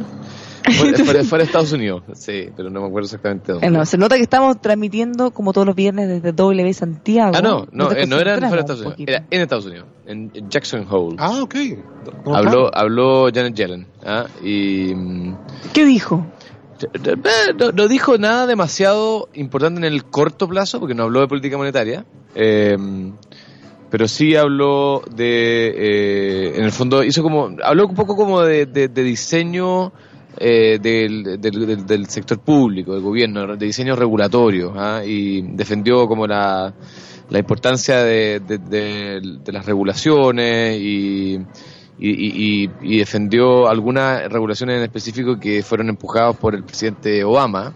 Fuera, 0.72 0.98
fuera- 1.06 1.24
fuera 1.24 1.44
de 1.44 1.46
Estados 1.48 1.72
Unidos, 1.72 2.04
sí, 2.14 2.50
pero 2.56 2.70
no 2.70 2.82
me 2.82 2.88
acuerdo 2.88 3.06
exactamente 3.06 3.52
dónde. 3.52 3.68
Eh, 3.68 3.72
no, 3.72 3.86
se 3.86 3.98
nota 3.98 4.16
que 4.16 4.24
estamos 4.24 4.60
transmitiendo 4.62 5.32
como 5.32 5.54
todos 5.54 5.66
los 5.68 5.76
viernes 5.76 6.08
desde 6.08 6.32
W 6.34 6.74
Santiago. 6.74 7.32
Ah, 7.36 7.42
no, 7.42 7.68
no, 7.72 7.92
eh, 7.92 8.06
no 8.08 8.20
era 8.20 8.36
fuera 8.38 8.50
de 8.50 8.60
Estados 8.60 8.82
un 8.82 8.88
Unidos, 8.88 9.06
era 9.08 9.26
en 9.30 9.42
Estados 9.42 9.66
Unidos, 9.66 9.88
en 10.06 10.32
Jackson 10.50 10.86
Hole. 10.90 11.16
Ah, 11.20 11.40
ok. 11.42 11.56
¿Cómo 12.24 12.36
habló, 12.36 12.72
habló 12.76 13.30
Janet 13.34 13.54
Yellen 13.56 13.88
¿ah? 14.06 14.26
y 14.44 14.94
mm, 14.96 15.36
¿Qué 15.74 15.86
dijo? 15.86 16.26
eh, 16.94 17.16
no, 17.58 17.72
no 17.72 17.88
dijo 17.88 18.18
nada 18.18 18.46
demasiado 18.46 19.30
importante 19.34 19.80
en 19.80 19.86
el 19.86 20.04
corto 20.06 20.48
plazo, 20.48 20.80
porque 20.80 20.94
no 20.96 21.04
habló 21.04 21.22
de 21.22 21.28
política 21.28 21.58
monetaria, 21.58 22.06
eh, 22.36 22.78
pero 23.90 24.08
sí 24.08 24.36
habló 24.36 25.02
de, 25.16 25.68
eh, 25.76 26.54
en 26.58 26.64
el 26.66 26.72
fondo, 26.72 27.04
hizo 27.04 27.24
como, 27.24 27.50
habló 27.64 27.88
un 27.88 27.96
poco 27.96 28.16
como 28.16 28.42
de, 28.42 28.66
de- 28.66 28.90
de 28.90 29.04
diseño 29.04 29.92
eh, 30.40 30.80
del, 30.82 31.40
del- 31.42 31.86
del- 31.86 32.08
sector 32.08 32.40
público, 32.40 32.94
del 32.94 33.02
gobierno, 33.02 33.56
de 33.58 33.66
diseño 33.66 33.96
regulatorio, 33.96 34.74
¿ah? 34.76 35.02
y 35.06 35.42
defendió 35.42 36.08
como 36.08 36.26
la, 36.28 36.74
la 37.30 37.40
importancia 37.40 38.04
de- 38.04 38.40
de 38.40 39.52
las 39.52 39.66
regulaciones 39.66 40.78
y, 40.80 41.36
y, 42.00 42.10
y- 42.10 42.70
y 42.82 42.98
defendió 43.00 43.68
algunas 43.68 44.32
regulaciones 44.32 44.78
en 44.78 44.84
específico 44.84 45.40
que 45.40 45.64
fueron 45.64 45.90
empujadas 45.90 46.36
por 46.38 46.56
el 46.56 46.64
presidente 46.64 47.24
Obama. 47.24 47.74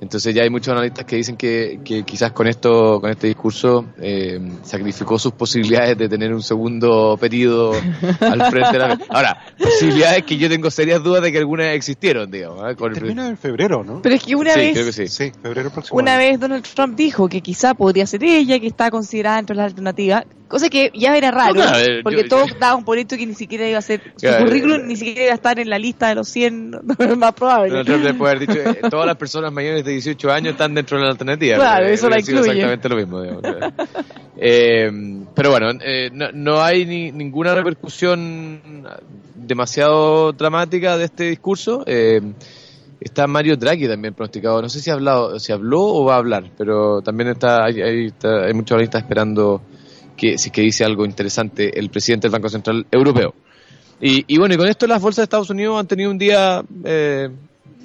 Entonces 0.00 0.34
ya 0.34 0.42
hay 0.42 0.50
muchos 0.50 0.68
analistas 0.68 1.04
que 1.04 1.16
dicen 1.16 1.36
que, 1.36 1.80
que 1.84 2.04
quizás 2.04 2.32
con 2.32 2.46
esto, 2.46 3.00
con 3.00 3.10
este 3.10 3.26
discurso, 3.26 3.84
eh, 4.00 4.40
sacrificó 4.62 5.18
sus 5.18 5.32
posibilidades 5.32 5.98
de 5.98 6.08
tener 6.08 6.32
un 6.32 6.42
segundo 6.42 7.16
periodo 7.20 7.72
al 8.20 8.50
frente 8.50 8.72
de 8.72 8.78
la 8.78 8.98
Ahora, 9.08 9.44
posibilidades 9.58 10.22
que 10.24 10.36
yo 10.36 10.48
tengo 10.48 10.70
serias 10.70 11.02
dudas 11.02 11.22
de 11.22 11.32
que 11.32 11.38
algunas 11.38 11.74
existieron, 11.74 12.30
digamos. 12.30 12.70
¿eh? 12.70 12.76
Con 12.76 12.92
el 12.92 12.98
Termina 12.98 13.28
en 13.28 13.36
febrero, 13.36 13.82
¿no? 13.82 14.00
Pero 14.02 14.14
es 14.14 14.22
que 14.22 14.36
una 14.36 14.52
sí, 14.52 14.60
vez 14.60 14.72
creo 14.72 14.86
que 14.86 14.92
sí. 14.92 15.08
Sí, 15.08 15.32
febrero 15.42 15.70
próximo. 15.70 15.98
Una 15.98 16.12
año. 16.12 16.20
vez 16.20 16.40
Donald 16.40 16.64
Trump 16.74 16.96
dijo 16.96 17.28
que 17.28 17.40
quizá 17.40 17.74
podría 17.74 18.06
ser 18.06 18.22
ella, 18.22 18.60
que 18.60 18.66
está 18.66 18.90
considerada 18.90 19.38
entre 19.40 19.56
las 19.56 19.66
alternativas, 19.66 20.24
cosa 20.48 20.68
que 20.70 20.90
ya 20.94 21.16
era 21.16 21.30
raro, 21.30 21.54
No, 21.54 21.60
claro, 21.62 21.78
eh, 21.78 22.00
porque 22.02 22.22
yo- 22.22 22.28
todos 22.28 22.48
yo- 22.52 22.56
daban 22.58 22.84
por 22.84 22.98
hecho 22.98 23.16
que 23.16 23.26
ni 23.26 23.34
siquiera 23.34 23.68
iba 23.68 23.78
a 23.78 23.82
ser, 23.82 24.00
su 24.16 24.26
currículum 24.44 24.80
eh, 24.80 24.84
ni 24.86 24.96
siquiera 24.96 25.22
iba 25.24 25.32
a 25.32 25.34
estar 25.34 25.58
en 25.58 25.68
la 25.70 25.78
lista 25.78 26.08
de 26.08 26.14
los 26.16 26.28
100 26.28 26.70
más 27.18 27.34
probables. 27.34 27.70
Donald 27.70 27.86
Trump 27.86 28.04
le 28.04 28.14
puede 28.14 28.34
haber 28.34 28.48
dicho, 28.48 28.58
eh, 28.60 28.80
todas 28.90 29.06
las 29.06 29.16
personas 29.16 29.52
mayores 29.52 29.84
de 29.84 29.92
18 29.92 30.32
años 30.32 30.52
están 30.52 30.74
dentro 30.74 30.96
de 30.98 31.04
la 31.04 31.10
alternativa. 31.10 31.56
Claro, 31.56 31.86
Eh, 31.86 31.92
eso 31.92 32.08
la 32.08 32.18
incluye. 32.18 32.40
Exactamente 32.40 32.88
lo 32.88 32.96
mismo. 32.96 33.22
digamos. 33.22 33.42
Pero 35.34 35.50
bueno, 35.50 35.70
eh, 35.84 36.10
no, 36.12 36.26
no 36.32 36.62
hay 36.62 36.86
ni, 36.86 37.12
ninguna 37.12 37.54
repercusión 37.54 38.60
demasiado 39.34 40.32
dramática 40.32 40.96
de 40.96 41.04
este 41.04 41.24
discurso. 41.24 41.84
Está 43.00 43.26
Mario 43.28 43.56
Draghi 43.56 43.86
también 43.86 44.12
pronosticado. 44.14 44.60
No 44.60 44.68
sé 44.68 44.80
si 44.80 44.90
ha 44.90 44.94
hablado, 44.94 45.38
si 45.38 45.52
habló 45.52 45.82
o 45.82 46.04
va 46.04 46.14
a 46.14 46.18
hablar, 46.18 46.50
pero 46.58 47.00
también 47.00 47.28
está, 47.30 47.64
hay, 47.64 47.80
hay, 47.80 48.06
está- 48.06 48.44
hay 48.46 48.54
muchos 48.54 48.72
analistas 48.72 49.02
esperando 49.02 49.60
que 50.18 50.36
si 50.36 50.48
es 50.48 50.52
que 50.52 50.60
dice 50.60 50.84
algo 50.84 51.04
interesante 51.06 51.78
el 51.78 51.88
presidente 51.88 52.26
del 52.26 52.32
Banco 52.32 52.48
Central 52.50 52.86
Europeo. 52.90 53.34
Y, 54.00 54.24
y 54.26 54.38
bueno, 54.38 54.54
y 54.54 54.58
con 54.58 54.68
esto 54.68 54.86
las 54.86 55.00
bolsas 55.00 55.18
de 55.22 55.24
Estados 55.24 55.50
Unidos 55.50 55.78
han 55.80 55.86
tenido 55.86 56.10
un 56.10 56.18
día 56.18 56.62
eh, 56.84 57.28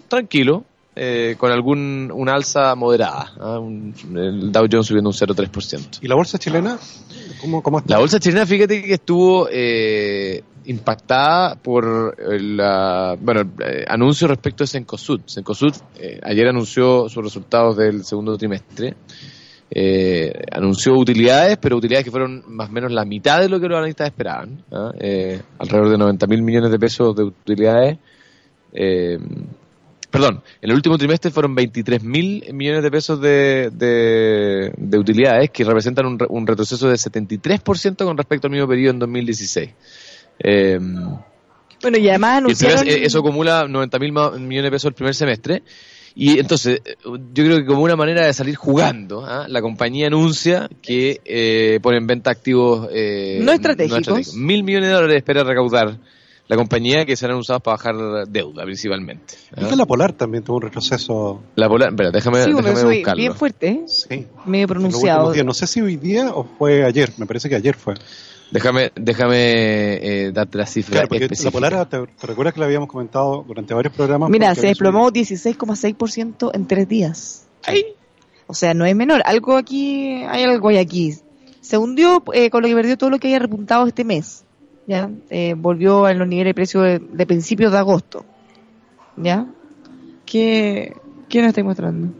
tranquilo, 0.07 0.65
eh, 0.95 1.35
con 1.39 1.51
algún 1.51 2.11
una 2.13 2.33
alza 2.33 2.75
moderada. 2.75 3.33
¿ah? 3.39 3.59
Un- 3.59 3.95
el 4.15 4.51
Dow 4.51 4.67
Jones 4.71 4.85
subiendo 4.87 5.09
un 5.09 5.15
0,3%. 5.15 5.99
¿Y 6.01 6.07
la 6.07 6.15
bolsa 6.15 6.37
chilena? 6.37 6.77
¿Cómo, 7.41 7.63
cómo 7.63 7.79
está? 7.79 7.93
La 7.93 7.99
bolsa 7.99 8.19
chilena, 8.19 8.45
fíjate 8.45 8.83
que 8.83 8.93
estuvo 8.93 9.47
eh, 9.51 10.43
impactada 10.65 11.55
por 11.55 12.15
el 12.31 12.59
ah, 12.61 13.15
bueno, 13.19 13.41
eh, 13.65 13.83
anuncio 13.87 14.27
respecto 14.27 14.63
a 14.63 14.67
Cencosud. 14.67 15.21
Cencosud 15.27 15.73
eh, 15.97 16.19
ayer 16.23 16.47
anunció 16.47 17.09
sus 17.09 17.23
resultados 17.23 17.75
del 17.77 18.03
segundo 18.05 18.37
trimestre. 18.37 18.93
Eh, 19.75 20.31
anunció 20.51 20.93
utilidades, 20.93 21.57
pero 21.57 21.77
utilidades 21.77 22.05
que 22.05 22.11
fueron 22.11 22.43
más 22.47 22.69
o 22.69 22.71
menos 22.71 22.91
la 22.91 23.05
mitad 23.05 23.39
de 23.41 23.49
lo 23.49 23.59
que 23.59 23.67
los 23.67 23.77
analistas 23.77 24.07
esperaban. 24.07 24.63
¿ah? 24.71 24.91
Eh, 24.99 25.41
alrededor 25.57 25.89
de 25.89 25.97
90 25.97 26.27
mil 26.27 26.43
millones 26.43 26.69
de 26.71 26.77
pesos 26.77 27.15
de 27.15 27.23
utilidades. 27.23 27.97
Eh, 28.71 29.17
perdón, 30.11 30.43
en 30.61 30.69
el 30.69 30.75
último 30.75 30.95
trimestre 30.97 31.31
fueron 31.31 31.55
23 31.55 32.03
mil 32.03 32.43
millones 32.53 32.83
de 32.83 32.91
pesos 32.91 33.19
de, 33.19 33.71
de, 33.73 34.71
de 34.77 34.97
utilidades, 34.99 35.49
que 35.49 35.63
representan 35.63 36.05
un, 36.05 36.17
un 36.29 36.45
retroceso 36.45 36.87
de 36.87 36.93
73% 36.95 38.05
con 38.05 38.15
respecto 38.15 38.45
al 38.47 38.51
mismo 38.51 38.67
periodo 38.67 38.91
en 38.93 38.99
2016. 38.99 39.69
Eh, 40.39 40.79
Bueno, 41.81 41.97
y 41.97 42.09
además 42.09 42.37
anunciaron... 42.37 42.87
eh, 42.87 43.05
eso 43.05 43.19
acumula 43.19 43.65
90 43.67 43.99
mil 43.99 44.11
millones 44.11 44.63
de 44.63 44.71
pesos 44.71 44.89
el 44.89 44.93
primer 44.93 45.15
semestre. 45.15 45.63
Y 46.15 46.39
entonces, 46.39 46.81
yo 47.03 47.43
creo 47.43 47.57
que 47.57 47.65
como 47.65 47.83
una 47.83 47.95
manera 47.95 48.25
de 48.25 48.33
salir 48.33 48.55
jugando, 48.55 49.25
¿ah? 49.25 49.45
la 49.47 49.61
compañía 49.61 50.07
anuncia 50.07 50.69
que 50.81 51.21
eh, 51.25 51.79
pone 51.81 51.97
en 51.97 52.07
venta 52.07 52.29
activos 52.29 52.87
eh, 52.91 53.39
No 53.41 53.51
estratégicos. 53.51 54.35
Mil 54.35 54.63
millones 54.63 54.89
de 54.89 54.95
dólares 54.95 55.17
espera 55.17 55.43
recaudar 55.43 55.97
la 56.47 56.57
compañía 56.57 57.05
que 57.05 57.15
serán 57.15 57.37
usados 57.37 57.61
para 57.63 57.77
bajar 57.77 58.27
deuda 58.27 58.63
principalmente. 58.63 59.35
¿ah? 59.55 59.75
La 59.75 59.85
Polar 59.85 60.13
también 60.13 60.43
tuvo 60.43 60.57
un 60.57 60.63
retroceso. 60.63 61.41
La 61.55 61.67
polar, 61.67 61.89
espera, 61.89 62.11
déjame, 62.11 62.43
sí, 62.43 62.53
déjame 62.53 62.95
buscarlo. 62.95 63.19
bien 63.19 63.33
fuerte, 63.33 63.67
¿eh? 63.69 63.83
Sí. 63.87 64.27
medio 64.45 64.67
pronunciado. 64.67 65.31
días. 65.31 65.45
No 65.45 65.53
sé 65.53 65.67
si 65.67 65.81
hoy 65.81 65.95
día 65.95 66.31
o 66.33 66.43
fue 66.43 66.83
ayer. 66.83 67.11
Me 67.17 67.25
parece 67.25 67.49
que 67.49 67.55
ayer 67.55 67.75
fue. 67.75 67.95
Déjame, 68.53 68.91
déjame 68.95 69.37
eh, 70.27 70.31
darte 70.31 70.57
la 70.59 70.65
cifra 70.67 70.91
Claro, 70.93 71.07
porque 71.07 71.19
la 71.21 71.25
específica. 71.25 71.51
Polara, 71.51 71.89
te, 71.89 71.97
te 72.05 72.27
recuerdas 72.27 72.53
que 72.53 72.59
la 72.59 72.67
habíamos 72.67 72.87
comentado 72.87 73.43
durante 73.47 73.73
varios 73.73 73.93
programas? 73.95 74.29
Mira, 74.29 74.53
se 74.53 74.67
desplomó 74.67 75.09
16,6% 75.11 76.51
en 76.53 76.67
tres 76.67 76.87
días. 76.87 77.47
Ay. 77.65 77.83
O 78.45 78.53
sea, 78.53 78.73
no 78.75 78.85
es 78.85 78.95
menor. 78.95 79.21
Algo 79.25 79.57
aquí, 79.57 80.21
hay 80.29 80.43
algo 80.43 80.69
aquí. 80.69 81.15
Se 81.61 81.77
hundió 81.79 82.23
eh, 82.33 82.49
con 82.51 82.61
lo 82.61 82.67
que 82.67 82.75
perdió 82.75 82.97
todo 82.97 83.09
lo 83.09 83.17
que 83.17 83.27
había 83.29 83.39
repuntado 83.39 83.87
este 83.87 84.03
mes. 84.03 84.45
¿Ya? 84.85 85.09
Eh, 85.29 85.55
volvió 85.57 86.05
a 86.05 86.13
los 86.13 86.27
niveles 86.27 86.51
de 86.51 86.53
precio 86.53 86.81
de, 86.81 86.99
de 86.99 87.25
principios 87.25 87.71
de 87.71 87.77
agosto. 87.79 88.23
¿Ya? 89.17 89.47
¿Qué, 90.27 90.93
qué 91.27 91.39
nos 91.39 91.47
está 91.49 91.63
mostrando? 91.63 92.13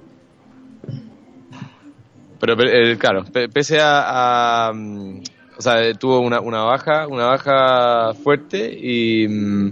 Pero, 2.39 2.57
pero, 2.57 2.69
eh, 2.71 2.97
claro, 2.97 3.23
pe- 3.25 3.47
pese 3.49 3.79
a, 3.79 4.67
a, 4.69 4.73
mm, 4.73 5.21
sea, 5.63 5.93
tuvo 5.95 6.19
una, 6.19 6.39
una 6.39 6.61
baja, 6.63 7.07
una 7.07 7.25
baja 7.25 8.13
fuerte 8.13 8.71
y 8.79 9.27
mm, 9.27 9.71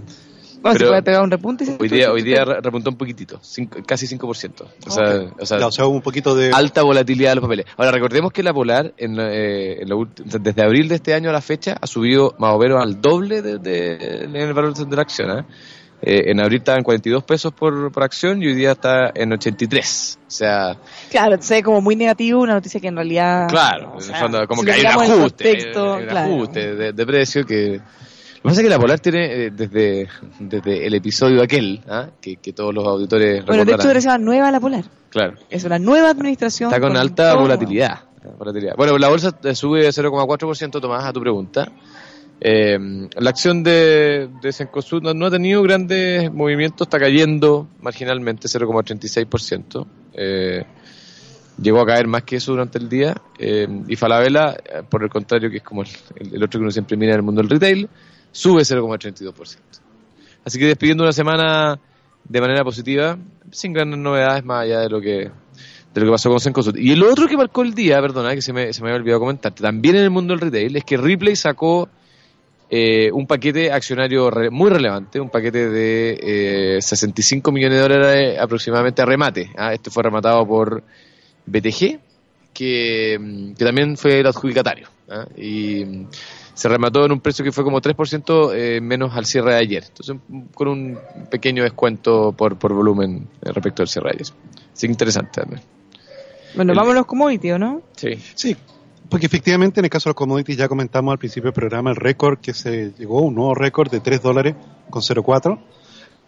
Bueno, 0.62 0.72
se 0.74 0.78
Pero 0.78 0.90
puede 0.92 1.02
pegar 1.02 1.22
un 1.22 1.30
repunte. 1.30 1.64
se- 1.66 1.76
hoy 1.80 1.88
día, 1.88 2.12
hoy 2.12 2.22
día 2.22 2.44
re- 2.44 2.60
repuntó 2.60 2.90
un 2.90 2.96
poquitito, 2.96 3.38
cinco- 3.42 3.80
casi 3.84 4.06
5%. 4.06 4.64
O 4.86 4.90
sea, 4.90 5.24
o 5.40 5.44
sea, 5.44 5.58
Ya, 5.58 5.66
o 5.66 5.72
sea, 5.72 5.86
hubo 5.86 5.96
un 5.96 6.02
poquito 6.02 6.36
de... 6.36 6.52
alta 6.52 6.82
volatilidad 6.84 7.30
de 7.30 7.34
los 7.36 7.42
papeles. 7.42 7.66
Ahora, 7.76 7.90
recordemos 7.90 8.32
que 8.32 8.42
la 8.44 8.54
Polar, 8.54 8.92
en, 8.96 9.16
eh, 9.18 9.82
en 9.82 9.88
la 9.88 9.96
ulti- 9.96 10.22
desde 10.24 10.62
abril 10.62 10.86
de 10.88 10.94
este 10.94 11.14
año 11.14 11.30
a 11.30 11.32
la 11.32 11.40
fecha, 11.40 11.76
ha 11.80 11.86
subido 11.88 12.34
más 12.38 12.54
o 12.54 12.58
menos 12.58 12.80
al 12.80 13.00
doble 13.00 13.42
de, 13.42 13.58
de- 13.58 14.24
en 14.24 14.36
el 14.36 14.52
valor 14.54 14.72
de 14.74 14.94
la 14.96 15.02
acción. 15.02 15.38
¿eh? 15.40 15.44
Eh, 16.04 16.30
en 16.32 16.40
abril 16.40 16.58
estaba 16.58 16.78
en 16.78 16.84
42 16.84 17.22
pesos 17.22 17.52
por, 17.52 17.92
por 17.92 18.02
acción 18.02 18.42
y 18.42 18.46
hoy 18.48 18.54
día 18.54 18.72
está 18.72 19.12
en 19.14 19.32
83. 19.32 20.18
O 20.26 20.30
sea, 20.30 20.76
Claro, 21.10 21.40
se 21.40 21.54
ve 21.54 21.62
como 21.62 21.80
muy 21.80 21.94
negativo 21.94 22.40
una 22.42 22.54
noticia 22.54 22.80
que 22.80 22.88
en 22.88 22.96
realidad. 22.96 23.48
claro, 23.48 23.92
o 23.92 23.94
en 23.96 24.02
sea, 24.02 24.16
el 24.16 24.22
fondo, 24.22 24.46
como 24.48 24.62
si 24.62 24.66
que 24.66 24.72
hay 24.72 24.80
un 24.80 24.86
en 24.86 24.92
ajuste, 25.12 25.20
contexto, 25.20 25.94
hay 25.94 26.02
un 26.02 26.08
claro. 26.08 26.34
ajuste 26.34 26.74
de, 26.74 26.92
de 26.92 27.06
precio 27.06 27.46
que... 27.46 27.80
Lo 28.42 28.48
que 28.48 28.54
pasa 28.54 28.60
es 28.62 28.64
que 28.64 28.70
la 28.70 28.78
Polar 28.80 28.98
tiene, 28.98 29.44
eh, 29.46 29.50
desde, 29.52 30.08
desde 30.40 30.84
el 30.84 30.94
episodio 30.94 31.40
aquel, 31.40 31.80
¿ah? 31.88 32.08
que, 32.20 32.38
que 32.38 32.52
todos 32.52 32.74
los 32.74 32.84
auditores 32.84 33.46
Bueno, 33.46 33.64
de 33.64 33.72
hecho, 33.72 33.92
llama 33.92 34.18
Nueva 34.18 34.50
La 34.50 34.58
Polar. 34.58 34.84
Claro. 35.10 35.34
Es 35.48 35.62
una 35.62 35.78
nueva 35.78 36.10
administración. 36.10 36.68
Está 36.72 36.80
con 36.80 36.96
alta 36.96 37.34
volatilidad. 37.36 38.00
volatilidad. 38.36 38.74
Bueno, 38.76 38.98
la 38.98 39.08
bolsa 39.08 39.30
eh, 39.44 39.54
sube 39.54 39.86
0,4%, 39.88 40.80
Tomás, 40.80 41.04
a 41.04 41.12
tu 41.12 41.20
pregunta. 41.20 41.70
Eh, 42.44 42.76
la 43.18 43.30
acción 43.30 43.62
de, 43.62 44.28
de 44.42 44.52
Cencosud 44.52 45.00
no, 45.14 45.26
ha 45.26 45.30
tenido 45.30 45.62
grandes 45.62 46.32
movimientos, 46.32 46.86
está 46.86 46.98
cayendo 46.98 47.68
marginalmente 47.80 48.48
0,36%. 48.48 49.86
Eh, 50.14 50.64
llegó 51.60 51.80
a 51.80 51.86
caer 51.86 52.08
más 52.08 52.24
que 52.24 52.36
eso 52.36 52.50
durante 52.52 52.78
el 52.78 52.88
día. 52.88 53.14
Eh, 53.38 53.68
y 53.86 53.94
Falabella, 53.94 54.54
eh, 54.54 54.82
por 54.88 55.04
el 55.04 55.08
contrario, 55.10 55.50
que 55.50 55.58
es 55.58 55.62
como 55.62 55.82
el, 55.82 55.88
el- 56.16 56.34
el 56.34 56.42
otro 56.42 56.58
que 56.58 56.62
uno 56.62 56.70
siempre 56.72 56.96
mira 56.96 57.12
en 57.12 57.18
el 57.18 57.22
mundo 57.22 57.40
del 57.42 57.50
retail, 57.50 57.88
sube 58.32 58.62
0,32%. 58.64 59.58
Así 60.44 60.58
que 60.58 60.66
despidiendo 60.66 61.04
una 61.04 61.12
semana 61.12 61.78
de 62.28 62.40
manera 62.40 62.64
positiva, 62.64 63.16
sin 63.52 63.72
grandes 63.72 63.98
novedades 64.00 64.44
más 64.44 64.62
allá 64.64 64.80
de 64.80 64.88
lo 64.88 65.00
que 65.00 65.30
de 65.94 66.00
lo 66.00 66.06
que 66.06 66.12
pasó 66.12 66.30
con 66.30 66.40
Cencosud. 66.40 66.74
Y 66.76 66.90
el 66.92 67.02
otro 67.02 67.28
que 67.28 67.36
marcó 67.36 67.60
el 67.62 67.74
día, 67.74 68.00
perdona, 68.00 68.34
que 68.34 68.40
se 68.40 68.52
me, 68.54 68.72
se 68.72 68.80
me 68.82 68.88
había 68.88 68.98
olvidado 69.00 69.20
comentarte, 69.20 69.62
también 69.62 69.94
en 69.96 70.04
el 70.04 70.10
mundo 70.10 70.32
del 70.32 70.40
retail, 70.40 70.74
es 70.74 70.84
que 70.84 70.96
Ripley 70.96 71.36
sacó 71.36 71.86
eh, 72.74 73.10
un 73.12 73.26
paquete 73.26 73.70
accionario 73.70 74.30
re- 74.30 74.48
muy 74.48 74.70
relevante, 74.70 75.20
un 75.20 75.28
paquete 75.28 75.68
de 75.68 76.76
eh, 76.78 76.80
65 76.80 77.52
millones 77.52 77.76
de 77.76 77.82
dólares 77.82 78.38
aproximadamente 78.40 79.02
a 79.02 79.04
remate. 79.04 79.50
¿ah? 79.58 79.74
Este 79.74 79.90
fue 79.90 80.02
rematado 80.02 80.46
por 80.46 80.82
BTG, 81.44 81.98
que, 82.54 83.18
mm, 83.20 83.52
que 83.54 83.64
también 83.64 83.96
fue 83.98 84.20
el 84.20 84.26
adjudicatario. 84.26 84.88
¿ah? 85.10 85.26
Y 85.36 85.84
mm, 85.84 86.06
se 86.54 86.68
remató 86.70 87.04
en 87.04 87.12
un 87.12 87.20
precio 87.20 87.44
que 87.44 87.52
fue 87.52 87.62
como 87.62 87.80
3% 87.82 88.52
eh, 88.54 88.80
menos 88.80 89.14
al 89.14 89.26
cierre 89.26 89.52
de 89.52 89.58
ayer. 89.58 89.84
Entonces, 89.88 90.16
mm, 90.28 90.40
con 90.54 90.68
un 90.68 90.98
pequeño 91.30 91.62
descuento 91.64 92.32
por, 92.32 92.56
por 92.58 92.72
volumen 92.72 93.28
eh, 93.44 93.52
respecto 93.52 93.82
al 93.82 93.88
cierre 93.88 94.12
de 94.12 94.16
ayer. 94.22 94.34
Así 94.72 94.86
que 94.86 94.92
interesante 94.92 95.40
también. 95.42 95.60
Bueno, 96.54 96.72
El- 96.72 96.78
vamos 96.78 96.92
a 96.92 96.96
los 96.96 97.06
commodities, 97.06 97.52
¿o 97.54 97.58
no? 97.58 97.82
Sí. 97.96 98.18
Sí, 98.34 98.56
porque 99.12 99.26
efectivamente 99.26 99.78
en 99.78 99.84
el 99.84 99.90
caso 99.90 100.08
de 100.08 100.12
los 100.12 100.16
commodities 100.16 100.56
ya 100.56 100.68
comentamos 100.68 101.12
al 101.12 101.18
principio 101.18 101.48
del 101.48 101.52
programa 101.52 101.90
el 101.90 101.96
récord 101.96 102.38
que 102.38 102.54
se 102.54 102.94
llegó, 102.98 103.20
un 103.20 103.34
nuevo 103.34 103.54
récord 103.54 103.90
de 103.90 104.00
3 104.00 104.22
dólares 104.22 104.54
con 104.88 105.02
0,4, 105.02 105.58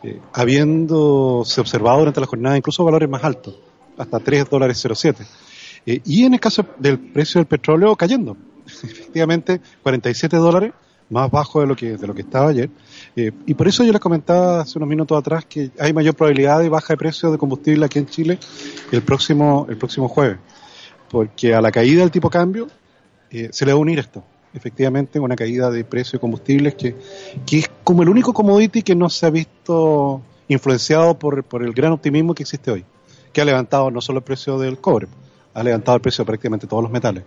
eh, 0.02 0.20
habiéndose 0.34 1.62
observado 1.62 2.00
durante 2.00 2.20
la 2.20 2.26
jornada 2.26 2.58
incluso 2.58 2.84
valores 2.84 3.08
más 3.08 3.24
altos, 3.24 3.56
hasta 3.96 4.20
3 4.20 4.50
dólares 4.50 4.84
0,7. 4.84 5.26
Eh, 5.86 6.02
y 6.04 6.26
en 6.26 6.34
el 6.34 6.40
caso 6.40 6.66
del 6.78 6.98
precio 6.98 7.38
del 7.38 7.46
petróleo 7.46 7.96
cayendo, 7.96 8.36
efectivamente 8.66 9.62
47 9.82 10.36
dólares, 10.36 10.74
más 11.08 11.30
bajo 11.30 11.62
de 11.62 11.66
lo 11.66 11.74
que, 11.74 11.96
de 11.96 12.06
lo 12.06 12.14
que 12.14 12.20
estaba 12.20 12.50
ayer. 12.50 12.68
Eh, 13.16 13.32
y 13.46 13.54
por 13.54 13.66
eso 13.66 13.82
yo 13.82 13.92
les 13.92 14.00
comentaba 14.02 14.60
hace 14.60 14.78
unos 14.78 14.90
minutos 14.90 15.18
atrás 15.18 15.46
que 15.46 15.70
hay 15.80 15.94
mayor 15.94 16.16
probabilidad 16.16 16.60
de 16.60 16.68
baja 16.68 16.92
de 16.92 16.98
precios 16.98 17.32
de 17.32 17.38
combustible 17.38 17.86
aquí 17.86 17.98
en 17.98 18.06
Chile 18.08 18.38
el 18.92 19.00
próximo, 19.00 19.64
el 19.70 19.78
próximo 19.78 20.06
jueves 20.06 20.36
porque 21.14 21.54
a 21.54 21.60
la 21.60 21.70
caída 21.70 22.00
del 22.00 22.10
tipo 22.10 22.28
cambio 22.28 22.66
eh, 23.30 23.48
se 23.52 23.64
le 23.64 23.72
va 23.72 23.78
a 23.78 23.80
unir 23.80 23.98
esto. 24.00 24.22
Efectivamente, 24.52 25.18
una 25.20 25.36
caída 25.36 25.70
de 25.70 25.84
precio 25.84 26.16
de 26.16 26.20
combustibles 26.20 26.74
que, 26.74 26.94
que 27.46 27.58
es 27.60 27.70
como 27.84 28.02
el 28.02 28.08
único 28.08 28.32
commodity 28.32 28.82
que 28.82 28.94
no 28.96 29.08
se 29.08 29.26
ha 29.26 29.30
visto 29.30 30.20
influenciado 30.48 31.18
por, 31.18 31.42
por 31.44 31.62
el 31.64 31.72
gran 31.72 31.92
optimismo 31.92 32.34
que 32.34 32.42
existe 32.42 32.70
hoy, 32.70 32.84
que 33.32 33.40
ha 33.40 33.44
levantado 33.44 33.90
no 33.90 34.00
solo 34.00 34.18
el 34.18 34.24
precio 34.24 34.58
del 34.58 34.78
cobre, 34.78 35.06
ha 35.54 35.62
levantado 35.62 35.96
el 35.96 36.02
precio 36.02 36.22
de 36.22 36.26
prácticamente 36.26 36.66
todos 36.66 36.82
los 36.82 36.92
metales, 36.92 37.22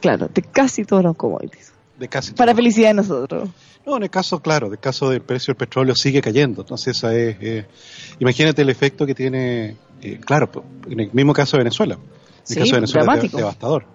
Claro, 0.00 0.28
de 0.32 0.42
casi 0.42 0.84
todos 0.84 1.02
los 1.02 1.16
commodities. 1.16 1.72
de 1.98 2.08
casi 2.08 2.32
Para 2.32 2.52
todos. 2.52 2.56
felicidad 2.56 2.88
de 2.88 2.94
nosotros. 2.94 3.48
No, 3.84 3.96
en 3.96 4.02
el 4.04 4.10
caso, 4.10 4.40
claro, 4.40 4.66
en 4.68 4.72
el 4.74 4.78
caso 4.78 5.10
del 5.10 5.20
precio 5.22 5.52
del 5.52 5.58
petróleo 5.58 5.94
sigue 5.94 6.20
cayendo. 6.22 6.62
Entonces, 6.62 6.96
esa 6.96 7.14
es, 7.14 7.36
eh, 7.40 7.66
imagínate 8.18 8.62
el 8.62 8.70
efecto 8.70 9.04
que 9.06 9.14
tiene, 9.14 9.76
eh, 10.00 10.18
claro, 10.24 10.50
pues, 10.50 10.64
en 10.88 11.00
el 11.00 11.10
mismo 11.12 11.32
caso 11.34 11.56
de 11.58 11.64
Venezuela. 11.64 11.98
Sí, 12.44 12.54
caso 12.56 12.74
de 12.76 12.80
de- 12.80 12.86
dramático. 12.92 13.36
devastador. 13.36 13.86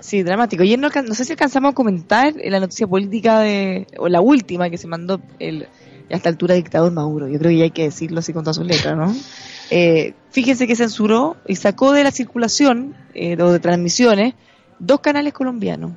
Sí, 0.00 0.22
dramático. 0.22 0.62
Y 0.64 0.76
no, 0.76 0.88
no 0.88 1.14
sé 1.14 1.24
si 1.24 1.32
alcanzamos 1.32 1.72
a 1.72 1.74
comentar 1.74 2.34
en 2.38 2.52
la 2.52 2.60
noticia 2.60 2.86
política 2.86 3.40
de, 3.40 3.86
o 3.98 4.08
la 4.08 4.20
última 4.20 4.68
que 4.70 4.76
se 4.78 4.86
mandó 4.86 5.20
el, 5.38 5.64
a 6.10 6.16
esta 6.16 6.28
altura 6.28 6.54
dictador 6.54 6.92
Maduro. 6.92 7.26
Yo 7.28 7.38
creo 7.38 7.50
que 7.50 7.56
ya 7.58 7.64
hay 7.64 7.70
que 7.70 7.84
decirlo 7.84 8.18
así 8.20 8.32
con 8.32 8.44
todas 8.44 8.56
sus 8.56 8.66
letras, 8.66 8.96
¿no? 8.96 9.14
Eh, 9.70 10.14
fíjense 10.30 10.66
que 10.66 10.74
censuró 10.74 11.36
y 11.46 11.56
sacó 11.56 11.92
de 11.92 12.02
la 12.02 12.10
circulación 12.10 12.96
eh, 13.12 13.36
o 13.38 13.52
de 13.52 13.60
transmisiones 13.60 14.32
dos 14.78 15.00
canales 15.00 15.34
colombianos. 15.34 15.92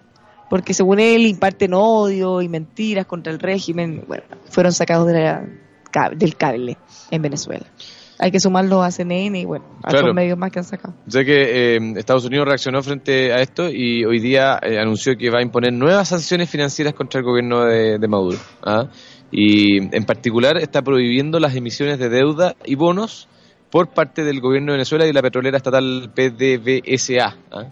Porque 0.49 0.73
según 0.73 0.99
él 0.99 1.25
imparten 1.25 1.73
odio 1.73 2.41
y 2.41 2.49
mentiras 2.49 3.05
contra 3.05 3.31
el 3.31 3.39
régimen. 3.39 4.03
Bueno, 4.09 4.25
fueron 4.49 4.73
sacados 4.73 5.07
de 5.07 5.13
la, 5.13 5.45
del 6.17 6.35
cable 6.35 6.77
en 7.11 7.21
Venezuela. 7.21 7.65
Hay 8.23 8.29
que 8.31 8.39
sumarlo 8.39 8.83
a 8.83 8.91
CNN 8.91 9.39
y 9.39 9.45
bueno, 9.45 9.65
a 9.83 9.89
Claro. 9.89 10.05
otros 10.05 10.15
medios 10.15 10.37
más 10.37 10.51
que 10.51 10.59
han 10.59 10.65
sacado. 10.65 10.93
Sé 11.07 11.25
que 11.25 11.75
eh, 11.75 11.93
Estados 11.97 12.23
Unidos 12.23 12.45
reaccionó 12.47 12.83
frente 12.83 13.33
a 13.33 13.41
esto 13.41 13.67
y 13.69 14.05
hoy 14.05 14.19
día 14.19 14.59
eh, 14.61 14.77
anunció 14.79 15.17
que 15.17 15.31
va 15.31 15.39
a 15.39 15.41
imponer 15.41 15.73
nuevas 15.73 16.09
sanciones 16.09 16.47
financieras 16.49 16.93
contra 16.93 17.19
el 17.19 17.25
gobierno 17.25 17.65
de, 17.65 17.97
de 17.97 18.07
Maduro. 18.07 18.37
¿ah? 18.63 18.85
Y 19.31 19.77
en 19.95 20.03
particular 20.05 20.57
está 20.57 20.83
prohibiendo 20.83 21.39
las 21.39 21.55
emisiones 21.55 21.97
de 21.97 22.09
deuda 22.09 22.55
y 22.63 22.75
bonos 22.75 23.27
por 23.71 23.87
parte 23.89 24.23
del 24.23 24.39
gobierno 24.39 24.73
de 24.73 24.77
Venezuela 24.77 25.07
y 25.07 25.13
la 25.13 25.21
petrolera 25.23 25.57
estatal 25.57 26.11
PDVSA. 26.13 27.37
¿ah? 27.51 27.63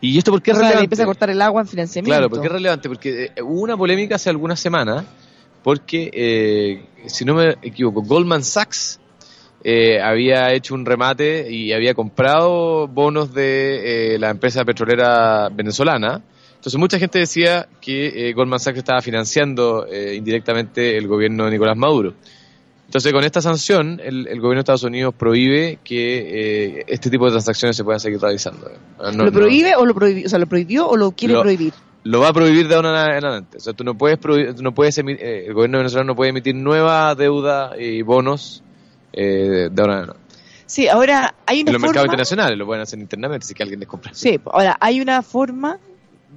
¿Y 0.00 0.16
esto 0.16 0.30
por 0.30 0.40
qué 0.40 0.52
es 0.52 0.56
sea, 0.56 0.62
le 0.62 0.68
relevante? 0.70 0.84
empieza 0.86 1.02
a 1.02 1.06
cortar 1.06 1.28
el 1.30 1.42
agua 1.42 1.60
en 1.60 1.68
financiamiento. 1.68 2.16
Claro, 2.16 2.30
porque 2.30 2.46
es 2.46 2.52
relevante, 2.52 2.88
porque 2.88 3.24
eh, 3.36 3.42
hubo 3.42 3.60
una 3.60 3.76
polémica 3.76 4.14
hace 4.14 4.30
algunas 4.30 4.58
semanas, 4.58 5.04
porque, 5.62 6.10
eh, 6.14 6.86
si 7.06 7.26
no 7.26 7.34
me 7.34 7.50
equivoco, 7.60 8.00
Goldman 8.00 8.42
Sachs 8.42 8.98
eh, 9.62 10.00
había 10.00 10.52
hecho 10.52 10.74
un 10.74 10.84
remate 10.86 11.50
y 11.50 11.72
había 11.72 11.94
comprado 11.94 12.88
bonos 12.88 13.34
de 13.34 14.14
eh, 14.14 14.18
la 14.18 14.30
empresa 14.30 14.64
petrolera 14.64 15.48
venezolana. 15.50 16.22
Entonces 16.56 16.78
mucha 16.78 16.98
gente 16.98 17.18
decía 17.18 17.66
que 17.80 18.28
eh, 18.28 18.32
Goldman 18.34 18.60
Sachs 18.60 18.78
estaba 18.78 19.00
financiando 19.00 19.86
eh, 19.90 20.14
indirectamente 20.16 20.96
el 20.98 21.06
gobierno 21.08 21.44
de 21.46 21.50
Nicolás 21.52 21.76
Maduro. 21.76 22.14
Entonces 22.86 23.12
con 23.12 23.22
esta 23.24 23.40
sanción 23.40 24.00
el, 24.02 24.26
el 24.26 24.40
gobierno 24.40 24.56
de 24.56 24.60
Estados 24.60 24.82
Unidos 24.82 25.14
prohíbe 25.16 25.78
que 25.84 26.78
eh, 26.80 26.84
este 26.88 27.08
tipo 27.08 27.24
de 27.26 27.30
transacciones 27.30 27.76
se 27.76 27.84
puedan 27.84 28.00
seguir 28.00 28.20
realizando. 28.20 28.70
No- 28.98 29.10
¿Lo 29.12 29.24
no- 29.26 29.32
prohíbe 29.32 29.74
o 29.76 29.86
lo 29.86 29.94
prohibió? 29.94 30.26
O 30.26 30.28
sea, 30.28 30.38
¿lo 30.38 30.46
prohibió 30.46 30.88
o 30.88 30.96
lo 30.96 31.12
quiere 31.12 31.34
Lo- 31.34 31.42
prohibir? 31.42 31.72
lo 32.02 32.20
va 32.20 32.28
a 32.28 32.32
prohibir 32.32 32.66
de 32.66 32.74
ahora 32.74 32.90
en 33.16 33.24
adelante. 33.24 33.58
O 33.58 33.60
sea, 33.60 33.74
tú 33.74 33.84
no 33.84 33.94
puedes, 33.94 34.18
no 34.60 34.72
puedes 34.74 34.98
emi- 34.98 35.18
eh, 35.20 35.44
el 35.48 35.54
gobierno 35.54 35.78
venezolano 35.78 36.08
no 36.08 36.16
puede 36.16 36.30
emitir 36.30 36.54
nueva 36.56 37.14
deuda 37.14 37.72
y 37.78 38.02
bonos 38.02 38.62
eh, 39.12 39.68
de 39.70 39.82
ahora 39.82 39.92
en 39.94 39.98
adelante. 40.00 40.20
Sí, 40.66 40.86
ahora 40.88 41.34
hay 41.46 41.60
En 41.60 41.64
una 41.68 41.72
los 41.72 41.80
mercados 41.82 41.94
forma... 42.02 42.12
internacionales 42.12 42.56
lo 42.58 42.66
pueden 42.66 42.82
hacer 42.82 42.98
internamente 43.00 43.46
si 43.46 43.54
que 43.54 43.62
alguien 43.64 43.80
les 43.80 43.88
compra. 43.88 44.12
Sí, 44.14 44.38
ahora 44.46 44.76
hay 44.80 45.00
una 45.00 45.20
forma 45.22 45.78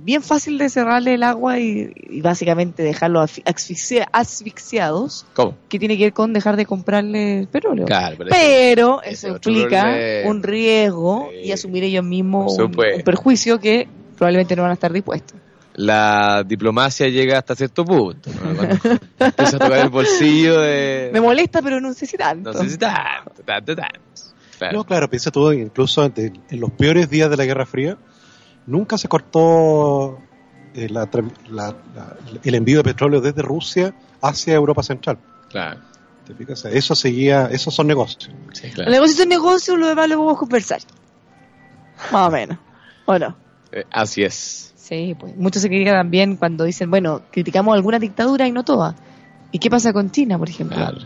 bien 0.03 0.23
fácil 0.23 0.57
de 0.57 0.69
cerrarle 0.69 1.13
el 1.13 1.21
agua 1.23 1.59
y, 1.59 1.93
y 2.09 2.21
básicamente 2.21 2.81
dejarlos 2.81 3.29
asfi- 3.29 3.43
asfixia- 3.45 4.07
asfixiados, 4.11 5.25
¿Cómo? 5.35 5.55
que 5.69 5.77
tiene 5.77 5.97
que 5.97 6.05
ver 6.05 6.13
con 6.13 6.33
dejar 6.33 6.55
de 6.57 6.65
comprarle 6.65 7.47
petróleo. 7.51 7.85
Claro, 7.85 8.15
pero 8.17 8.29
eso- 8.31 8.37
Pero 8.41 9.01
eso 9.03 9.27
implica 9.27 9.95
un 10.25 10.41
riesgo 10.41 11.29
Sí. 11.31 11.47
y 11.47 11.51
asumir 11.51 11.83
ellos 11.83 12.03
mismos 12.03 12.57
un 12.57 12.71
perjuicio 13.05 13.59
que 13.59 13.87
probablemente 14.17 14.55
no 14.55 14.63
van 14.63 14.71
a 14.71 14.75
estar 14.75 14.91
dispuestos. 14.91 15.37
La 15.75 16.43
diplomacia 16.45 17.07
llega 17.07 17.39
hasta 17.39 17.55
cierto 17.55 17.83
punto. 17.85 18.29
¿no? 18.31 18.55
Cuando 18.55 18.75
empieza 19.19 19.55
a 19.57 19.59
tocar 19.59 19.79
el 19.79 19.89
bolsillo 19.89 20.59
de... 20.61 21.09
Me 21.13 21.19
molesta, 21.21 21.61
pero 21.61 21.79
no 21.81 21.93
sé 21.93 22.05
si 22.05 22.17
tanto. 22.17 22.53
No 22.53 22.59
sé 22.63 22.69
si 22.69 22.77
tanto, 22.77 23.41
tanto, 23.45 23.75
tanto. 23.75 23.99
Claro. 24.59 24.77
No, 24.77 24.83
claro, 24.85 25.09
piensa 25.09 25.31
tú, 25.31 25.51
incluso 25.51 26.03
en 26.15 26.33
los 26.51 26.71
peores 26.71 27.09
días 27.09 27.29
de 27.29 27.37
la 27.37 27.45
Guerra 27.45 27.65
Fría, 27.65 27.97
nunca 28.67 28.97
se 28.97 29.07
cortó 29.07 30.19
eh, 30.75 30.87
la 30.89 31.09
tra- 31.09 31.31
la- 31.49 31.75
la- 31.95 32.17
el 32.43 32.55
envío 32.55 32.77
de 32.77 32.83
petróleo 32.83 33.19
desde 33.19 33.41
Rusia 33.41 33.93
hacia 34.21 34.53
Europa 34.53 34.83
Central. 34.83 35.17
Claro, 35.49 35.79
¿Te 36.25 36.33
fijas? 36.35 36.63
Eso 36.65 36.95
seguía, 36.95 37.47
esos 37.51 37.73
son 37.75 37.87
negocios. 37.87 38.29
sí, 38.53 38.67
El 38.67 38.73
claro. 38.73 38.91
negocio 38.91 39.13
es 39.15 39.19
un 39.23 39.29
negocio, 39.29 39.75
lo 39.75 39.87
demás 39.87 40.07
lo 40.07 40.19
vamos 40.19 40.35
a 40.37 40.39
conversar. 40.39 40.79
Más 42.11 42.27
o 42.27 42.31
menos. 42.31 42.57
¿O 43.05 43.19
no? 43.19 43.35
Eh, 43.71 43.83
así 43.91 44.23
es. 44.23 44.72
Sí, 44.83 45.15
pues. 45.17 45.33
Mucho 45.37 45.59
se 45.61 45.69
critica 45.69 45.93
también 45.93 46.35
cuando 46.35 46.65
dicen, 46.65 46.89
bueno, 46.91 47.21
criticamos 47.31 47.73
alguna 47.73 47.99
dictadura 47.99 48.45
y 48.47 48.51
no 48.51 48.63
todas. 48.65 48.95
¿Y 49.53 49.59
qué 49.59 49.69
pasa 49.69 49.93
con 49.93 50.11
China, 50.11 50.37
por 50.37 50.49
ejemplo? 50.49 50.75
Claro. 50.75 50.97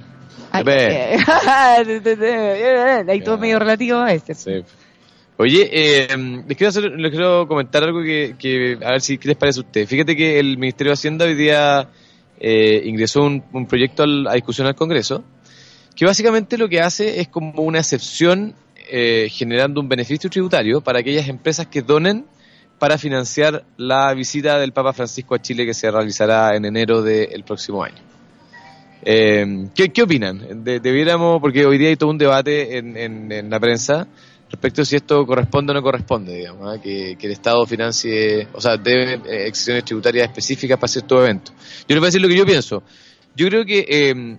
Ay, 0.52 0.64
Hay 0.68 1.16
todo 3.20 3.36
Claro. 3.36 3.38
medio 3.38 3.60
relativo 3.60 4.00
a 4.00 4.14
este. 4.14 4.34
Sí. 4.34 4.64
Oye, 5.38 5.70
eh, 5.72 6.08
les, 6.48 6.58
quiero 6.58 6.70
hacer, 6.70 6.84
les 6.92 7.12
quiero 7.12 7.48
comentar 7.48 7.84
algo 7.84 8.02
que, 8.02 8.36
que 8.40 8.80
a 8.84 8.92
ver 8.94 9.02
si 9.02 9.20
qué 9.20 9.28
les 9.28 9.38
parece 9.38 9.60
a 9.60 9.64
usted. 9.64 9.86
Fíjate 9.86 10.16
que 10.16 10.40
el 10.40 10.58
Ministerio 10.58 10.90
de 10.90 10.94
Hacienda 10.96 11.26
hoy 11.26 11.36
día 11.36 11.88
eh, 12.40 12.82
ingresó 12.86 13.22
un, 13.24 13.44
un 13.54 13.68
proyecto 13.68 14.02
al- 14.04 14.28
a 14.28 14.34
discusión 14.34 14.66
al 14.66 14.74
Congreso 14.76 15.24
que 15.96 16.06
básicamente 16.06 16.58
lo 16.58 16.68
que 16.70 16.80
hace 16.82 17.20
es 17.22 17.28
como 17.28 17.62
una 17.62 17.80
excepción 17.80 18.54
eh, 18.90 19.28
generando 19.32 19.80
un 19.82 19.90
beneficio 19.90 20.30
tributario 20.30 20.82
para 20.82 21.00
aquellas 21.00 21.28
empresas 21.28 21.68
que 21.68 21.82
donen 21.84 22.26
para 22.80 22.98
financiar 22.98 23.64
la 23.78 24.14
visita 24.14 24.60
del 24.60 24.72
Papa 24.72 24.94
Francisco 24.94 25.36
a 25.36 25.42
Chile 25.42 25.66
que 25.66 25.74
se 25.74 25.90
realizará 25.90 26.56
en 26.56 26.66
enero 26.66 27.02
del 27.02 27.44
próximo 27.44 27.84
año. 27.84 27.98
Eh, 29.04 29.68
¿qué, 29.74 30.02
opinan? 30.02 30.64
De- 30.64 30.80
debiéramos, 30.80 31.40
porque 31.40 31.66
hoy 31.66 31.78
día 31.78 31.90
hay 31.90 31.96
todo 31.96 32.10
un 32.10 32.18
debate 32.18 32.78
en, 32.78 32.98
en- 32.98 33.32
en 33.32 33.50
la 33.50 33.60
prensa 33.60 34.08
respecto 34.50 34.82
a 34.82 34.86
si 34.86 34.96
esto 34.96 35.26
corresponde 35.26 35.72
o 35.72 35.76
no 35.76 35.82
corresponde, 35.82 36.36
digamos, 36.36 36.68
¿ah? 36.78 36.82
que, 36.82 37.18
el 37.20 37.32
Estado 37.32 37.66
financie, 37.66 38.48
o 38.54 38.62
sea, 38.62 38.78
debe 38.78 39.14
eh, 39.16 39.48
excepciones 39.48 39.84
tributarias 39.84 40.28
específicas 40.28 40.78
para 40.80 40.88
ciertos 40.88 41.20
eventos. 41.22 41.54
Yo 41.88 41.96
les 41.96 42.00
voy 42.00 42.06
a 42.06 42.10
decir 42.10 42.22
lo 42.22 42.28
que 42.28 42.38
yo 42.38 42.46
pienso. 42.46 42.82
Yo 43.36 43.48
creo 43.50 43.66
que 43.66 43.86
eh, 43.88 44.38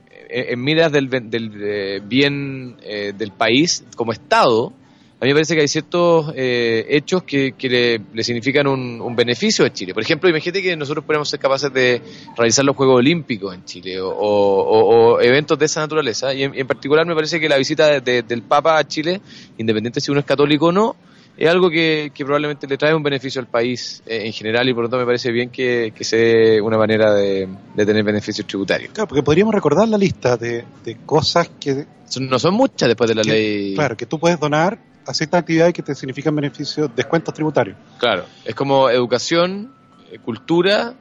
en 0.53 0.61
miras 0.63 0.91
del, 0.93 1.09
del, 1.09 1.53
eh, 1.63 2.01
bien 2.05 2.77
eh, 2.83 3.13
del 3.17 3.33
país 3.33 3.85
como 3.97 4.13
Estado, 4.13 4.73
a 5.21 5.25
mí 5.25 5.31
me 5.31 5.35
parece 5.35 5.55
que 5.57 5.63
hay 5.63 5.69
ciertos 5.69 6.33
eh, 6.37 6.87
hechos 6.91 7.25
que, 7.25 7.53
que 7.53 7.69
le, 7.69 8.01
le 8.15 8.23
significan 8.23 8.69
un, 8.69 9.01
un 9.01 9.17
beneficio 9.17 9.65
a 9.65 9.73
Chile. 9.73 9.93
Por 9.93 10.03
ejemplo, 10.05 10.29
imagínate 10.31 10.63
que 10.63 10.77
nosotros 10.77 11.05
podemos 11.05 11.29
ser 11.29 11.41
capaces 11.41 11.73
de 11.73 12.01
realizar 12.37 12.65
los 12.65 12.77
Juegos 12.77 12.97
Olímpicos 12.99 13.53
en 13.53 13.65
Chile 13.65 14.01
o, 14.01 14.09
o- 14.11 15.15
o 15.15 15.21
eventos 15.21 15.59
de 15.59 15.65
esa 15.67 15.81
naturaleza. 15.81 16.33
Y 16.33 16.45
en, 16.45 16.55
en 16.55 16.67
particular 16.69 17.05
me 17.05 17.15
parece 17.17 17.41
que 17.41 17.49
la 17.49 17.57
visita 17.59 17.89
de- 17.89 18.01
de- 18.01 18.23
del 18.23 18.43
Papa 18.43 18.79
a 18.79 18.87
Chile, 18.87 19.21
independiente 19.59 20.01
si 20.01 20.11
uno 20.13 20.21
es 20.21 20.27
católico 20.27 20.67
o 20.67 20.73
no, 20.73 20.95
es 21.37 21.49
algo 21.49 21.69
que, 21.71 22.11
que 22.15 22.25
probablemente 22.25 22.67
le 22.69 22.77
trae 22.77 22.95
un 22.95 23.03
beneficio 23.03 23.41
al 23.41 23.47
país 23.49 24.03
eh, 24.07 24.23
en 24.27 24.33
general 24.33 24.69
y 24.69 24.75
por 24.75 24.85
lo 24.85 24.89
tanto 24.89 25.01
me 25.01 25.07
parece 25.07 25.31
bien 25.33 25.51
que, 25.51 25.93
que 25.97 26.03
sea 26.05 26.63
una 26.63 26.77
manera 26.79 27.13
de, 27.15 27.49
de 27.75 27.87
tener 27.87 28.03
beneficios 28.05 28.45
tributarios. 28.47 28.93
Claro, 28.93 29.09
porque 29.09 29.23
podríamos 29.23 29.55
recordar 29.55 29.89
la 29.89 29.99
lista 29.99 30.37
de, 30.37 30.65
de 30.85 30.97
cosas 31.07 31.49
que, 31.61 31.87
No 32.21 32.39
son 32.41 32.55
muchas 32.55 32.89
después 32.89 33.09
de 33.09 33.15
la 33.17 33.23
que- 33.23 33.31
ley. 33.31 33.75
claro, 33.75 33.97
que 33.97 34.07
tú 34.07 34.19
puedes 34.19 34.39
donar 34.41 34.79
a 35.09 35.15
ciertas 35.15 35.41
actividades 35.41 35.73
que 35.75 35.83
te 35.83 35.95
significan 35.95 36.35
beneficios, 36.37 36.91
descuentos 36.95 37.33
tributarios. 37.35 37.77
Claro, 37.99 38.25
es 38.45 38.55
como 38.55 38.91
educación, 38.91 39.73
eh, 40.11 40.19
cultura, 40.19 40.95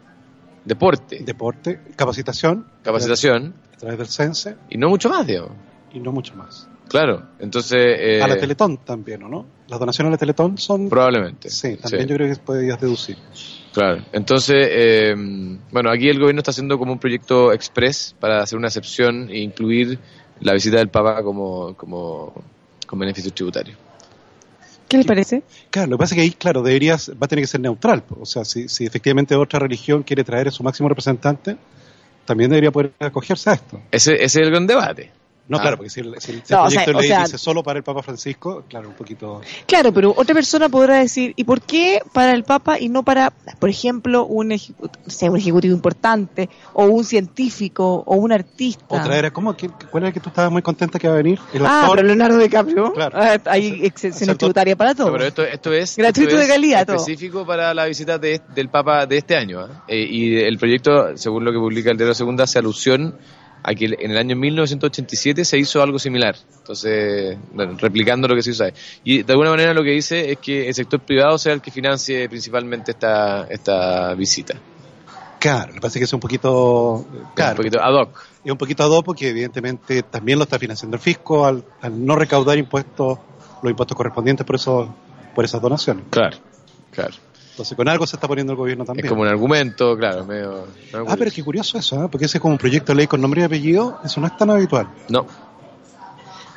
deporte, 0.66 1.20
Deporte, 1.24 1.80
capacitación, 1.95 2.66
capacitación 2.84 3.53
a 3.74 3.78
través 3.78 3.97
del 3.97 4.08
CENSE 4.08 4.55
y 4.70 4.78
no 4.78 4.89
mucho 4.89 5.10
más, 5.10 5.26
digamos. 5.28 5.51
y 5.93 5.99
no 5.99 6.12
mucho 6.12 6.36
más. 6.36 6.68
Claro, 6.89 7.24
entonces... 7.39 7.78
eh, 7.99 8.22
a 8.22 8.28
la 8.28 8.38
Teletón 8.38 8.78
también, 8.78 9.22
¿o 9.24 9.28
no? 9.28 9.45
Las 9.68 9.78
donaciones 9.80 10.10
a 10.10 10.12
la 10.12 10.18
Teletón 10.18 10.58
son... 10.58 10.88
Probablemente. 10.89 11.49
Sí, 11.49 11.76
también 11.76 12.08
yo 12.08 12.16
creo 12.16 12.34
que 12.34 12.39
podías 12.41 12.80
deducir. 12.80 13.18
Claro, 13.74 14.03
entonces, 14.14 14.68
eh, 14.70 15.14
bueno, 15.72 15.91
aquí 15.91 16.08
el 16.08 16.18
gobierno 16.18 16.39
está 16.39 16.51
haciendo 16.51 16.80
como 16.80 16.93
un 16.93 16.99
proyecto 16.99 17.51
express 17.51 18.16
para 18.18 18.41
hacer 18.41 18.58
una 18.58 18.68
excepción 18.70 19.30
e 19.30 19.39
incluir 19.39 19.99
la 20.39 20.53
visita 20.53 20.78
del 20.78 20.88
Papa 20.88 21.22
como, 21.24 21.76
como 21.76 22.34
con 22.88 22.99
beneficios 22.99 23.34
tributarios. 23.34 23.78
¿Qué 24.88 24.97
les 24.97 25.05
parece? 25.05 25.43
Claro, 25.69 25.89
lo 25.89 25.97
que 25.97 26.01
pasa 26.01 26.15
es 26.15 26.17
que 26.17 26.21
ahí, 26.21 26.31
claro, 26.31 26.61
deberías, 26.61 27.09
va 27.11 27.25
a 27.25 27.27
tener 27.27 27.43
que 27.43 27.47
ser 27.47 27.59
neutral. 27.59 28.03
O 28.19 28.25
sea, 28.25 28.45
si, 28.45 28.69
si 28.69 28.85
efectivamente 28.85 29.35
otra 29.35 29.59
religión 29.59 30.03
quiere 30.03 30.23
traer 30.23 30.47
a 30.47 30.51
su 30.51 30.63
máximo 30.63 30.88
representante, 30.88 31.57
también 32.25 32.49
debería 32.49 32.71
poder 32.71 32.93
acogerse 32.99 33.49
a 33.49 33.53
esto. 33.53 33.81
Ese, 33.91 34.15
ese 34.15 34.25
es 34.25 34.35
el 34.35 34.49
gran 34.51 34.67
debate. 34.67 35.11
No, 35.50 35.58
Ah. 35.58 35.62
claro, 35.62 35.78
porque 35.78 35.89
si 35.89 36.02
el, 36.02 36.16
si 36.20 36.32
el- 36.34 36.43
si 36.43 36.54
No, 36.54 36.62
el 36.62 36.68
o 36.68 36.70
sea, 36.70 36.84
proyecto 36.84 36.98
o 36.98 37.02
ley 37.02 37.08
sea- 37.10 37.24
dice 37.24 37.38
solo 37.38 37.64
para 37.64 37.78
el 37.78 37.84
Papa 37.84 38.04
Francisco, 38.04 38.64
claro, 38.68 38.89
un 38.89 38.95
poquito... 38.95 39.41
Claro, 39.66 39.93
pero 39.93 40.14
otra 40.16 40.34
persona 40.34 40.68
podrá 40.68 41.00
decir, 41.00 41.34
¿y 41.38 41.43
por 41.45 41.62
qué 41.62 42.02
para 42.14 42.34
el 42.34 42.43
Papa 42.43 42.80
y 42.80 42.89
no 42.89 43.04
para, 43.04 43.32
por 43.60 43.70
ejemplo, 43.70 44.26
un, 44.26 44.50
ejecu- 44.52 44.89
no 45.06 45.10
sé, 45.12 45.30
un 45.30 45.38
ejecutivo 45.38 45.74
importante, 45.74 46.50
o 46.74 46.86
un 46.86 47.06
científico, 47.06 48.04
o 48.06 48.16
un 48.18 48.32
artista? 48.34 48.84
O 48.89 49.02
traer 49.02 49.26
a... 49.28 49.32
¿Cómo? 49.32 49.56
¿Quién- 49.56 49.74
¿Cuál 49.89 50.04
era 50.04 50.12
que 50.12 50.20
tú 50.20 50.30
estabas 50.30 50.52
muy 50.52 50.62
contenta 50.62 51.00
que 51.00 51.08
va 51.08 51.14
a 51.14 51.18
venir? 51.18 51.39
El 51.54 51.66
Ah, 51.66 51.82
actor. 51.82 51.95
pero 51.95 52.08
Leonardo 52.08 52.38
DiCaprio. 52.39 52.91
Claro. 52.93 53.18
Ah, 53.20 53.38
hay 53.45 53.89
tributarias 54.38 54.76
para 54.76 54.93
todo. 54.95 55.08
No, 55.08 55.14
pero 55.14 55.26
esto, 55.26 55.43
esto 55.43 55.72
es 55.74 55.95
Gratuito 55.95 56.30
esto 56.30 56.38
de 56.39 56.43
es 56.45 56.50
calidad, 56.52 56.86
todo. 56.86 56.95
específico 56.98 57.45
para 57.45 57.74
la 57.74 57.86
visita 57.86 58.18
de- 58.18 58.41
del 58.54 58.70
Papa 58.70 59.06
de 59.06 59.18
este 59.18 59.36
año. 59.38 59.62
¿ah? 59.62 59.84
Eh, 59.88 60.06
y 60.10 60.36
el 60.38 60.58
proyecto, 60.58 61.16
según 61.18 61.45
lo 61.45 61.52
que 61.52 61.58
publica 61.58 61.91
el 61.91 61.98
Diario 61.98 62.14
Segunda, 62.14 62.43
hace 62.43 62.60
alusión 62.60 63.18
a 63.64 63.74
que 63.74 63.86
en 63.86 64.12
el 64.12 64.18
año 64.18 64.36
1987 64.36 65.43
se 65.43 65.58
hizo 65.58 65.82
algo 65.82 65.99
similar. 65.99 66.36
Entonces, 66.58 67.38
bueno, 67.53 67.78
replicando 67.80 68.28
lo 68.28 68.36
que 68.36 68.43
se 68.43 68.51
hizo 68.51 68.64
ahí. 68.64 68.72
Y 69.03 69.24
de 69.24 69.34
alguna 69.34 69.49
manera 69.49 69.74
lo 69.74 69.84
que 69.84 69.91
dice 69.91 70.32
es 70.32 70.38
que 70.39 70.68
el 70.68 70.74
sector 70.74 70.99
privado 70.99 71.38
sea 71.38 71.53
el 71.53 71.62
que 71.62 71.72
financie 71.72 72.28
principalmente 72.30 72.91
esta, 72.91 73.47
esta 73.49 74.14
visita. 74.16 74.55
Claro, 75.39 75.74
pasa 75.76 75.88
es 75.88 75.93
que 75.99 76.03
es 76.05 76.14
un 76.14 76.20
poquito... 76.20 77.05
Claro, 77.36 77.51
Un 77.51 77.58
poquito 77.58 77.82
ad 77.82 77.93
hoc. 77.93 78.26
es 78.43 78.51
un 78.51 78.58
poquito 78.58 78.84
ad 78.84 78.89
hoc 78.89 79.05
porque 79.05 79.30
evidentemente 79.30 80.03
también 80.03 80.39
lo 80.39 80.43
está 80.43 80.58
financiando 80.58 80.97
el 80.97 81.01
fisco 81.01 81.45
al, 81.45 81.64
al 81.82 82.05
no 82.05 82.16
recaudar 82.16 82.58
impuestos, 82.58 83.20
los 83.62 83.70
impuestos 83.70 83.95
correspondientes 83.95 84.45
por 84.45 84.55
eso, 84.55 84.95
por 85.36 85.45
esas 85.45 85.62
donaciones. 85.62 86.05
Claro, 86.10 86.38
claro. 86.91 87.14
Entonces 87.58 87.76
con 87.76 87.89
algo 87.89 88.05
se 88.05 88.16
está 88.18 88.28
poniendo 88.28 88.53
el 88.53 88.58
gobierno 88.58 88.86
también. 88.86 89.08
Es 89.08 89.10
como 89.10 89.24
un 89.24 89.28
argumento, 89.28 89.97
claro, 89.97 90.24
medio... 90.26 90.68
Ah, 91.08 91.16
pero 91.18 91.32
qué 91.32 91.43
curioso 91.43 91.80
eso, 91.80 92.03
¿eh? 92.03 92.08
porque 92.12 92.26
ese 92.28 92.38
es 92.38 92.41
como 92.41 92.51
un 92.53 92.60
proyecto 92.60 92.91
de 92.91 92.97
ley 92.97 93.08
con 93.08 93.20
nombre 93.20 93.41
y 93.41 93.43
apellido, 93.45 93.99
eso 94.05 94.22
no 94.22 94.28
es 94.28 94.38
tan 94.38 94.51
habitual. 94.51 94.88
No, 95.10 95.26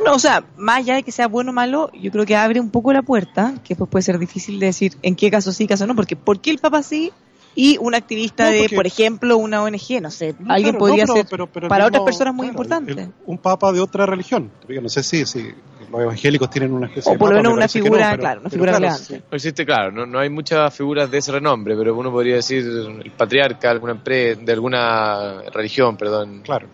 No, 0.05 0.14
o 0.14 0.18
sea, 0.18 0.44
más 0.59 0.76
allá 0.80 0.96
de 0.96 1.03
que 1.03 1.11
sea 1.11 1.26
bueno 1.26 1.53
o 1.53 1.55
malo, 1.55 1.90
yo 1.98 2.11
creo 2.11 2.26
que 2.26 2.36
abre 2.36 2.61
un 2.61 2.68
poco 2.68 2.92
la 2.92 3.01
puerta, 3.01 3.55
que 3.64 3.74
pues 3.76 3.88
puede 3.88 4.03
ser 4.03 4.18
difícil 4.18 4.61
de 4.61 4.66
decir 4.66 4.96
en 5.01 5.16
qué 5.16 5.30
caso 5.30 5.53
sí, 5.53 5.66
caso 5.66 5.86
no, 5.86 5.96
porque 5.96 6.16
¿por 6.16 6.38
qué 6.40 6.51
el 6.51 6.59
Papa 6.59 6.82
sí 6.82 7.12
y 7.55 7.78
un 7.80 7.94
activista 7.94 8.44
No, 8.44 8.51
de, 8.51 8.68
por 8.74 8.86
ejemplo, 8.86 9.38
una 9.38 9.62
ONG? 9.62 10.03
No 10.03 10.11
sé, 10.11 10.34
No, 10.38 10.53
alguien 10.53 10.72
claro, 10.72 10.78
podría 10.78 11.05
no, 11.07 11.14
pero- 11.14 11.22
ser 11.22 11.30
pero- 11.30 11.46
pero 11.46 11.68
para 11.68 11.84
mismo- 11.84 11.88
otras 12.03 12.05
personas 12.05 12.34
muy 12.34 12.48
claro, 12.48 12.53
importante. 12.62 12.92
el- 12.92 13.12
un 13.24 13.38
papa 13.38 13.72
de 13.72 13.80
otra 13.80 14.05
religión. 14.05 14.51
Yo 14.68 14.82
no 14.82 14.90
sé 14.90 15.03
si, 15.03 15.24
si 15.24 15.51
los 15.91 16.01
evangélicos 16.01 16.49
tienen 16.51 16.72
una 16.72 16.86
especie 16.86 17.11
O 17.11 17.12
de 17.14 17.18
por 17.18 17.30
lo 17.30 17.36
menos 17.36 17.53
me 17.53 17.57
una 17.59 17.68
figura, 17.68 17.91
no, 17.91 18.11
pero- 18.11 18.20
claro, 18.20 18.41
una 18.41 18.49
pero 18.51 18.51
figura 18.51 18.70
claro, 18.72 18.84
relevante. 18.95 19.14
sí. 19.16 19.22
No 19.30 19.36
existe, 19.36 19.66
claro, 19.66 19.93
no, 19.93 20.07
no 20.07 20.18
hay 20.18 20.30
muchas 20.30 20.74
figuras 20.74 21.11
de 21.11 21.18
ese 21.18 21.32
renombre, 21.32 21.76
pero 21.76 21.97
uno 21.97 22.11
podría 22.12 22.36
decir 22.36 22.64
el 22.64 23.11
patriarca 23.12 23.68
de 23.68 23.72
alguna 23.74 23.93
empresa, 23.93 24.41
de 24.41 24.53
alguna 24.53 25.43
religión, 25.53 25.97
perdón. 25.97 26.43
Claro. 26.45 26.66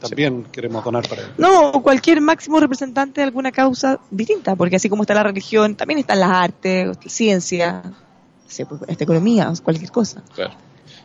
También 0.00 0.44
queremos 0.52 0.84
donar 0.84 1.08
para 1.08 1.22
él. 1.22 1.28
No, 1.38 1.70
o 1.70 1.82
cualquier 1.82 2.20
máximo 2.20 2.60
representante 2.60 3.20
de 3.20 3.24
alguna 3.26 3.50
causa 3.50 3.98
distinta, 4.10 4.54
porque 4.54 4.76
así 4.76 4.88
como 4.88 5.02
está 5.02 5.12
la 5.14 5.24
religión, 5.24 5.74
también 5.74 5.98
están 5.98 6.20
las 6.20 6.30
artes, 6.30 6.96
ciencia, 7.06 7.82
no 7.84 7.94
sé, 8.46 8.64
pues, 8.64 8.80
esta 8.86 9.02
economía, 9.02 9.52
cualquier 9.62 9.90
cosa. 9.90 10.22
Claro. 10.34 10.54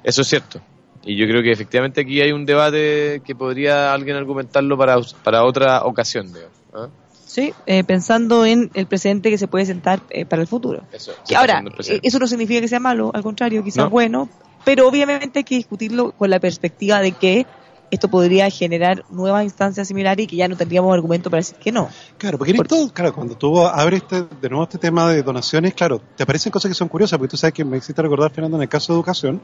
Eso 0.04 0.22
es 0.22 0.28
cierto. 0.28 0.62
Y 1.06 1.18
yo 1.18 1.26
creo 1.26 1.42
que 1.42 1.52
efectivamente 1.52 2.02
aquí 2.02 2.22
hay 2.22 2.32
un 2.32 2.46
debate 2.46 3.22
que 3.26 3.36
podría 3.36 3.92
alguien 3.94 4.16
argumentarlo 4.16 4.78
para, 4.78 4.98
para 5.24 5.44
otra 5.44 5.84
ocasión, 5.86 6.28
digamos, 6.32 6.54
¿ah? 6.74 6.88
Sí, 7.34 7.52
eh, 7.66 7.84
pensando 7.84 8.46
en 8.46 8.70
el 8.76 8.86
presente 8.86 9.32
que 9.32 9.40
se 9.40 9.48
puede 9.48 9.66
sentar 9.66 10.02
eh, 10.12 10.24
para 10.24 10.44
el 10.44 10.48
futuro. 10.48 10.84
Eso, 10.92 11.14
Que 11.28 11.36
ahora, 11.36 11.64
eh, 11.88 12.00
eso 12.04 12.20
no 12.20 12.28
significa 12.28 12.62
que 12.62 12.68
sea 12.68 12.80
malo, 12.80 13.10
al 13.12 13.24
contrario, 13.24 13.64
quizás 13.64 13.86
No. 13.86 13.90
bueno, 13.90 14.30
pero 14.64 14.88
obviamente 14.88 15.40
hay 15.40 15.44
que 15.44 15.56
discutirlo 15.56 16.12
con 16.12 16.30
la 16.30 16.40
perspectiva 16.40 17.02
de 17.02 17.14
que 17.14 17.48
esto 17.90 18.08
podría 18.08 18.52
generar 18.52 19.04
nuevas 19.10 19.46
instancias 19.46 19.88
similares 19.88 20.26
y 20.26 20.28
que 20.28 20.36
ya 20.36 20.48
no 20.48 20.56
tendríamos 20.56 20.94
argumento 20.94 21.32
para 21.32 21.40
decir 21.40 21.56
que 21.58 21.72
no. 21.72 21.90
Claro, 22.20 22.38
porque 22.38 22.52
en 22.52 22.58
Por- 22.58 22.68
esto, 22.68 22.94
claro, 22.94 23.16
cuando 23.16 23.36
tú 23.36 23.66
abres 23.66 24.04
este, 24.04 24.28
de 24.40 24.50
nuevo 24.50 24.66
este 24.66 24.78
tema 24.78 25.10
de 25.12 25.24
donaciones, 25.24 25.74
claro, 25.74 26.00
te 26.16 26.22
aparecen 26.22 26.52
cosas 26.52 26.70
que 26.70 26.76
son 26.76 26.88
curiosas, 26.88 27.18
porque 27.18 27.32
tú 27.32 27.38
sabes 27.38 27.56
que 27.56 27.66
me 27.66 27.78
hiciste 27.78 28.00
recordar, 28.00 28.30
Fernando, 28.32 28.58
en 28.58 28.64
el 28.64 28.70
caso 28.70 28.94
de 28.94 28.98
educación, 28.98 29.42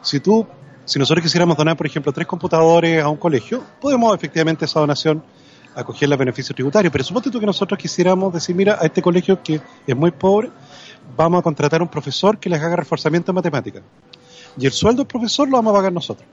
si 0.00 0.18
tú, 0.20 0.46
si 0.86 0.98
nosotros 0.98 1.22
quisiéramos 1.22 1.58
donar, 1.58 1.76
por 1.76 1.86
ejemplo, 1.86 2.10
tres 2.10 2.26
computadores 2.26 3.02
a 3.02 3.08
un 3.10 3.18
colegio, 3.18 3.62
podemos 3.82 4.14
efectivamente 4.16 4.64
esa 4.64 4.80
donación 4.80 5.22
acoger 5.80 6.08
los 6.08 6.18
beneficios 6.18 6.54
tributarios. 6.54 6.90
Pero 6.92 7.04
suponte 7.04 7.30
tú 7.30 7.40
que 7.40 7.46
nosotros 7.46 7.78
quisiéramos 7.78 8.32
decir, 8.32 8.54
mira, 8.54 8.78
a 8.80 8.86
este 8.86 9.00
colegio 9.02 9.42
que 9.42 9.60
es 9.86 9.96
muy 9.96 10.10
pobre, 10.10 10.50
vamos 11.16 11.40
a 11.40 11.42
contratar 11.42 11.80
un 11.82 11.88
profesor 11.88 12.38
que 12.38 12.48
les 12.50 12.60
haga 12.62 12.76
reforzamiento 12.76 13.30
en 13.30 13.36
matemáticas. 13.36 13.82
Y 14.58 14.66
el 14.66 14.72
sueldo 14.72 15.02
del 15.02 15.06
profesor 15.08 15.48
lo 15.48 15.56
vamos 15.56 15.72
a 15.72 15.76
pagar 15.76 15.92
nosotros. 15.92 16.26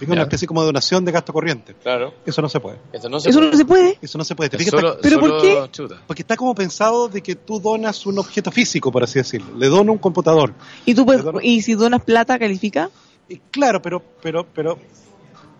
Es 0.00 0.08
una 0.08 0.22
especie 0.22 0.48
como 0.48 0.62
de 0.62 0.66
donación 0.66 1.04
de 1.04 1.12
gasto 1.12 1.32
corriente. 1.32 1.74
Claro. 1.80 2.12
Eso 2.26 2.42
no 2.42 2.48
se 2.48 2.58
puede. 2.58 2.78
Eso 2.92 3.08
no 3.08 3.20
se 3.20 3.30
Eso 3.30 3.38
puede. 3.38 3.50
no 3.52 3.56
se 3.56 3.64
puede. 3.64 3.98
Eso 4.02 4.18
no 4.18 4.24
se 4.24 4.34
puede. 4.34 4.50
¿Te 4.50 4.56
Es 4.56 4.64
fijas? 4.64 4.80
solo- 4.80 4.96
¿Pero 5.00 5.20
por 5.20 5.40
qué? 5.40 5.68
chuta. 5.70 6.02
Porque 6.08 6.22
está 6.22 6.36
como 6.36 6.56
pensado 6.56 7.08
de 7.08 7.22
que 7.22 7.36
tú 7.36 7.60
donas 7.60 8.04
un 8.04 8.18
objeto 8.18 8.50
físico, 8.50 8.90
por 8.90 9.04
así 9.04 9.20
decirlo. 9.20 9.56
Le 9.56 9.68
dono 9.68 9.92
un 9.92 9.98
computador. 9.98 10.54
Y 10.86 10.94
tú 10.94 11.06
puedes, 11.06 11.24
y 11.42 11.62
si 11.62 11.74
donas 11.74 12.02
plata, 12.02 12.36
califica. 12.36 12.90
Y 13.28 13.36
claro, 13.52 13.80
pero, 13.80 14.02
pero, 14.20 14.44
pero, 14.52 14.76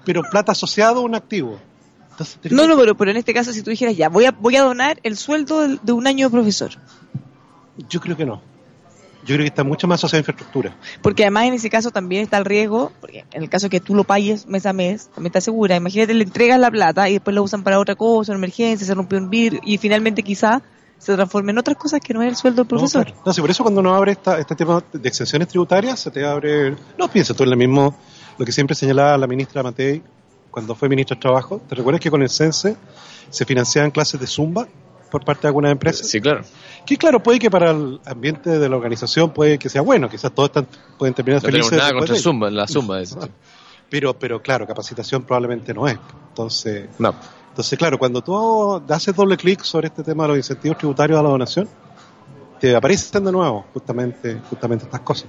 pero 0.05 0.23
plata 0.29 0.51
asociado 0.53 1.01
a 1.01 1.03
un 1.05 1.15
activo. 1.15 1.61
Entonces, 2.23 2.39
te 2.41 2.55
No, 2.55 2.67
no, 2.67 2.77
pero, 2.77 2.97
pero 2.97 3.11
en 3.11 3.17
este 3.17 3.35
caso, 3.35 3.53
si 3.53 3.63
tú 3.63 3.71
dijeras 3.71 3.97
ya, 3.97 4.09
voy 4.09 4.25
a, 4.25 4.33
voy 4.33 4.57
a 4.57 4.63
donar 4.63 5.01
el 5.03 5.17
sueldo 5.17 5.67
de, 5.69 5.93
un 5.93 6.07
año 6.07 6.29
de 6.29 6.33
profesor. 6.33 6.71
Yo 7.89 8.01
creo 8.01 8.17
que 8.17 8.25
no. 8.25 8.41
Yo 9.25 9.37
creo 9.37 9.39
que 9.39 9.49
está 9.49 9.63
mucho 9.63 9.87
más 9.87 10.01
asociado 10.01 10.19
a 10.19 10.23
infraestructura. 10.23 10.77
Porque 11.01 11.23
además 11.23 11.45
en 11.45 11.55
ese 11.55 11.71
caso 11.71 11.91
también 11.93 12.23
está 12.23 12.39
el 12.39 12.45
riesgo, 12.45 12.91
porque 13.01 13.25
en 13.31 13.43
el 13.43 13.49
caso 13.49 13.69
que 13.71 13.81
tú 13.81 13.95
lo 13.95 14.03
pagues 14.03 14.47
mes 14.47 14.67
a 14.67 14.73
mes, 14.73 15.07
también 15.15 15.27
está 15.27 15.41
segura. 15.41 15.77
Imagínate, 15.77 16.13
le 16.15 16.25
entregas 16.25 16.59
la 16.59 16.71
plata 16.71 17.09
y 17.09 17.15
después 17.15 17.35
lo 17.35 17.43
usan 17.43 17.63
para 17.63 17.79
otra 17.79 17.95
cosa, 17.95 18.33
una 18.33 18.39
emergencia, 18.39 18.85
se 18.87 18.95
rompió 18.95 19.19
un 19.19 19.31
vir 19.31 19.61
y 19.65 19.79
finalmente 19.79 20.25
quizá 20.25 20.63
se 20.99 21.15
transforme 21.15 21.53
en 21.53 21.59
otras 21.59 21.77
cosas 21.77 22.01
que 22.01 22.15
no 22.15 22.23
es 22.23 22.29
el 22.29 22.37
sueldo 22.37 22.63
del 22.63 22.69
profesor. 22.69 23.07
No, 23.07 23.13
claro. 23.13 23.23
No, 23.27 23.33
sí, 23.33 23.41
por 23.41 23.51
eso 23.51 23.63
cuando 23.63 23.81
uno 23.81 23.95
abre 23.95 24.13
esta, 24.13 24.39
este 24.39 24.57
tema 24.57 24.83
de 24.93 25.09
exenciones 25.09 25.49
tributarias, 25.49 26.01
se 26.01 26.11
te 26.11 26.25
abre... 26.25 26.77
No, 26.99 27.09
piensa 27.09 27.35
tú 27.35 27.43
en 27.45 27.51
lo 27.51 27.57
mismo, 27.57 27.97
lo 28.39 28.45
que 28.45 28.53
siempre 28.53 28.75
señalaba 28.75 29.19
la 29.19 29.27
ministra 29.27 29.63
Matei 29.63 30.03
cuando 30.53 30.77
fue 30.77 30.89
ministra 30.89 31.17
de 31.17 31.21
Trabajo. 31.23 31.61
¿Te 31.69 31.75
recuerdas 31.75 32.01
que 32.01 32.11
con 32.11 32.23
el 32.23 32.31
CENSE 32.31 32.77
se 33.31 33.45
financiaban 33.45 33.91
clases 33.91 34.21
de 34.21 34.27
Zumba 34.29 34.69
por 35.11 35.25
parte 35.25 35.43
de 35.43 35.49
algunas 35.49 35.73
empresas? 35.73 36.07
Sí, 36.09 36.21
claro. 36.21 36.43
Que 36.87 36.97
claro, 36.97 37.21
puede 37.23 37.39
que 37.41 37.51
para 37.51 37.71
el 37.73 38.01
ambiente 38.07 38.51
de 38.59 38.69
la 38.69 38.77
organización 38.77 39.31
puede 39.31 39.59
que 39.59 39.69
sea 39.69 39.83
bueno, 39.83 40.09
quizás 40.09 40.31
todos 40.33 40.51
están, 40.51 40.67
pueden 40.99 41.15
terminar 41.15 41.43
No 41.43 41.49
felices. 41.49 41.73
nada 41.73 41.87
después 41.89 42.11
contra. 42.11 42.23
Zumba, 42.23 42.51
la 42.51 42.69
Zumba. 42.69 43.01
ese 43.03 43.15
tipo. 43.17 43.29
Pero, 43.91 44.19
pero 44.19 44.41
claro, 44.41 44.67
capacitación 44.67 45.23
probablemente 45.23 45.75
no 45.75 45.89
es. 45.89 45.99
Entonces, 46.29 46.89
No. 46.99 47.15
entonces 47.49 47.79
claro, 47.79 47.99
cuando 47.99 48.23
tú 48.23 48.83
haces 48.89 49.15
doble 49.17 49.37
clic 49.37 49.63
sobre 49.63 49.89
este 49.89 50.03
tema 50.03 50.25
de 50.25 50.29
los 50.29 50.37
incentivos 50.39 50.79
tributarios 50.79 51.19
a 51.19 51.23
la 51.23 51.29
donación, 51.29 51.69
te 52.61 52.75
aparecen 52.77 53.25
de 53.25 53.33
nuevo 53.33 53.65
justamente, 53.73 54.41
justamente 54.49 54.85
estas 54.85 55.01
cosas. 55.01 55.29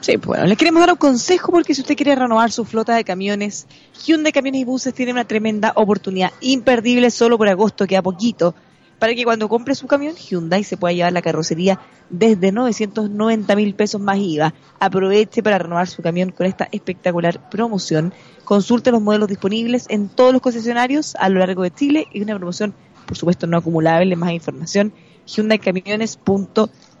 Sí, 0.00 0.18
pues 0.18 0.26
bueno, 0.26 0.44
les 0.46 0.56
queremos 0.56 0.80
dar 0.80 0.92
un 0.92 0.98
consejo 0.98 1.52
porque 1.52 1.74
si 1.74 1.80
usted 1.80 1.96
quiere 1.96 2.14
renovar 2.14 2.52
su 2.52 2.64
flota 2.64 2.94
de 2.94 3.04
camiones, 3.04 3.66
Hyundai 4.04 4.32
Camiones 4.32 4.60
y 4.60 4.64
Buses 4.64 4.94
tiene 4.94 5.12
una 5.12 5.24
tremenda 5.24 5.72
oportunidad 5.74 6.30
imperdible 6.40 7.10
solo 7.10 7.36
por 7.38 7.48
agosto, 7.48 7.86
queda 7.86 8.02
poquito, 8.02 8.54
para 8.98 9.14
que 9.14 9.24
cuando 9.24 9.48
compre 9.48 9.74
su 9.74 9.86
camión 9.86 10.14
Hyundai 10.14 10.64
se 10.64 10.76
pueda 10.76 10.94
llevar 10.94 11.12
la 11.12 11.22
carrocería 11.22 11.80
desde 12.08 12.52
990 12.52 13.56
mil 13.56 13.74
pesos 13.74 14.00
más 14.00 14.18
IVA. 14.18 14.54
Aproveche 14.78 15.42
para 15.42 15.58
renovar 15.58 15.88
su 15.88 16.02
camión 16.02 16.30
con 16.30 16.46
esta 16.46 16.68
espectacular 16.72 17.50
promoción. 17.50 18.14
Consulte 18.44 18.90
los 18.90 19.02
modelos 19.02 19.28
disponibles 19.28 19.86
en 19.88 20.08
todos 20.08 20.32
los 20.32 20.40
concesionarios 20.40 21.14
a 21.16 21.28
lo 21.28 21.40
largo 21.40 21.62
de 21.62 21.72
Chile 21.72 22.06
y 22.12 22.22
una 22.22 22.36
promoción, 22.36 22.74
por 23.06 23.16
supuesto, 23.16 23.46
no 23.46 23.58
acumulable. 23.58 24.16
Más 24.16 24.32
información, 24.32 24.92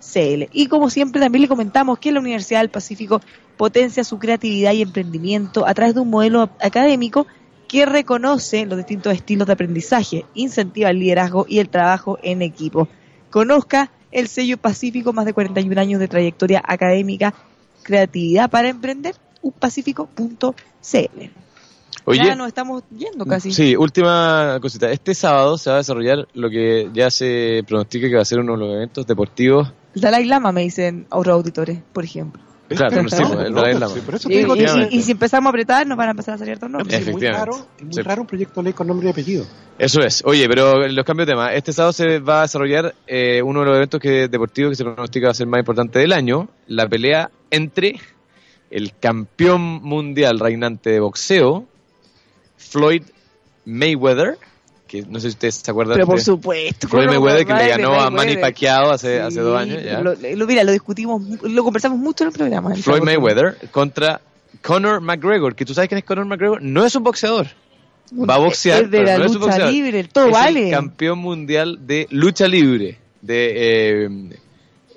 hyundaicamiones.cl. 0.00 0.50
Y 0.52 0.66
como 0.66 0.90
siempre, 0.90 1.20
también 1.20 1.42
le 1.42 1.48
comentamos 1.48 1.98
que 1.98 2.12
la 2.12 2.20
Universidad 2.20 2.60
del 2.60 2.70
Pacífico 2.70 3.20
potencia 3.56 4.04
su 4.04 4.18
creatividad 4.18 4.72
y 4.72 4.82
emprendimiento 4.82 5.66
a 5.66 5.74
través 5.74 5.94
de 5.94 6.00
un 6.00 6.10
modelo 6.10 6.50
académico 6.60 7.26
que 7.68 7.86
reconoce 7.86 8.66
los 8.66 8.78
distintos 8.78 9.12
estilos 9.12 9.46
de 9.46 9.54
aprendizaje, 9.54 10.24
incentiva 10.34 10.90
el 10.90 11.00
liderazgo 11.00 11.46
y 11.48 11.58
el 11.58 11.68
trabajo 11.68 12.18
en 12.22 12.42
equipo. 12.42 12.88
Conozca 13.30 13.90
el 14.12 14.28
sello 14.28 14.56
Pacífico, 14.56 15.12
más 15.12 15.26
de 15.26 15.32
41 15.32 15.80
años 15.80 16.00
de 16.00 16.08
trayectoria 16.08 16.62
académica, 16.64 17.34
creatividad 17.82 18.50
para 18.50 18.68
emprender, 18.68 19.16
upacífico.cl. 19.42 21.45
Oye, 22.04 22.24
ya 22.24 22.34
nos 22.36 22.48
estamos 22.48 22.82
yendo 22.96 23.24
casi. 23.26 23.52
Sí, 23.52 23.74
última 23.76 24.58
cosita. 24.60 24.90
Este 24.90 25.14
sábado 25.14 25.58
se 25.58 25.70
va 25.70 25.76
a 25.76 25.78
desarrollar 25.78 26.28
lo 26.34 26.48
que 26.50 26.88
ya 26.92 27.10
se 27.10 27.64
pronostica 27.66 28.08
que 28.08 28.14
va 28.14 28.22
a 28.22 28.26
ser 28.26 28.38
uno 28.40 28.52
de 28.52 28.58
los 28.58 28.74
eventos 28.74 29.06
deportivos. 29.06 29.72
El 29.94 30.02
Dalai 30.02 30.24
Lama, 30.26 30.52
me 30.52 30.62
dicen 30.62 31.06
otros 31.10 31.34
auditores, 31.34 31.78
por 31.92 32.04
ejemplo. 32.04 32.42
Claro, 32.68 33.00
¿Viste? 33.02 33.16
sí, 33.18 33.22
No, 33.22 33.28
pues, 33.34 33.46
el 33.46 33.52
no, 33.52 33.60
Dalai 33.60 33.74
Lama. 33.78 33.94
sí, 33.94 34.00
por 34.00 34.14
eso 34.16 34.28
Y, 34.30 34.36
digo 34.38 34.54
si 35.02 35.10
empezamos 35.12 35.46
a 35.46 35.50
apretar, 35.50 35.86
nos 35.86 35.96
van 35.96 36.08
a 36.08 36.10
empezar 36.10 36.34
a 36.34 36.38
salir 36.38 36.54
otros 36.56 36.70
No, 36.70 36.78
nombres. 36.78 36.98
es 37.00 37.04
muy 37.06 37.10
Efectivamente. 37.24 37.50
raro, 37.52 37.66
es 37.78 37.84
muy 37.84 37.92
Sí. 37.94 38.02
raro 38.02 38.20
un 38.22 38.26
proyecto 38.26 38.60
de 38.60 38.64
ley 38.64 38.72
con 38.72 38.86
nombre 38.88 39.06
y 39.06 39.10
apellido. 39.10 39.46
Eso 39.78 40.00
es. 40.00 40.22
Oye, 40.26 40.48
pero 40.48 40.86
los 40.88 41.04
cambios 41.04 41.26
de 41.26 41.32
tema. 41.32 41.54
Este 41.54 41.72
sábado 41.72 41.92
se 41.92 42.18
va 42.18 42.40
a 42.40 42.42
desarrollar 42.42 42.94
eh, 43.06 43.40
uno 43.42 43.60
de 43.60 43.66
los 43.66 43.76
eventos 43.76 44.00
que, 44.00 44.28
deportivos 44.28 44.70
que 44.70 44.76
se 44.76 44.84
pronostica 44.84 45.26
va 45.28 45.30
a 45.30 45.34
ser 45.34 45.46
más 45.46 45.60
importante 45.60 45.98
del 46.00 46.12
año. 46.12 46.48
La 46.66 46.88
pelea 46.88 47.30
entre 47.50 48.00
el 48.70 48.92
campeón 48.98 49.60
mundial 49.60 50.40
reinante 50.40 50.90
de 50.90 50.98
boxeo, 51.00 51.66
Floyd 52.56 53.02
Mayweather, 53.64 54.38
que 54.86 55.02
no 55.02 55.18
sé 55.18 55.28
si 55.28 55.34
ustedes 55.34 55.56
se 55.56 55.70
acuerdan 55.70 55.94
Pero 55.96 56.06
por 56.06 56.18
de 56.18 56.24
supuesto. 56.24 56.88
Floyd 56.88 57.06
¿cómo 57.06 57.18
Mayweather 57.20 57.46
que 57.46 57.52
le 57.54 57.68
ganó 57.68 58.00
a 58.00 58.10
Manny? 58.10 58.36
Pacquiao 58.36 58.90
hace, 58.90 59.20
hace 59.20 59.40
dos 59.40 59.58
años. 59.58 59.82
¿ya? 59.82 60.00
Lo, 60.00 60.14
lo- 60.14 60.46
mira, 60.46 60.62
lo 60.64 60.72
discutimos, 60.72 61.22
lo 61.42 61.64
conversamos 61.64 61.98
mucho 61.98 62.24
en 62.24 62.28
el 62.28 62.34
programa. 62.34 62.72
el 62.74 62.82
Floyd. 62.82 63.02
Mayweather 63.02 63.56
contra 63.70 64.20
Conor 64.62 65.00
McGregor, 65.00 65.54
que 65.54 65.64
tú 65.64 65.74
sabes 65.74 65.88
quién 65.88 65.98
es 65.98 66.04
Conor 66.04 66.26
McGregor, 66.26 66.62
no 66.62 66.84
es 66.86 66.94
un 66.94 67.02
boxeador. 67.02 67.48
Va 68.12 68.36
a 68.36 68.38
boxear, 68.38 68.84
Es 68.84 68.90
de 68.92 69.02
la 69.02 69.18
no 69.18 69.24
es 69.24 69.32
un 69.32 69.38
lucha 69.38 69.46
boxeador. 69.48 69.72
libre, 69.72 70.04
todo 70.04 70.26
es 70.26 70.32
vale. 70.32 70.64
el 70.66 70.70
campeón 70.70 71.18
mundial 71.18 71.78
de 71.86 72.06
lucha 72.10 72.46
libre, 72.46 72.98
de 73.20 74.04
eh, 74.04 74.08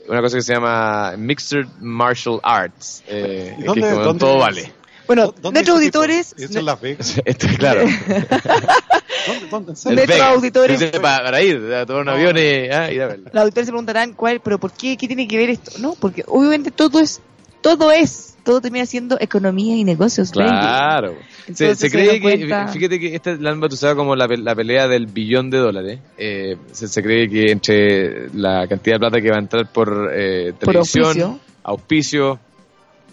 una 0.08 0.22
cosa 0.22 0.38
que 0.38 0.44
se 0.44 0.54
llama 0.54 1.16
Mixed 1.18 1.66
Martial 1.80 2.40
Arts, 2.44 3.04
eh, 3.08 3.56
¿Y 3.58 3.62
que 3.74 3.80
es 3.80 3.86
como 3.88 4.04
dónde- 4.04 4.20
todo 4.20 4.38
vale. 4.38 4.72
Bueno, 5.10 5.34
¿Dónde 5.42 5.64
nuestros 5.64 5.68
es 5.68 5.70
auditores, 5.82 6.36
¿Es 6.38 6.56
en 6.56 6.66
Las 6.66 6.80
Vegas? 6.80 7.22
Esto, 7.26 7.48
claro. 7.58 7.82
¿Dónde, 7.82 9.48
dónde? 9.50 9.68
Nuestros 9.72 9.96
Vegas. 10.08 10.22
auditores- 10.22 11.00
para, 11.02 11.24
para 11.24 11.42
ir, 11.42 11.58
a 11.74 11.86
tomar 11.86 12.04
un 12.04 12.10
avión 12.10 12.38
y 12.38 12.70
ah, 12.72 12.92
ir 12.92 13.02
a 13.02 13.08
verlo. 13.08 13.30
los 13.34 13.42
auditores 13.42 13.66
se 13.66 13.72
preguntarán, 13.72 14.14
¿cuál, 14.14 14.40
pero 14.40 14.60
por 14.60 14.72
qué, 14.72 14.96
qué 14.98 15.08
tiene 15.08 15.28
que 15.28 15.38
ver 15.38 15.50
esto? 15.50 15.72
No, 15.80 15.96
porque 16.00 16.24
obviamente 16.28 16.72
todo 16.72 17.00
es, 17.00 17.22
todo 17.62 17.92
es, 17.92 18.38
todo 18.44 18.62
termina 18.62 18.86
siendo 18.86 19.18
economía 19.20 19.76
y 19.76 19.84
negocios. 19.84 20.32
Claro. 20.32 21.16
Se, 21.46 21.52
Entonces 21.52 21.80
se 21.80 21.90
se 21.90 21.92
cree 21.92 22.14
que, 22.14 22.22
cuenta- 22.22 22.68
fíjate 22.68 23.00
que 23.00 23.16
esta 23.16 23.32
la 23.36 23.50
han 23.52 23.60
bautizado 23.60 23.96
como 23.96 24.16
la, 24.16 24.28
la 24.28 24.56
pelea 24.56 24.88
del 24.88 25.08
billón 25.08 25.50
de 25.50 25.58
dólares. 25.58 26.00
Eh, 26.18 26.56
se, 26.72 26.88
se 26.88 27.02
cree 27.04 27.28
que 27.30 27.52
entre 27.52 28.30
la 28.36 28.68
cantidad 28.68 28.96
de 28.96 29.00
plata 29.00 29.22
que 29.22 29.30
va 29.32 29.38
a 29.38 29.40
entrar 29.40 29.72
por 29.72 30.12
eh, 30.14 30.54
Por 30.54 30.70
televisión, 30.72 31.06
auspicio. 31.06 31.40
auspicio, 31.64 32.40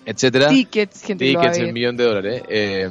etcétera, 0.07 0.49
Tickets, 0.49 1.03
gente 1.03 1.25
tickets, 1.27 1.59
el 1.59 1.73
millón 1.73 1.97
de 1.97 2.05
dólares. 2.05 2.43
Eh, 2.49 2.89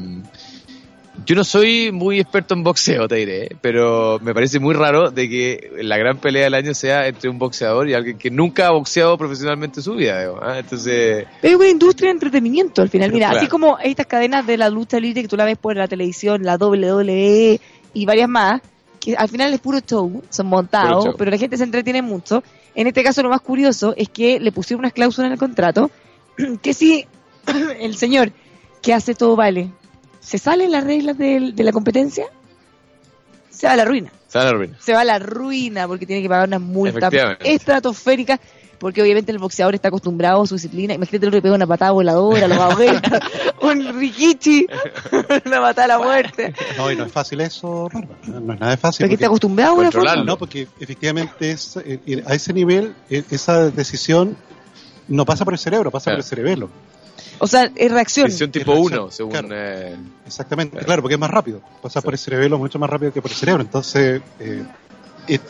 yo 1.25 1.35
no 1.35 1.43
soy 1.43 1.91
muy 1.91 2.19
experto 2.19 2.53
en 2.53 2.63
boxeo, 2.63 3.07
te 3.07 3.15
diré, 3.15 3.45
eh, 3.45 3.55
pero 3.61 4.19
me 4.21 4.33
parece 4.33 4.59
muy 4.59 4.73
raro 4.73 5.11
de 5.11 5.29
que 5.29 5.71
la 5.81 5.97
gran 5.97 6.17
pelea 6.17 6.43
del 6.43 6.53
año 6.53 6.73
sea 6.73 7.07
entre 7.07 7.29
un 7.29 7.39
boxeador 7.39 7.87
y 7.89 7.93
alguien 7.93 8.17
que 8.17 8.29
nunca 8.29 8.67
ha 8.67 8.71
boxeado 8.71 9.17
profesionalmente 9.17 9.79
en 9.79 9.83
su 9.83 9.95
vida. 9.95 10.19
digo, 10.19 10.39
¿ah? 10.41 10.59
Entonces, 10.59 11.25
Pero 11.41 11.53
es 11.53 11.59
una 11.59 11.69
industria 11.69 12.09
de 12.09 12.13
entretenimiento 12.15 12.81
al 12.81 12.89
final. 12.89 13.11
Mira, 13.11 13.27
claro. 13.27 13.39
así 13.39 13.47
como 13.47 13.79
estas 13.79 14.07
cadenas 14.07 14.45
de 14.45 14.57
la 14.57 14.69
lucha 14.69 14.99
libre 14.99 15.21
que 15.21 15.27
tú 15.27 15.37
la 15.37 15.45
ves 15.45 15.57
por 15.57 15.75
la 15.75 15.87
televisión, 15.87 16.43
la 16.43 16.57
WWE 16.57 17.61
y 17.93 18.05
varias 18.05 18.27
más, 18.27 18.61
que 18.99 19.15
al 19.15 19.29
final 19.29 19.53
es 19.53 19.61
puro 19.61 19.79
show, 19.79 20.21
son 20.29 20.47
montados, 20.47 21.05
show. 21.05 21.15
pero 21.17 21.31
la 21.31 21.37
gente 21.37 21.55
se 21.55 21.63
entretiene 21.63 22.01
mucho. 22.01 22.43
En 22.75 22.87
este 22.87 23.03
caso 23.03 23.23
lo 23.23 23.29
más 23.29 23.41
curioso 23.41 23.93
es 23.95 24.09
que 24.09 24.39
le 24.39 24.51
pusieron 24.51 24.79
unas 24.79 24.91
cláusulas 24.91 25.27
en 25.27 25.33
el 25.33 25.39
contrato 25.39 25.89
que 26.61 26.73
si 26.73 27.07
el 27.79 27.95
señor 27.95 28.31
que 28.81 28.93
hace 28.93 29.15
todo 29.15 29.35
vale 29.35 29.71
se 30.19 30.37
salen 30.37 30.71
las 30.71 30.83
reglas 30.83 31.17
de, 31.17 31.53
la 31.55 31.71
competencia, 31.71 32.25
se 33.49 33.67
va 33.67 33.73
a 33.73 33.75
la 33.75 33.85
ruina 33.85 34.11
se 34.27 34.39
van 34.39 34.47
a 34.47 34.51
la 34.51 34.57
ruina. 34.57 34.77
se 34.79 34.93
va 34.93 35.01
a 35.01 35.05
la 35.05 35.19
ruina 35.19 35.87
porque 35.87 36.05
tiene 36.05 36.21
que 36.21 36.29
pagar 36.29 36.47
una 36.47 36.59
multa 36.59 36.97
Efectivamente. 36.97 37.53
estratosférica 37.53 38.39
porque 38.79 39.01
obviamente 39.01 39.31
el 39.31 39.37
boxeador 39.37 39.75
está 39.75 39.87
acostumbrado 39.87 40.41
a 40.43 40.47
su 40.47 40.55
disciplina. 40.55 40.93
Imagínate 40.93 41.31
que 41.31 41.41
pega 41.41 41.55
una 41.55 41.67
patada 41.67 41.91
voladora, 41.91 42.47
lo 42.47 42.57
va 42.57 42.73
a 42.73 42.75
un 43.61 43.99
rikichi, 43.99 44.67
una 45.45 45.61
patada 45.61 45.85
a 45.85 45.87
la 45.87 45.99
muerte. 45.99 46.53
No, 46.77 46.91
y 46.91 46.95
no 46.95 47.05
es 47.05 47.11
fácil 47.11 47.41
eso. 47.41 47.89
No 48.27 48.53
es 48.53 48.59
nada 48.59 48.71
de 48.71 48.77
fácil. 48.77 49.05
Porque 49.05 49.15
está 49.15 49.25
porque- 49.25 49.25
acostumbrado 49.25 49.71
a 49.71 49.79
una 49.79 49.91
forma. 49.91 50.15
No, 50.23 50.37
porque 50.37 50.67
efectivamente 50.79 51.51
es, 51.51 51.77
eh, 51.77 52.23
a 52.25 52.33
ese 52.33 52.53
nivel 52.53 52.93
eh, 53.09 53.23
esa 53.31 53.69
decisión 53.71 54.37
no 55.07 55.25
pasa 55.25 55.45
por 55.45 55.53
el 55.53 55.59
cerebro, 55.59 55.91
pasa 55.91 56.05
Claro. 56.05 56.17
por 56.17 56.23
el 56.23 56.29
cerebelo. 56.29 56.69
O 57.39 57.47
sea, 57.47 57.69
es 57.75 57.91
reacción. 57.91 58.27
Decisión 58.27 58.51
tipo 58.51 58.73
reacción, 58.73 58.99
1, 59.03 59.11
según... 59.11 59.31
claro. 59.31 59.47
eh, 59.51 59.95
Exactamente, 60.25 60.77
claro, 60.79 61.01
porque 61.01 61.15
es 61.15 61.19
más 61.19 61.29
rápido. 61.29 61.61
Pasa 61.81 62.01
por 62.01 62.13
el 62.13 62.17
cerebelo 62.19 62.57
mucho 62.57 62.79
más 62.79 62.89
rápido 62.89 63.11
que 63.11 63.21
por 63.21 63.31
el 63.31 63.37
cerebro. 63.37 63.61
Entonces, 63.61 64.21
eh, 64.39 64.63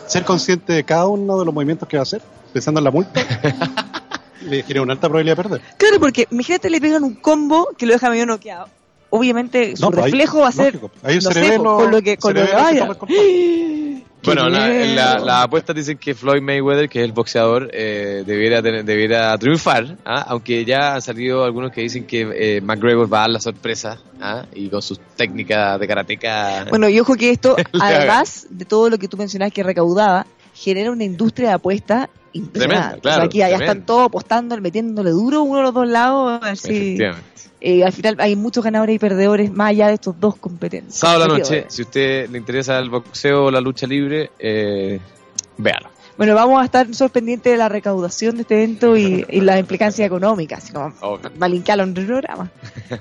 ser 0.08 0.24
consciente 0.24 0.74
de 0.74 0.84
cada 0.84 1.08
uno 1.08 1.38
de 1.40 1.46
los 1.46 1.54
movimientos 1.54 1.88
que 1.88 1.98
va 1.98 2.02
a 2.02 2.04
hacer, 2.04 2.22
pensando 2.54 2.80
en 2.80 2.84
la 2.86 2.92
multa, 2.92 3.22
le 4.42 4.64
genera 4.64 4.82
una 4.82 4.94
alta 4.94 5.08
probabilidad 5.08 5.38
de 5.38 5.44
perder. 5.44 5.62
Claro, 5.78 6.00
porque 6.00 6.28
imagínate 6.32 6.70
le 6.70 6.82
pegan 6.82 7.04
un 7.04 7.16
combo 7.16 7.70
que 7.78 7.86
lo 7.86 7.94
deja 7.94 8.10
medio 8.10 8.26
noqueado. 8.26 8.68
obviamente 9.12 9.76
su 9.78 9.84
No, 9.84 9.92
pues 9.92 10.06
ahí- 10.06 10.12
reflejo 10.12 10.40
va 10.40 10.48
a 10.50 10.52
ser 10.52 10.74
lógico. 10.76 10.92
Ahí 11.04 11.16
no 11.16 11.22
se 11.22 11.34
sé, 11.34 11.42
le 11.42 11.50
ve 11.52 11.58
po, 11.58 11.64
lo- 11.64 11.76
con 11.78 11.92
lo 11.92 12.02
que 12.02 12.18
con 12.18 12.34
lo 12.34 12.46
que 12.46 12.52
vaya. 12.54 12.88
Bueno, 14.26 14.50
la, 14.50 14.68
la, 14.70 15.20
las 15.20 15.44
apuestas 15.46 15.76
dicen 15.76 15.98
que 15.98 16.14
Floyd 16.16 16.42
Mayweather, 16.42 16.90
que 16.90 17.00
es 17.00 17.06
el 17.06 17.12
boxeador, 17.12 17.70
eh, 17.74 18.24
debiera, 18.26 18.62
tener- 18.62 18.84
debiera 18.86 19.38
triunfar, 19.38 19.98
¿ah? 20.06 20.26
aunque 20.28 20.66
ya 20.66 20.96
han 20.96 21.02
salido 21.02 21.44
algunos 21.44 21.72
que 21.72 21.82
dicen 21.82 22.06
que 22.06 22.28
eh, 22.36 22.62
McGregor 22.62 23.12
va 23.12 23.20
a 23.20 23.22
dar 23.22 23.30
la 23.32 23.40
sorpresa 23.40 24.00
¿ah? 24.22 24.46
y 24.54 24.70
con 24.70 24.82
sus 24.82 25.00
técnicas 25.16 25.80
de 25.80 25.88
karateca. 25.88 26.66
Bueno, 26.70 26.90
y 26.90 27.00
ojo 27.00 27.16
que 27.16 27.30
esto, 27.30 27.56
además 27.82 28.48
de 28.50 28.66
todo 28.66 28.90
lo 28.90 28.98
que 28.98 29.08
tú 29.08 29.18
mencionabas 29.18 29.54
que 29.54 29.64
recaudaba, 29.64 30.26
genera 30.54 30.92
una 30.92 31.04
industria 31.04 31.50
de 31.50 31.54
apuestas 31.56 32.10
impresionante. 32.34 32.60
Tremenda, 32.60 33.02
claro, 33.02 33.16
o 33.18 33.20
sea, 33.22 33.26
aquí 33.28 33.38
ya 33.38 33.48
tremenda. 33.48 33.72
están 33.72 33.86
todos 33.86 34.06
apostando, 34.08 34.60
metiéndole 34.62 35.10
duro 35.12 35.44
uno 35.44 35.60
a 35.60 35.64
los 35.64 35.74
dos 35.74 35.88
lados. 35.88 36.40
Así, 36.44 36.70
Efectivamente. 36.96 37.30
Eh, 37.68 37.84
al 37.84 37.92
final 37.92 38.16
hay 38.20 38.36
muchos 38.36 38.64
ganadores 38.64 38.96
y 38.96 39.00
perdedores 39.00 39.52
más 39.52 39.70
allá 39.70 39.88
de 39.88 39.96
estos 39.96 40.20
dos 40.20 40.36
competentes. 40.36 40.94
Sábado 40.94 41.28
la 41.28 41.38
noche, 41.40 41.66
si 41.68 41.82
a 41.82 41.86
usted 41.86 42.30
le 42.30 42.38
interesa 42.38 42.78
el 42.78 42.92
boxeo 42.92 43.46
o 43.46 43.52
la 43.52 43.60
lucha 43.60 43.88
libre, 43.88 44.30
eh, 44.38 45.00
véalo. 45.58 45.90
Bueno, 46.16 46.36
vamos 46.36 46.62
a 46.62 46.66
estar 46.66 46.88
nosotros 46.88 47.12
pendientes 47.12 47.52
de 47.52 47.58
la 47.58 47.68
recaudación 47.68 48.36
de 48.36 48.44
este 48.44 48.64
evento 48.64 48.96
y, 48.96 49.26
y 49.28 49.42
las 49.42 49.60
implicancias 49.60 50.06
económicas, 50.06 50.64
así 50.64 50.74
como 50.74 50.94
Obvio. 51.02 51.32
va 51.42 51.48
a 51.48 51.50
linkearlo 51.50 51.86
en 51.86 51.98
el 51.98 52.06
programa. 52.06 52.52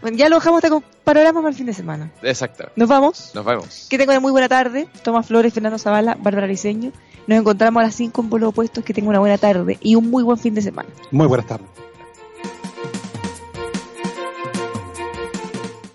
Bueno, 0.00 0.16
ya 0.16 0.30
lo 0.30 0.36
dejamos 0.36 0.58
hasta 0.58 0.70
con 0.70 0.82
panorama 1.04 1.40
para 1.40 1.50
el 1.50 1.54
fin 1.54 1.66
de 1.66 1.74
semana. 1.74 2.10
Exactamente. 2.22 2.72
Nos 2.80 2.88
vamos. 2.88 3.32
Nos 3.34 3.44
vemos. 3.44 3.86
Que 3.90 3.98
tengan 3.98 4.14
una 4.14 4.20
muy 4.20 4.32
buena 4.32 4.48
tarde. 4.48 4.88
Tomás 5.02 5.26
Flores, 5.26 5.52
Fernando 5.52 5.78
Zavala, 5.78 6.16
Bárbara 6.18 6.46
Liceño. 6.46 6.90
Nos 7.26 7.38
encontramos 7.38 7.82
a 7.82 7.84
las 7.84 7.94
5 7.94 8.22
en 8.22 8.30
Pueblos 8.30 8.48
Opuestos. 8.48 8.82
Que 8.82 8.94
tengan 8.94 9.10
una 9.10 9.20
buena 9.20 9.36
tarde 9.36 9.76
y 9.82 9.94
un 9.94 10.10
muy 10.10 10.22
buen 10.22 10.38
fin 10.38 10.54
de 10.54 10.62
semana. 10.62 10.88
Muy 11.10 11.26
buenas 11.26 11.46
tardes. 11.46 11.68